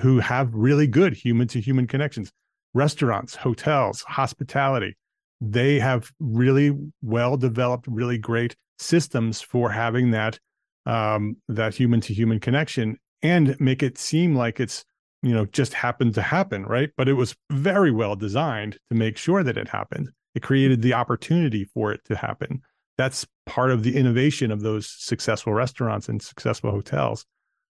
who 0.00 0.18
have 0.20 0.54
really 0.54 0.86
good 0.86 1.12
human 1.12 1.46
to 1.48 1.60
human 1.60 1.86
connections. 1.86 2.32
Restaurants 2.74 3.34
hotels 3.34 4.02
hospitality 4.02 4.96
they 5.40 5.78
have 5.78 6.10
really 6.18 6.76
well 7.02 7.36
developed 7.36 7.86
really 7.88 8.18
great 8.18 8.56
systems 8.78 9.40
for 9.40 9.70
having 9.70 10.10
that 10.10 10.38
um, 10.86 11.36
that 11.48 11.74
human 11.74 12.00
to 12.00 12.14
human 12.14 12.38
connection 12.38 12.96
and 13.22 13.58
make 13.60 13.82
it 13.82 13.98
seem 13.98 14.36
like 14.36 14.60
it's 14.60 14.84
you 15.22 15.34
know 15.34 15.46
just 15.46 15.74
happened 15.74 16.14
to 16.14 16.22
happen 16.22 16.64
right? 16.64 16.90
But 16.96 17.08
it 17.08 17.14
was 17.14 17.34
very 17.50 17.90
well 17.90 18.16
designed 18.16 18.78
to 18.90 18.96
make 18.96 19.16
sure 19.16 19.42
that 19.42 19.56
it 19.56 19.68
happened 19.68 20.10
it 20.36 20.42
created 20.42 20.82
the 20.82 20.92
opportunity 20.92 21.64
for 21.64 21.92
it 21.92 22.04
to 22.04 22.14
happen. 22.14 22.62
That's 22.98 23.26
part 23.46 23.70
of 23.70 23.82
the 23.82 23.96
innovation 23.96 24.52
of 24.52 24.60
those 24.60 24.86
successful 24.86 25.54
restaurants 25.54 26.08
and 26.08 26.22
successful 26.22 26.70
hotels. 26.70 27.26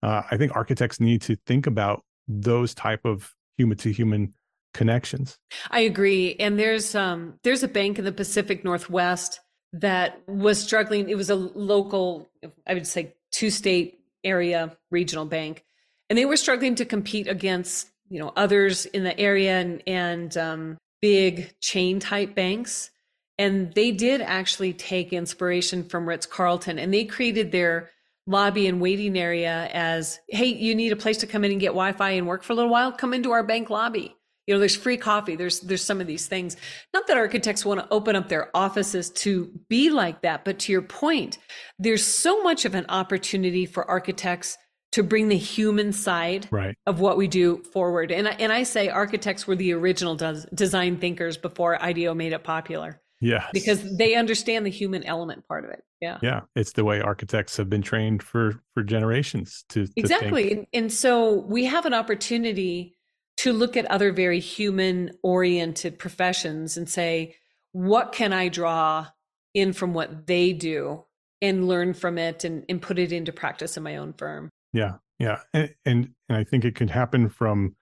Uh, 0.02 0.22
i 0.30 0.36
think 0.38 0.54
architects 0.56 0.98
need 0.98 1.20
to 1.20 1.36
think 1.46 1.66
about 1.66 2.02
those 2.26 2.74
type 2.74 3.04
of 3.04 3.34
human 3.58 3.76
to 3.76 3.92
human 3.92 4.32
connections. 4.72 5.38
I 5.70 5.80
agree 5.80 6.36
and 6.38 6.58
there's 6.58 6.94
um 6.94 7.34
there's 7.42 7.62
a 7.62 7.68
bank 7.68 7.98
in 7.98 8.04
the 8.04 8.12
pacific 8.12 8.64
northwest 8.64 9.40
that 9.72 10.20
was 10.26 10.60
struggling. 10.60 11.08
It 11.10 11.16
was 11.16 11.30
a 11.30 11.34
local 11.34 12.30
i 12.66 12.74
would 12.74 12.86
say 12.86 13.14
two 13.30 13.50
state 13.50 14.00
area 14.22 14.76
regional 14.90 15.24
bank 15.24 15.64
and 16.08 16.18
they 16.18 16.24
were 16.24 16.36
struggling 16.36 16.74
to 16.76 16.84
compete 16.84 17.26
against 17.26 17.88
you 18.08 18.18
know 18.18 18.32
others 18.36 18.86
in 18.86 19.04
the 19.04 19.18
area 19.18 19.58
and, 19.60 19.82
and 19.86 20.36
um, 20.36 20.78
big 21.00 21.54
chain 21.60 22.00
type 22.00 22.34
banks. 22.34 22.90
And 23.38 23.72
they 23.74 23.90
did 23.90 24.20
actually 24.20 24.74
take 24.74 25.12
inspiration 25.12 25.84
from 25.84 26.06
ritz 26.06 26.26
carlton 26.26 26.78
and 26.78 26.92
they 26.92 27.04
created 27.04 27.52
their 27.52 27.90
lobby 28.26 28.66
and 28.66 28.80
waiting 28.80 29.18
area 29.18 29.68
as 29.72 30.20
hey 30.28 30.46
you 30.46 30.74
need 30.74 30.92
a 30.92 30.96
place 30.96 31.16
to 31.16 31.26
come 31.26 31.42
in 31.42 31.50
and 31.50 31.60
get 31.60 31.68
wi-fi 31.68 32.10
and 32.10 32.26
work 32.26 32.42
for 32.42 32.52
a 32.52 32.56
little 32.56 32.70
while? 32.70 32.92
Come 32.92 33.14
into 33.14 33.30
our 33.30 33.42
bank 33.42 33.70
lobby. 33.70 34.14
You 34.46 34.54
know 34.54 34.58
there's 34.58 34.76
free 34.76 34.96
coffee. 34.96 35.36
There's 35.36 35.60
there's 35.60 35.84
some 35.84 36.00
of 36.00 36.06
these 36.06 36.26
things. 36.26 36.56
Not 36.92 37.06
that 37.06 37.16
architects 37.16 37.64
want 37.64 37.80
to 37.80 37.88
open 37.90 38.14
up 38.14 38.28
their 38.28 38.54
offices 38.54 39.10
to 39.10 39.50
be 39.68 39.90
like 39.90 40.22
that 40.22 40.44
but 40.44 40.58
to 40.60 40.72
your 40.72 40.82
point 40.82 41.38
there's 41.78 42.04
so 42.04 42.42
much 42.42 42.64
of 42.64 42.74
an 42.74 42.86
opportunity 42.88 43.64
for 43.64 43.88
architects 43.88 44.58
to 44.92 45.02
bring 45.02 45.28
the 45.28 45.36
human 45.36 45.92
side 45.92 46.48
right. 46.50 46.76
of 46.86 47.00
what 47.00 47.16
we 47.16 47.28
do 47.28 47.62
forward. 47.72 48.10
And 48.10 48.26
and 48.26 48.52
I 48.52 48.64
say 48.64 48.88
architects 48.88 49.46
were 49.46 49.56
the 49.56 49.72
original 49.72 50.16
des- 50.16 50.46
design 50.54 50.98
thinkers 50.98 51.36
before 51.36 51.80
IDEO 51.82 52.14
made 52.14 52.32
it 52.32 52.44
popular. 52.44 53.00
Yeah. 53.20 53.46
Because 53.52 53.96
they 53.98 54.14
understand 54.14 54.64
the 54.64 54.70
human 54.70 55.04
element 55.04 55.46
part 55.46 55.64
of 55.64 55.70
it. 55.70 55.84
Yeah. 56.00 56.18
Yeah. 56.22 56.40
It's 56.56 56.72
the 56.72 56.84
way 56.84 57.00
architects 57.00 57.56
have 57.58 57.68
been 57.68 57.82
trained 57.82 58.22
for 58.22 58.62
for 58.74 58.82
generations 58.82 59.64
to, 59.70 59.86
to 59.86 59.92
Exactly. 59.96 60.52
And, 60.52 60.66
and 60.72 60.92
so 60.92 61.34
we 61.34 61.66
have 61.66 61.84
an 61.86 61.94
opportunity 61.94 62.96
to 63.38 63.52
look 63.52 63.76
at 63.76 63.86
other 63.86 64.12
very 64.12 64.40
human 64.40 65.12
oriented 65.22 65.98
professions 65.98 66.76
and 66.76 66.88
say, 66.88 67.36
what 67.72 68.12
can 68.12 68.32
I 68.32 68.48
draw 68.48 69.06
in 69.54 69.72
from 69.72 69.94
what 69.94 70.26
they 70.26 70.52
do 70.52 71.04
and 71.40 71.68
learn 71.68 71.94
from 71.94 72.18
it 72.18 72.44
and, 72.44 72.64
and 72.68 72.82
put 72.82 72.98
it 72.98 73.12
into 73.12 73.32
practice 73.32 73.76
in 73.76 73.82
my 73.82 73.96
own 73.96 74.12
firm? 74.14 74.50
Yeah, 74.72 74.94
yeah, 75.18 75.40
and, 75.52 75.74
and 75.84 76.08
and 76.28 76.38
I 76.38 76.44
think 76.44 76.64
it 76.64 76.74
can 76.74 76.88
happen 76.88 77.28
from 77.28 77.74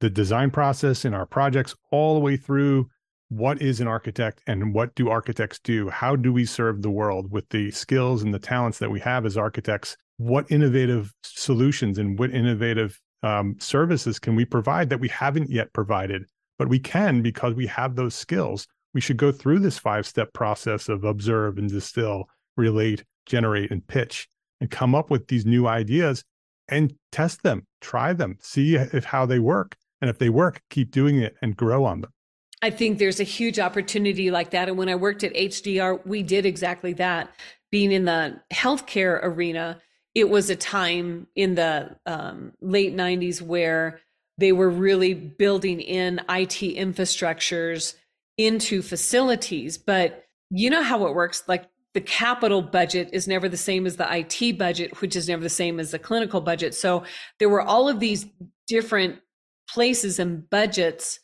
the 0.00 0.10
design 0.10 0.50
process 0.50 1.04
in 1.04 1.14
our 1.14 1.26
projects 1.26 1.74
all 1.92 2.14
the 2.14 2.20
way 2.20 2.36
through 2.36 2.88
what 3.28 3.62
is 3.62 3.80
an 3.80 3.86
architect 3.86 4.42
and 4.46 4.74
what 4.74 4.94
do 4.96 5.08
architects 5.08 5.60
do? 5.60 5.88
How 5.88 6.16
do 6.16 6.32
we 6.32 6.44
serve 6.44 6.82
the 6.82 6.90
world 6.90 7.30
with 7.30 7.48
the 7.50 7.70
skills 7.70 8.22
and 8.22 8.34
the 8.34 8.40
talents 8.40 8.78
that 8.78 8.90
we 8.90 8.98
have 9.00 9.24
as 9.24 9.36
architects? 9.36 9.96
What 10.16 10.50
innovative 10.50 11.12
solutions 11.22 11.98
and 11.98 12.18
what 12.18 12.32
innovative 12.32 13.00
um, 13.22 13.54
services 13.60 14.18
can 14.18 14.34
we 14.34 14.44
provide 14.44 14.90
that 14.90 15.00
we 15.00 15.08
haven't 15.08 15.48
yet 15.48 15.72
provided, 15.72 16.24
but 16.58 16.68
we 16.68 16.80
can 16.80 17.22
because 17.22 17.54
we 17.54 17.68
have 17.68 17.94
those 17.94 18.16
skills? 18.16 18.66
We 18.94 19.00
should 19.00 19.16
go 19.16 19.30
through 19.30 19.60
this 19.60 19.78
five 19.78 20.06
step 20.06 20.32
process 20.32 20.88
of 20.88 21.04
observe 21.04 21.56
and 21.56 21.70
distill, 21.70 22.24
relate, 22.56 23.04
generate, 23.26 23.70
and 23.70 23.86
pitch 23.86 24.26
and 24.60 24.70
come 24.70 24.94
up 24.94 25.10
with 25.10 25.28
these 25.28 25.46
new 25.46 25.68
ideas 25.68 26.24
and 26.70 26.94
test 27.12 27.42
them, 27.42 27.66
try 27.80 28.12
them, 28.12 28.38
see 28.40 28.76
if 28.76 29.04
how 29.04 29.26
they 29.26 29.38
work. 29.38 29.76
And 30.00 30.08
if 30.08 30.18
they 30.18 30.30
work, 30.30 30.62
keep 30.70 30.90
doing 30.90 31.18
it 31.18 31.36
and 31.42 31.56
grow 31.56 31.84
on 31.84 32.00
them. 32.00 32.12
I 32.62 32.70
think 32.70 32.98
there's 32.98 33.20
a 33.20 33.24
huge 33.24 33.58
opportunity 33.58 34.30
like 34.30 34.50
that. 34.50 34.68
And 34.68 34.76
when 34.76 34.88
I 34.88 34.94
worked 34.94 35.24
at 35.24 35.34
HDR, 35.34 36.04
we 36.06 36.22
did 36.22 36.46
exactly 36.46 36.92
that. 36.94 37.30
Being 37.70 37.92
in 37.92 38.04
the 38.04 38.40
healthcare 38.52 39.20
arena, 39.22 39.78
it 40.14 40.28
was 40.28 40.50
a 40.50 40.56
time 40.56 41.26
in 41.36 41.54
the 41.54 41.96
um, 42.04 42.52
late 42.60 42.94
90s 42.94 43.40
where 43.40 44.00
they 44.38 44.52
were 44.52 44.70
really 44.70 45.14
building 45.14 45.80
in 45.80 46.18
IT 46.28 46.76
infrastructures 46.76 47.94
into 48.36 48.82
facilities. 48.82 49.78
But 49.78 50.24
you 50.50 50.68
know 50.68 50.82
how 50.82 51.06
it 51.06 51.14
works. 51.14 51.44
Like 51.46 51.64
the 51.94 52.00
capital 52.00 52.62
budget 52.62 53.10
is 53.12 53.26
never 53.26 53.48
the 53.48 53.56
same 53.56 53.86
as 53.86 53.96
the 53.96 54.06
IT 54.08 54.58
budget, 54.58 55.00
which 55.00 55.16
is 55.16 55.28
never 55.28 55.42
the 55.42 55.48
same 55.48 55.80
as 55.80 55.90
the 55.90 55.98
clinical 55.98 56.40
budget. 56.40 56.74
So 56.74 57.04
there 57.38 57.48
were 57.48 57.62
all 57.62 57.88
of 57.88 57.98
these 58.00 58.26
different 58.68 59.20
places 59.68 60.18
and 60.18 60.48
budgets 60.48 61.20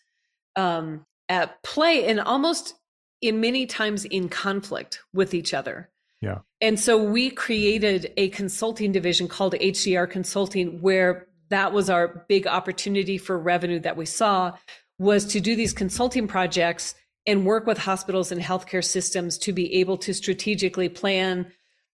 um, 0.56 1.06
at 1.28 1.62
play 1.62 2.06
and 2.06 2.20
almost 2.20 2.74
in 3.20 3.40
many 3.40 3.66
times 3.66 4.04
in 4.04 4.28
conflict 4.28 5.00
with 5.12 5.34
each 5.34 5.54
other. 5.54 5.90
Yeah. 6.20 6.38
And 6.60 6.78
so 6.80 7.02
we 7.02 7.30
created 7.30 8.12
a 8.16 8.30
consulting 8.30 8.92
division 8.92 9.28
called 9.28 9.54
HDR 9.54 10.10
Consulting 10.10 10.80
where 10.80 11.28
that 11.50 11.72
was 11.72 11.88
our 11.88 12.24
big 12.28 12.46
opportunity 12.46 13.18
for 13.18 13.38
revenue 13.38 13.78
that 13.80 13.96
we 13.96 14.06
saw 14.06 14.52
was 14.98 15.24
to 15.26 15.40
do 15.40 15.54
these 15.54 15.72
consulting 15.72 16.26
projects 16.26 16.94
and 17.26 17.44
work 17.44 17.66
with 17.66 17.78
hospitals 17.78 18.30
and 18.30 18.40
healthcare 18.40 18.84
systems 18.84 19.38
to 19.38 19.52
be 19.52 19.74
able 19.74 19.96
to 19.98 20.14
strategically 20.14 20.88
plan 20.88 21.50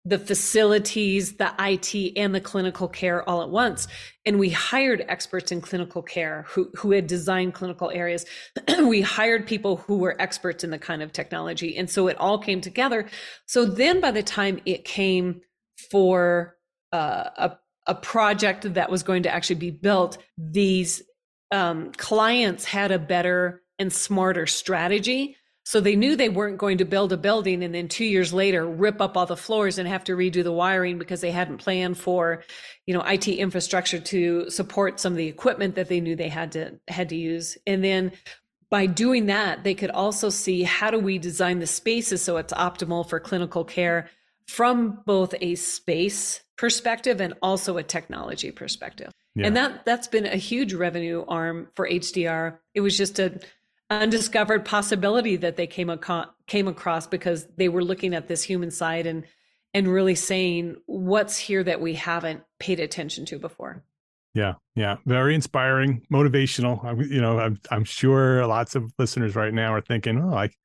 the 0.06 0.18
facilities, 0.18 1.36
the 1.36 1.54
IT, 1.60 2.14
and 2.16 2.34
the 2.34 2.40
clinical 2.40 2.88
care 2.88 3.28
all 3.28 3.42
at 3.42 3.50
once. 3.50 3.88
And 4.26 4.40
we 4.40 4.50
hired 4.50 5.06
experts 5.08 5.52
in 5.52 5.60
clinical 5.62 6.02
care 6.02 6.46
who, 6.48 6.72
who 6.76 6.92
had 6.92 7.06
designed 7.06 7.54
clinical 7.54 7.92
areas. 7.92 8.26
we 8.80 9.02
hired 9.02 9.46
people 9.46 9.78
who 9.78 9.98
were 9.98 10.20
experts 10.20 10.64
in 10.64 10.70
the 10.72 10.80
kind 10.80 11.02
of 11.02 11.12
technology. 11.12 11.78
And 11.78 11.90
so 11.90 12.08
it 12.08 12.18
all 12.18 12.40
came 12.40 12.62
together. 12.62 13.08
So 13.46 13.66
then 13.66 14.00
by 14.00 14.12
the 14.12 14.24
time 14.24 14.60
it 14.66 14.86
came 14.86 15.42
for 15.92 16.56
uh, 16.94 17.30
a, 17.38 17.58
a 17.88 17.96
project 17.96 18.74
that 18.74 18.90
was 18.90 19.04
going 19.04 19.24
to 19.24 19.34
actually 19.34 19.58
be 19.58 19.72
built, 19.72 20.18
these 20.38 21.04
um, 21.52 21.92
clients 21.98 22.64
had 22.64 22.92
a 22.92 23.00
better 23.00 23.64
and 23.80 23.92
smarter 23.92 24.46
strategy. 24.46 25.36
So 25.64 25.80
they 25.80 25.96
knew 25.96 26.16
they 26.16 26.30
weren't 26.30 26.58
going 26.58 26.80
to 26.80 26.86
build 26.86 27.14
a 27.14 27.18
building 27.18 27.64
and 27.64 27.76
then 27.76 27.88
two 27.88 28.06
years 28.06 28.34
later 28.34 28.66
rip 28.66 29.02
up 29.02 29.16
all 29.16 29.26
the 29.26 29.38
floors 29.38 29.78
and 29.78 29.88
have 29.88 30.04
to 30.06 30.14
redo 30.14 30.44
the 30.44 30.52
wiring 30.52 30.98
because 30.98 31.22
they 31.22 31.32
hadn't 31.32 31.58
planned 31.58 31.98
for, 31.98 32.44
you 32.88 32.94
know, 32.94 33.02
IT 33.02 33.28
infrastructure 33.28 34.00
to 34.00 34.50
support 34.50 35.00
some 35.00 35.14
of 35.14 35.18
the 35.18 35.28
equipment 35.28 35.76
that 35.76 35.88
they 35.88 36.00
knew 36.00 36.16
they 36.16 36.30
had 36.30 36.52
to 36.54 36.80
had 36.88 37.10
to 37.10 37.16
use. 37.16 37.58
And 37.68 37.84
then 37.84 38.12
by 38.72 38.86
doing 38.86 39.28
that, 39.28 39.64
they 39.64 39.76
could 39.76 39.92
also 39.92 40.30
see 40.30 40.64
how 40.64 40.92
do 40.92 41.00
we 41.00 41.18
design 41.18 41.60
the 41.60 41.68
spaces 41.68 42.22
so 42.22 42.38
it's 42.38 42.54
optimal 42.54 43.08
for 43.08 43.20
clinical 43.20 43.64
care 43.64 44.10
from 44.48 45.02
both 45.06 45.36
a 45.42 45.54
space 45.54 46.42
perspective 46.58 47.22
and 47.22 47.34
also 47.42 47.78
a 47.78 47.84
technology 47.84 48.52
perspective. 48.52 49.12
Yeah. 49.36 49.48
And 49.48 49.56
that 49.56 49.86
that's 49.86 50.08
been 50.08 50.26
a 50.26 50.36
huge 50.36 50.74
revenue 50.74 51.24
arm 51.28 51.68
for 51.76 51.88
HDR. 51.88 52.58
It 52.74 52.82
was 52.82 52.98
just 52.98 53.20
a 53.20 53.40
undiscovered 53.90 54.66
possibility 54.66 55.36
that 55.38 55.56
they 55.56 55.68
came, 55.68 55.90
aco- 55.90 56.30
came 56.48 56.68
across 56.68 57.08
because 57.08 57.48
they 57.58 57.70
were 57.70 57.84
looking 57.84 58.14
at 58.14 58.28
this 58.28 58.44
human 58.44 58.72
side 58.72 59.08
and 59.08 59.26
and 59.74 59.88
really 59.88 60.16
saying 60.16 60.78
what's 60.88 61.38
here 61.38 61.64
that 61.64 61.80
we 61.80 61.94
haven't 61.94 62.42
paid 62.60 62.80
attention 62.80 63.26
to 63.26 63.38
before. 63.38 63.84
Yeah, 64.34 64.54
yeah, 64.76 64.98
very 65.06 65.36
inspiring, 65.36 66.02
motivational. 66.12 66.84
I, 66.84 66.94
you 67.04 67.22
know, 67.22 67.40
I'm 67.40 67.60
I'm 67.72 67.84
sure 67.84 68.46
lots 68.46 68.76
of 68.76 68.92
listeners 68.98 69.36
right 69.36 69.54
now 69.54 69.74
are 69.74 69.82
thinking, 69.82 70.20
"Oh, 70.20 70.28
like 70.28 70.56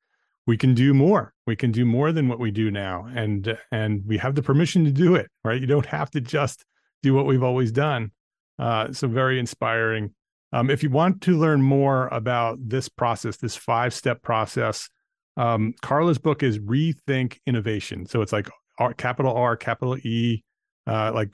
we 0.47 0.57
can 0.57 0.73
do 0.73 0.93
more. 0.93 1.33
We 1.47 1.55
can 1.55 1.71
do 1.71 1.85
more 1.85 2.11
than 2.11 2.27
what 2.27 2.39
we 2.39 2.51
do 2.51 2.69
now, 2.69 3.07
and 3.13 3.57
and 3.71 4.03
we 4.05 4.17
have 4.17 4.35
the 4.35 4.43
permission 4.43 4.85
to 4.85 4.91
do 4.91 5.15
it. 5.15 5.29
Right? 5.43 5.59
You 5.59 5.67
don't 5.67 5.85
have 5.87 6.11
to 6.11 6.21
just 6.21 6.63
do 7.01 7.13
what 7.13 7.25
we've 7.25 7.43
always 7.43 7.71
done. 7.71 8.11
Uh, 8.57 8.93
so 8.93 9.07
very 9.07 9.39
inspiring. 9.39 10.13
Um, 10.55 10.69
if 10.69 10.81
you 10.81 10.89
want 10.89 11.19
to 11.23 11.37
learn 11.37 11.61
more 11.61 12.07
about 12.13 12.57
this 12.61 12.87
process, 12.87 13.35
this 13.35 13.57
five 13.57 13.93
step 13.93 14.21
process, 14.21 14.89
um, 15.35 15.73
Carla's 15.81 16.17
book 16.17 16.43
is 16.43 16.59
Rethink 16.59 17.39
Innovation. 17.45 18.05
So 18.05 18.21
it's 18.21 18.31
like 18.31 18.49
R, 18.79 18.93
capital 18.93 19.33
R, 19.33 19.57
capital 19.57 19.97
E, 19.97 20.43
uh, 20.87 21.11
like 21.13 21.33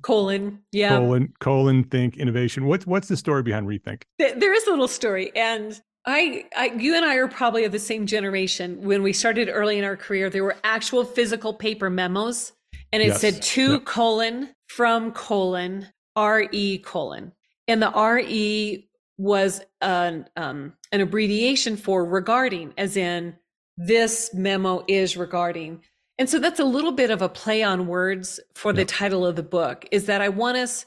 colon, 0.00 0.62
yeah, 0.72 0.88
colon, 0.88 1.34
colon, 1.38 1.84
think 1.84 2.16
innovation. 2.16 2.64
What's 2.64 2.86
what's 2.86 3.08
the 3.08 3.16
story 3.18 3.42
behind 3.42 3.66
Rethink? 3.66 4.04
There 4.18 4.54
is 4.54 4.66
a 4.66 4.70
little 4.70 4.88
story, 4.88 5.36
and 5.36 5.78
I, 6.06 6.46
I, 6.56 6.66
you 6.78 6.96
and 6.96 7.04
I 7.04 7.16
are 7.16 7.28
probably 7.28 7.64
of 7.64 7.72
the 7.72 7.78
same 7.78 8.06
generation. 8.06 8.80
When 8.80 9.02
we 9.02 9.12
started 9.12 9.50
early 9.52 9.76
in 9.76 9.84
our 9.84 9.98
career, 9.98 10.30
there 10.30 10.44
were 10.44 10.56
actual 10.64 11.04
physical 11.04 11.52
paper 11.52 11.90
memos, 11.90 12.52
and 12.90 13.02
it 13.02 13.08
yes. 13.08 13.20
said 13.20 13.42
to 13.42 13.72
yep. 13.72 13.84
colon 13.84 14.54
from 14.68 15.12
colon 15.12 15.88
re 16.16 16.78
colon, 16.78 17.32
and 17.68 17.82
the 17.82 17.90
re 17.90 18.88
was 19.18 19.62
an 19.80 20.28
um, 20.36 20.74
an 20.92 21.00
abbreviation 21.00 21.76
for 21.76 22.04
regarding, 22.04 22.74
as 22.76 22.96
in 22.96 23.36
this 23.76 24.32
memo 24.34 24.84
is 24.88 25.16
regarding. 25.16 25.82
And 26.18 26.30
so 26.30 26.38
that's 26.38 26.60
a 26.60 26.64
little 26.64 26.92
bit 26.92 27.10
of 27.10 27.20
a 27.20 27.28
play 27.28 27.62
on 27.62 27.86
words 27.86 28.40
for 28.54 28.72
the 28.72 28.84
title 28.84 29.26
of 29.26 29.36
the 29.36 29.42
book 29.42 29.86
is 29.90 30.06
that 30.06 30.22
I 30.22 30.30
want 30.30 30.56
us 30.56 30.86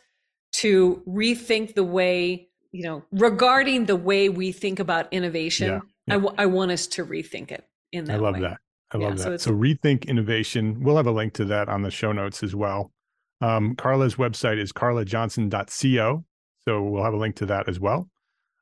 to 0.53 1.03
rethink 1.07 1.75
the 1.75 1.83
way, 1.83 2.49
you 2.71 2.83
know, 2.83 3.03
regarding 3.11 3.85
the 3.85 3.95
way 3.95 4.29
we 4.29 4.51
think 4.51 4.79
about 4.79 5.11
innovation. 5.13 5.67
Yeah. 5.67 5.79
Yeah. 6.07 6.13
I, 6.15 6.17
w- 6.17 6.35
I 6.39 6.45
want 6.47 6.71
us 6.71 6.87
to 6.87 7.05
rethink 7.05 7.51
it 7.51 7.63
in 7.91 8.05
that 8.05 8.15
I 8.15 8.19
love 8.19 8.33
way. 8.35 8.41
that. 8.41 8.57
I 8.91 8.97
love 8.97 9.19
yeah, 9.19 9.29
that. 9.29 9.41
So, 9.41 9.51
so, 9.51 9.55
rethink 9.55 10.07
innovation. 10.07 10.81
We'll 10.81 10.97
have 10.97 11.05
a 11.05 11.11
link 11.11 11.33
to 11.33 11.45
that 11.45 11.69
on 11.69 11.83
the 11.83 11.91
show 11.91 12.11
notes 12.11 12.41
as 12.41 12.55
well. 12.55 12.91
Um, 13.39 13.75
Carla's 13.75 14.15
website 14.15 14.57
is 14.57 14.73
carlajohnson.co. 14.73 16.25
So 16.67 16.83
we'll 16.83 17.03
have 17.03 17.13
a 17.13 17.17
link 17.17 17.35
to 17.37 17.45
that 17.47 17.67
as 17.67 17.79
well. 17.79 18.09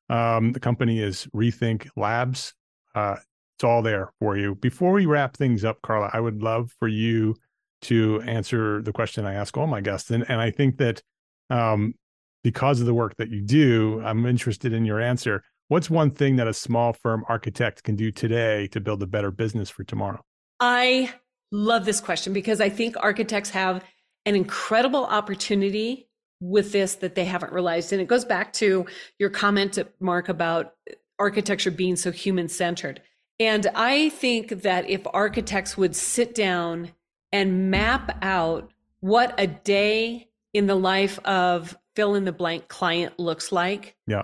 Um, 0.09 0.53
the 0.53 0.59
company 0.59 0.99
is 0.99 1.27
Rethink 1.35 1.89
Labs. 1.95 2.53
Uh, 2.95 3.17
it's 3.57 3.63
all 3.63 3.81
there 3.81 4.11
for 4.19 4.37
you. 4.37 4.55
Before 4.55 4.93
we 4.93 5.05
wrap 5.05 5.35
things 5.35 5.65
up, 5.65 5.81
Carla, 5.81 6.09
I 6.13 6.19
would 6.19 6.41
love 6.41 6.71
for 6.79 6.87
you 6.87 7.35
to 7.83 8.21
answer 8.21 8.81
the 8.81 8.93
question 8.93 9.25
I 9.25 9.33
ask 9.33 9.57
all 9.57 9.67
my 9.67 9.81
guests. 9.81 10.11
And, 10.11 10.25
and 10.29 10.39
I 10.39 10.51
think 10.51 10.77
that 10.77 11.01
um, 11.49 11.95
because 12.43 12.79
of 12.79 12.85
the 12.85 12.93
work 12.93 13.15
that 13.17 13.29
you 13.29 13.41
do, 13.41 14.01
I'm 14.05 14.25
interested 14.25 14.73
in 14.73 14.85
your 14.85 15.01
answer. 15.01 15.43
What's 15.69 15.89
one 15.89 16.11
thing 16.11 16.37
that 16.37 16.47
a 16.47 16.53
small 16.53 16.93
firm 16.93 17.25
architect 17.27 17.83
can 17.83 17.95
do 17.95 18.11
today 18.11 18.67
to 18.67 18.79
build 18.79 19.03
a 19.03 19.07
better 19.07 19.31
business 19.31 19.69
for 19.69 19.83
tomorrow? 19.83 20.21
I 20.59 21.13
love 21.51 21.85
this 21.85 21.99
question 21.99 22.33
because 22.33 22.61
I 22.61 22.69
think 22.69 22.95
architects 22.97 23.49
have 23.49 23.83
an 24.25 24.35
incredible 24.35 25.05
opportunity 25.05 26.06
with 26.39 26.71
this 26.71 26.95
that 26.95 27.15
they 27.15 27.25
haven't 27.25 27.53
realized. 27.53 27.91
And 27.91 28.01
it 28.01 28.07
goes 28.07 28.25
back 28.25 28.53
to 28.53 28.85
your 29.19 29.29
comment, 29.29 29.77
Mark, 29.99 30.29
about 30.29 30.75
architecture 31.19 31.71
being 31.71 31.95
so 31.95 32.11
human 32.11 32.47
centered. 32.47 33.01
And 33.39 33.67
I 33.75 34.09
think 34.09 34.61
that 34.63 34.89
if 34.89 35.01
architects 35.13 35.77
would 35.77 35.95
sit 35.95 36.33
down 36.35 36.91
and 37.31 37.69
map 37.69 38.17
out 38.23 38.71
what 38.99 39.35
a 39.38 39.47
day 39.47 40.29
in 40.53 40.67
the 40.67 40.75
life 40.75 41.19
of 41.19 41.77
fill 41.95 42.15
in 42.15 42.25
the 42.25 42.31
blank 42.31 42.67
client 42.67 43.19
looks 43.19 43.51
like, 43.51 43.95
yeah. 44.07 44.23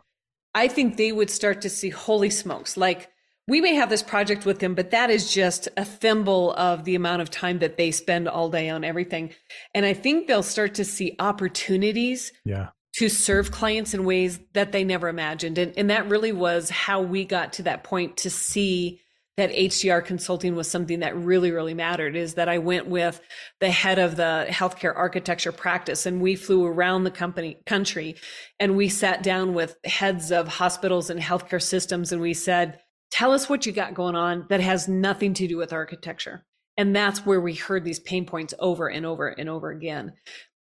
I 0.55 0.67
think 0.67 0.97
they 0.97 1.11
would 1.11 1.29
start 1.29 1.61
to 1.61 1.69
see 1.69 1.89
holy 1.89 2.29
smokes, 2.29 2.77
like 2.77 3.09
we 3.47 3.59
may 3.59 3.75
have 3.75 3.89
this 3.89 4.03
project 4.03 4.45
with 4.45 4.59
them, 4.59 4.73
but 4.73 4.91
that 4.91 5.09
is 5.09 5.33
just 5.33 5.67
a 5.75 5.83
thimble 5.83 6.53
of 6.53 6.85
the 6.85 6.95
amount 6.95 7.21
of 7.21 7.29
time 7.29 7.59
that 7.59 7.77
they 7.77 7.91
spend 7.91 8.27
all 8.27 8.49
day 8.49 8.69
on 8.69 8.83
everything. 8.83 9.33
And 9.73 9.85
I 9.85 9.93
think 9.93 10.27
they'll 10.27 10.43
start 10.43 10.75
to 10.75 10.85
see 10.85 11.15
opportunities 11.19 12.31
yeah. 12.45 12.69
to 12.93 13.09
serve 13.09 13.51
clients 13.51 13.93
in 13.93 14.05
ways 14.05 14.39
that 14.53 14.71
they 14.71 14.85
never 14.85 15.09
imagined. 15.09 15.57
And, 15.57 15.73
and 15.77 15.89
that 15.89 16.07
really 16.07 16.31
was 16.31 16.69
how 16.69 17.01
we 17.01 17.25
got 17.25 17.53
to 17.53 17.63
that 17.63 17.83
point 17.83 18.17
to 18.17 18.29
see 18.29 19.01
that 19.35 19.51
HDR 19.51 20.05
consulting 20.05 20.55
was 20.55 20.69
something 20.69 20.99
that 20.99 21.17
really, 21.17 21.51
really 21.51 21.73
mattered 21.73 22.15
is 22.15 22.35
that 22.35 22.47
I 22.47 22.59
went 22.59 22.87
with 22.87 23.19
the 23.59 23.71
head 23.71 23.97
of 23.97 24.15
the 24.15 24.45
healthcare 24.49 24.95
architecture 24.95 25.51
practice 25.51 26.05
and 26.05 26.21
we 26.21 26.35
flew 26.35 26.65
around 26.65 27.03
the 27.03 27.11
company 27.11 27.57
country 27.65 28.15
and 28.59 28.77
we 28.77 28.89
sat 28.89 29.23
down 29.23 29.55
with 29.55 29.75
heads 29.85 30.31
of 30.31 30.47
hospitals 30.47 31.09
and 31.09 31.19
healthcare 31.19 31.61
systems 31.61 32.11
and 32.11 32.21
we 32.21 32.35
said, 32.35 32.79
tell 33.13 33.31
us 33.31 33.47
what 33.47 33.67
you 33.67 33.71
got 33.71 33.93
going 33.93 34.15
on 34.15 34.47
that 34.49 34.59
has 34.59 34.87
nothing 34.87 35.35
to 35.35 35.47
do 35.47 35.55
with 35.55 35.71
architecture. 35.71 36.43
And 36.77 36.95
that's 36.95 37.23
where 37.23 37.39
we 37.39 37.53
heard 37.53 37.85
these 37.85 37.99
pain 37.99 38.25
points 38.25 38.55
over 38.57 38.89
and 38.89 39.05
over 39.05 39.27
and 39.27 39.47
over 39.47 39.69
again. 39.69 40.13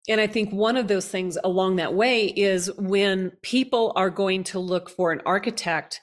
And 0.09 0.21
I 0.21 0.27
think 0.27 0.53
one 0.53 0.77
of 0.77 0.89
those 0.89 1.07
things 1.07 1.39
along 1.45 1.77
that 1.77 1.95
way 1.95 2.27
is 2.27 2.69
when 2.77 3.31
people 3.43 3.93
are 3.95 4.11
going 4.11 4.43
to 4.45 4.59
look 4.59 4.91
for 4.91 5.13
an 5.13 5.23
architect, 5.25 6.01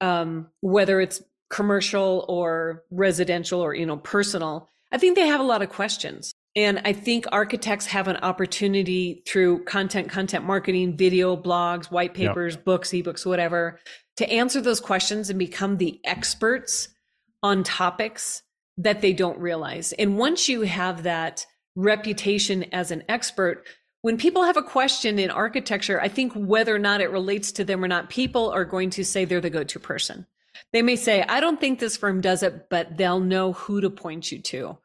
um, 0.00 0.48
whether 0.60 1.00
it's 1.00 1.22
commercial 1.54 2.24
or 2.28 2.82
residential 2.90 3.60
or 3.60 3.74
you 3.74 3.86
know 3.86 3.98
personal 3.98 4.68
i 4.90 4.98
think 4.98 5.14
they 5.14 5.26
have 5.26 5.40
a 5.40 5.44
lot 5.44 5.62
of 5.62 5.68
questions 5.68 6.32
and 6.56 6.80
i 6.84 6.92
think 6.92 7.26
architects 7.30 7.86
have 7.86 8.08
an 8.08 8.16
opportunity 8.16 9.22
through 9.26 9.62
content 9.64 10.10
content 10.10 10.44
marketing 10.44 10.96
video 10.96 11.36
blogs 11.36 11.92
white 11.92 12.14
papers 12.14 12.54
yep. 12.54 12.64
books 12.64 12.90
ebooks 12.90 13.24
whatever 13.24 13.78
to 14.16 14.30
answer 14.30 14.60
those 14.60 14.80
questions 14.80 15.30
and 15.30 15.38
become 15.38 15.76
the 15.76 16.00
experts 16.04 16.88
on 17.42 17.62
topics 17.62 18.42
that 18.76 19.00
they 19.00 19.12
don't 19.12 19.38
realize 19.38 19.92
and 19.94 20.18
once 20.18 20.48
you 20.48 20.62
have 20.62 21.02
that 21.04 21.46
reputation 21.76 22.64
as 22.72 22.90
an 22.90 23.02
expert 23.08 23.66
when 24.04 24.18
people 24.18 24.44
have 24.44 24.58
a 24.58 24.62
question 24.62 25.18
in 25.18 25.30
architecture, 25.30 25.98
I 25.98 26.08
think 26.08 26.34
whether 26.34 26.74
or 26.74 26.78
not 26.78 27.00
it 27.00 27.10
relates 27.10 27.52
to 27.52 27.64
them 27.64 27.82
or 27.82 27.88
not, 27.88 28.10
people 28.10 28.50
are 28.50 28.66
going 28.66 28.90
to 28.90 29.02
say 29.02 29.24
they're 29.24 29.40
the 29.40 29.48
go 29.48 29.64
to 29.64 29.80
person. 29.80 30.26
They 30.74 30.82
may 30.82 30.96
say, 30.96 31.22
I 31.22 31.40
don't 31.40 31.58
think 31.58 31.78
this 31.78 31.96
firm 31.96 32.20
does 32.20 32.42
it, 32.42 32.68
but 32.68 32.98
they'll 32.98 33.18
know 33.18 33.54
who 33.54 33.80
to 33.80 33.88
point 33.88 34.30
you 34.30 34.42
to. 34.42 34.76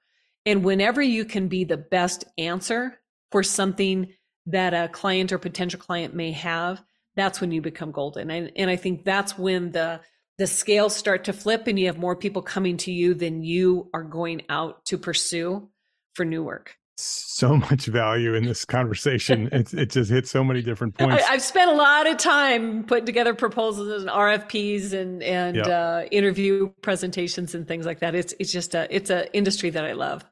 And 0.45 0.63
whenever 0.63 1.01
you 1.01 1.25
can 1.25 1.49
be 1.49 1.65
the 1.65 1.75
best 1.75 2.23
answer 2.37 2.97
for 3.29 3.43
something 3.43 4.13
that 4.45 4.73
a 4.73 4.87
client 4.87 5.33
or 5.33 5.37
potential 5.37 5.81
client 5.81 6.15
may 6.15 6.31
have, 6.31 6.81
that's 7.19 7.41
when 7.41 7.51
you 7.51 7.61
become 7.61 7.91
golden. 7.91 8.31
And, 8.31 8.51
and 8.55 8.69
I 8.69 8.75
think 8.75 9.03
that's 9.03 9.37
when 9.37 9.71
the 9.71 10.01
the 10.37 10.47
scales 10.47 10.95
start 10.95 11.25
to 11.25 11.33
flip 11.33 11.67
and 11.67 11.77
you 11.77 11.87
have 11.87 11.97
more 11.97 12.15
people 12.15 12.41
coming 12.41 12.77
to 12.77 12.93
you 12.93 13.13
than 13.13 13.43
you 13.43 13.89
are 13.93 14.03
going 14.03 14.43
out 14.47 14.85
to 14.85 14.97
pursue 14.97 15.67
for 16.13 16.23
new 16.23 16.41
work 16.41 16.77
so 16.99 17.55
much 17.71 17.85
value 17.85 18.35
in 18.35 18.45
this 18.45 18.65
conversation. 18.65 19.49
it, 19.51 19.73
it 19.73 19.91
just 19.91 20.11
hits 20.11 20.29
so 20.29 20.43
many 20.43 20.61
different 20.61 20.97
points. 20.97 21.23
I, 21.23 21.33
have 21.33 21.41
spent 21.41 21.71
a 21.71 21.75
lot 21.75 22.07
of 22.07 22.17
time 22.17 22.83
putting 22.83 23.05
together 23.05 23.33
proposals 23.33 24.01
and 24.01 24.09
RFPs 24.09 24.93
and 24.93 25.23
and 25.23 25.55
yep. 25.55 25.67
uh, 25.67 26.03
interview 26.11 26.69
presentations 26.81 27.55
and 27.55 27.67
things 27.67 27.85
like 27.85 27.99
that. 27.99 28.15
It's 28.15 28.33
it's 28.39 28.51
just 28.51 28.75
a 28.75 28.93
it's 28.93 29.09
an 29.09 29.27
industry 29.33 29.69
that 29.71 29.85
I 29.85 29.93
love. 29.93 30.25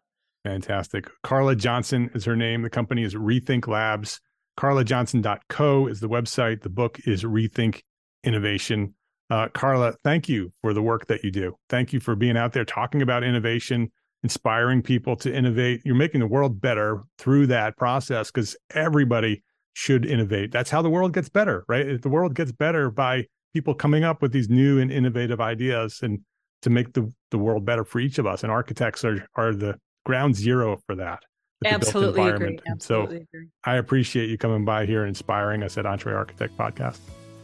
Fantastic. 0.43 1.09
Carla 1.23 1.55
Johnson 1.55 2.09
is 2.13 2.25
her 2.25 2.35
name. 2.35 2.61
The 2.61 2.69
company 2.69 3.03
is 3.03 3.15
Rethink 3.15 3.67
Labs. 3.67 4.21
CarlaJohnson.co 4.58 5.88
is 5.88 5.99
the 5.99 6.10
website. 6.10 6.62
The 6.62 6.70
book 6.70 6.99
is 7.05 7.24
Rethink 7.24 7.82
Innovation. 8.24 8.93
Uh, 9.30 9.49
Carla, 9.49 9.93
thank 10.03 10.28
you 10.28 10.51
for 10.62 10.74
the 10.74 10.82
work 10.82 11.08
that 11.08 11.24
you 11.24 11.32
do. 11.32 11.55
Thank 11.70 11.93
you 11.93 11.99
for 11.99 12.16
being 12.16 12.38
out 12.38 12.53
there 12.53 12.66
talking 12.66 13.01
about 13.01 13.24
innovation 13.24 13.91
inspiring 14.24 14.82
people 14.82 15.16
to 15.16 15.34
innovate. 15.34 15.82
You're 15.86 15.95
making 15.95 16.22
the 16.22 16.28
world 16.28 16.60
better 16.60 17.03
through 17.18 17.47
that 17.47 17.78
process 17.78 18.32
because 18.32 18.55
everybody 18.74 19.43
should 19.74 20.05
innovate. 20.05 20.51
That's 20.51 20.70
how 20.70 20.82
the 20.82 20.89
world 20.89 21.14
gets 21.14 21.30
better, 21.30 21.64
right? 21.68 22.01
The 22.01 22.10
world 22.10 22.34
gets 22.34 22.51
better 22.51 22.89
by 22.89 23.26
people 23.53 23.76
coming 23.76 24.03
up 24.03 24.22
with 24.22 24.32
these 24.32 24.49
new 24.49 24.80
and 24.80 24.91
innovative 24.91 25.39
ideas 25.39 25.99
and 26.01 26.20
to 26.64 26.70
make 26.70 26.93
the, 26.93 27.12
the 27.30 27.38
world 27.38 27.64
better 27.64 27.86
for 27.86 27.99
each 27.99 28.18
of 28.18 28.26
us. 28.26 28.43
And 28.43 28.51
architects 28.51 29.05
are, 29.05 29.28
are 29.36 29.53
the 29.53 29.80
ground 30.05 30.36
zero 30.36 30.82
for 30.88 30.95
that. 30.95 31.24
Absolutely 31.66 32.28
agree. 32.28 32.60
Absolutely 32.68 33.18
so 33.18 33.24
agree. 33.24 33.47
I 33.64 33.76
appreciate 33.76 34.30
you 34.30 34.38
coming 34.38 34.66
by 34.66 34.86
here 34.86 35.05
inspiring 35.05 35.64
us 35.64 35.78
at 35.78 35.86
EntreArchitect 35.86 36.51
Podcast. 36.58 36.99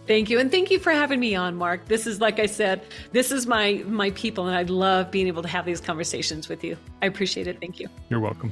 Thank 0.06 0.30
you. 0.30 0.40
And 0.40 0.52
thank 0.52 0.70
you 0.70 0.80
for 0.80 0.92
having 0.92 1.20
me 1.20 1.34
on, 1.34 1.56
Mark. 1.56 1.88
This 1.88 2.06
is 2.06 2.20
like 2.20 2.40
I 2.40 2.46
said, 2.46 2.84
this 3.12 3.32
is 3.32 3.48
my 3.48 3.84
my 3.88 4.12
people 4.12 4.48
and 4.48 4.56
I 4.56 4.64
love 4.64 5.10
being 5.12 5.28
able 5.28 5.42
to 5.42 5.48
have 5.48 5.66
these 5.66 5.80
conversations 5.80 6.50
with 6.50 6.64
you. 6.64 6.78
I 7.02 7.06
appreciate 7.06 7.48
it. 7.48 7.60
Thank 7.60 7.80
you. 7.80 7.88
You're 8.10 8.20
welcome. 8.20 8.52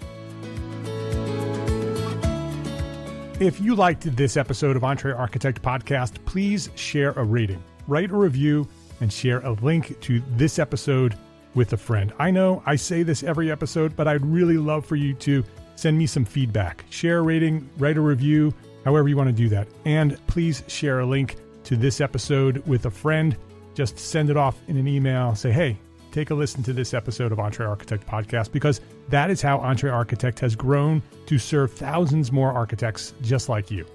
If 3.40 3.60
you 3.60 3.76
liked 3.76 4.16
this 4.16 4.38
episode 4.38 4.76
of 4.76 4.84
EntreArchitect 4.84 5.60
Podcast, 5.62 6.24
please 6.26 6.70
share 6.76 7.12
a 7.14 7.24
rating, 7.24 7.62
write 7.88 8.12
a 8.12 8.16
review, 8.16 8.68
and 9.02 9.12
share 9.12 9.40
a 9.40 9.54
link 9.54 10.00
to 10.02 10.22
this 10.36 10.60
episode 10.60 11.18
with 11.54 11.74
a 11.74 11.78
friend. 11.78 12.14
I 12.20 12.32
know 12.32 12.64
I 12.66 12.76
say 12.76 13.04
this 13.04 13.24
every 13.24 13.52
episode, 13.52 13.96
but 13.96 14.08
I'd 14.08 14.26
really 14.26 14.58
love 14.58 14.86
for 14.86 14.96
you 14.96 15.14
to 15.16 15.44
send 15.76 15.98
me 15.98 16.06
some 16.06 16.26
feedback, 16.26 16.86
share 16.90 17.20
a 17.20 17.22
rating, 17.22 17.70
write 17.78 17.98
a 17.98 18.02
review, 18.02 18.54
however 18.86 19.08
you 19.08 19.18
want 19.18 19.30
to 19.30 19.34
do 19.34 19.50
that. 19.50 19.68
And 19.86 20.18
please 20.28 20.64
share 20.68 21.00
a 21.00 21.06
link 21.06 21.38
to 21.64 21.76
this 21.76 22.02
episode 22.02 22.66
with 22.68 22.86
a 22.86 22.92
friend. 22.92 23.36
Just 23.74 23.98
send 23.98 24.30
it 24.30 24.38
off 24.38 24.58
in 24.68 24.78
an 24.78 24.88
email. 24.88 25.36
Say, 25.36 25.52
hey, 25.52 25.78
take 26.12 26.30
a 26.30 26.36
listen 26.36 26.62
to 26.64 26.74
this 26.74 26.94
episode 26.94 27.32
of 27.32 27.38
EntreArchitect 27.38 28.06
Podcast 28.06 28.52
because 28.52 28.82
that 29.10 29.30
is 29.30 29.42
how 29.42 29.60
EntreArchitect 29.60 30.40
has 30.40 30.56
grown 30.56 31.02
to 31.26 31.38
serve 31.38 31.72
thousands 31.72 32.32
more 32.32 32.52
architects 32.52 33.14
just 33.22 33.50
like 33.50 33.72
you. 33.72 33.86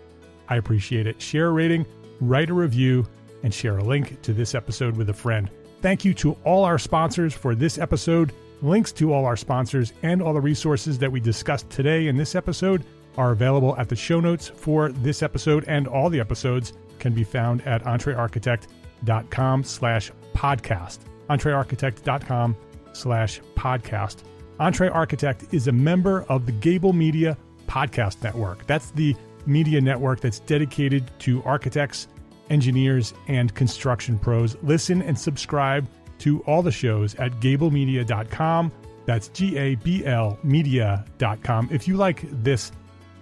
I 0.48 0.56
appreciate 0.56 1.06
it. 1.06 1.20
Share 1.20 1.48
a 1.48 1.52
rating, 1.52 1.84
write 2.20 2.50
a 2.50 2.54
review, 2.54 3.06
and 3.42 3.52
share 3.52 3.78
a 3.78 3.84
link 3.84 4.20
to 4.22 4.32
this 4.32 4.54
episode 4.54 4.96
with 4.96 5.10
a 5.10 5.14
friend. 5.14 5.50
Thank 5.86 6.04
you 6.04 6.14
to 6.14 6.36
all 6.42 6.64
our 6.64 6.80
sponsors 6.80 7.32
for 7.32 7.54
this 7.54 7.78
episode. 7.78 8.32
Links 8.60 8.90
to 8.90 9.12
all 9.12 9.24
our 9.24 9.36
sponsors 9.36 9.92
and 10.02 10.20
all 10.20 10.34
the 10.34 10.40
resources 10.40 10.98
that 10.98 11.12
we 11.12 11.20
discussed 11.20 11.70
today 11.70 12.08
in 12.08 12.16
this 12.16 12.34
episode 12.34 12.82
are 13.16 13.30
available 13.30 13.76
at 13.76 13.88
the 13.88 13.94
show 13.94 14.18
notes 14.18 14.48
for 14.48 14.88
this 14.88 15.22
episode 15.22 15.64
and 15.68 15.86
all 15.86 16.10
the 16.10 16.18
episodes 16.18 16.72
can 16.98 17.12
be 17.12 17.22
found 17.22 17.64
at 17.68 17.84
entrearchitect.com 17.84 19.62
slash 19.62 20.10
podcast. 20.34 20.98
entrearchitect.com 21.30 22.56
slash 22.92 23.40
podcast. 23.54 24.24
EntreArchitect 24.58 25.54
is 25.54 25.68
a 25.68 25.72
member 25.72 26.24
of 26.28 26.46
the 26.46 26.52
Gable 26.52 26.94
Media 26.94 27.38
Podcast 27.68 28.24
Network. 28.24 28.66
That's 28.66 28.90
the 28.90 29.14
media 29.46 29.80
network 29.80 30.18
that's 30.18 30.40
dedicated 30.40 31.08
to 31.20 31.44
architects, 31.44 32.08
engineers, 32.50 33.14
and 33.28 33.54
construction 33.54 34.18
pros. 34.18 34.56
Listen 34.62 35.02
and 35.02 35.18
subscribe 35.18 35.86
to 36.18 36.40
all 36.44 36.62
the 36.62 36.72
shows 36.72 37.14
at 37.16 37.32
gablemedia.com. 37.40 38.72
That's 39.04 39.28
G 39.28 39.56
A 39.56 39.74
B 39.76 40.04
L 40.04 40.38
media.com. 40.42 41.68
If 41.70 41.86
you 41.86 41.96
like 41.96 42.24
this 42.42 42.72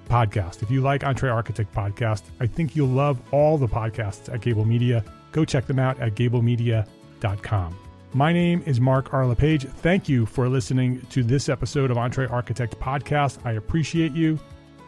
podcast, 0.09 0.62
if 0.62 0.70
you 0.70 0.81
like 0.81 1.03
EntreArchitect 1.03 1.68
podcast, 1.75 2.22
I 2.41 2.47
think 2.47 2.75
you'll 2.75 2.89
love 2.89 3.20
all 3.33 3.59
the 3.59 3.68
podcasts 3.68 4.33
at 4.33 4.41
Gable 4.41 4.64
Media. 4.64 5.05
Go 5.33 5.45
check 5.45 5.66
them 5.66 5.79
out 5.79 5.99
at 6.01 6.14
gablemedia.com. 6.14 7.79
My 8.14 8.33
name 8.33 8.62
is 8.64 8.81
Mark 8.81 9.12
R. 9.12 9.27
LePage. 9.27 9.64
Thank 9.64 10.09
you 10.09 10.25
for 10.25 10.49
listening 10.49 11.01
to 11.11 11.25
this 11.25 11.49
episode 11.49 11.91
of 11.91 11.97
EntreArchitect 11.97 12.77
podcast. 12.77 13.45
I 13.45 13.53
appreciate 13.53 14.12
you. 14.12 14.39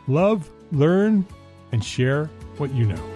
Love, 0.07 0.49
learn, 0.70 1.26
and 1.72 1.84
share 1.84 2.26
what 2.57 2.72
you 2.72 2.87
know. 2.87 3.16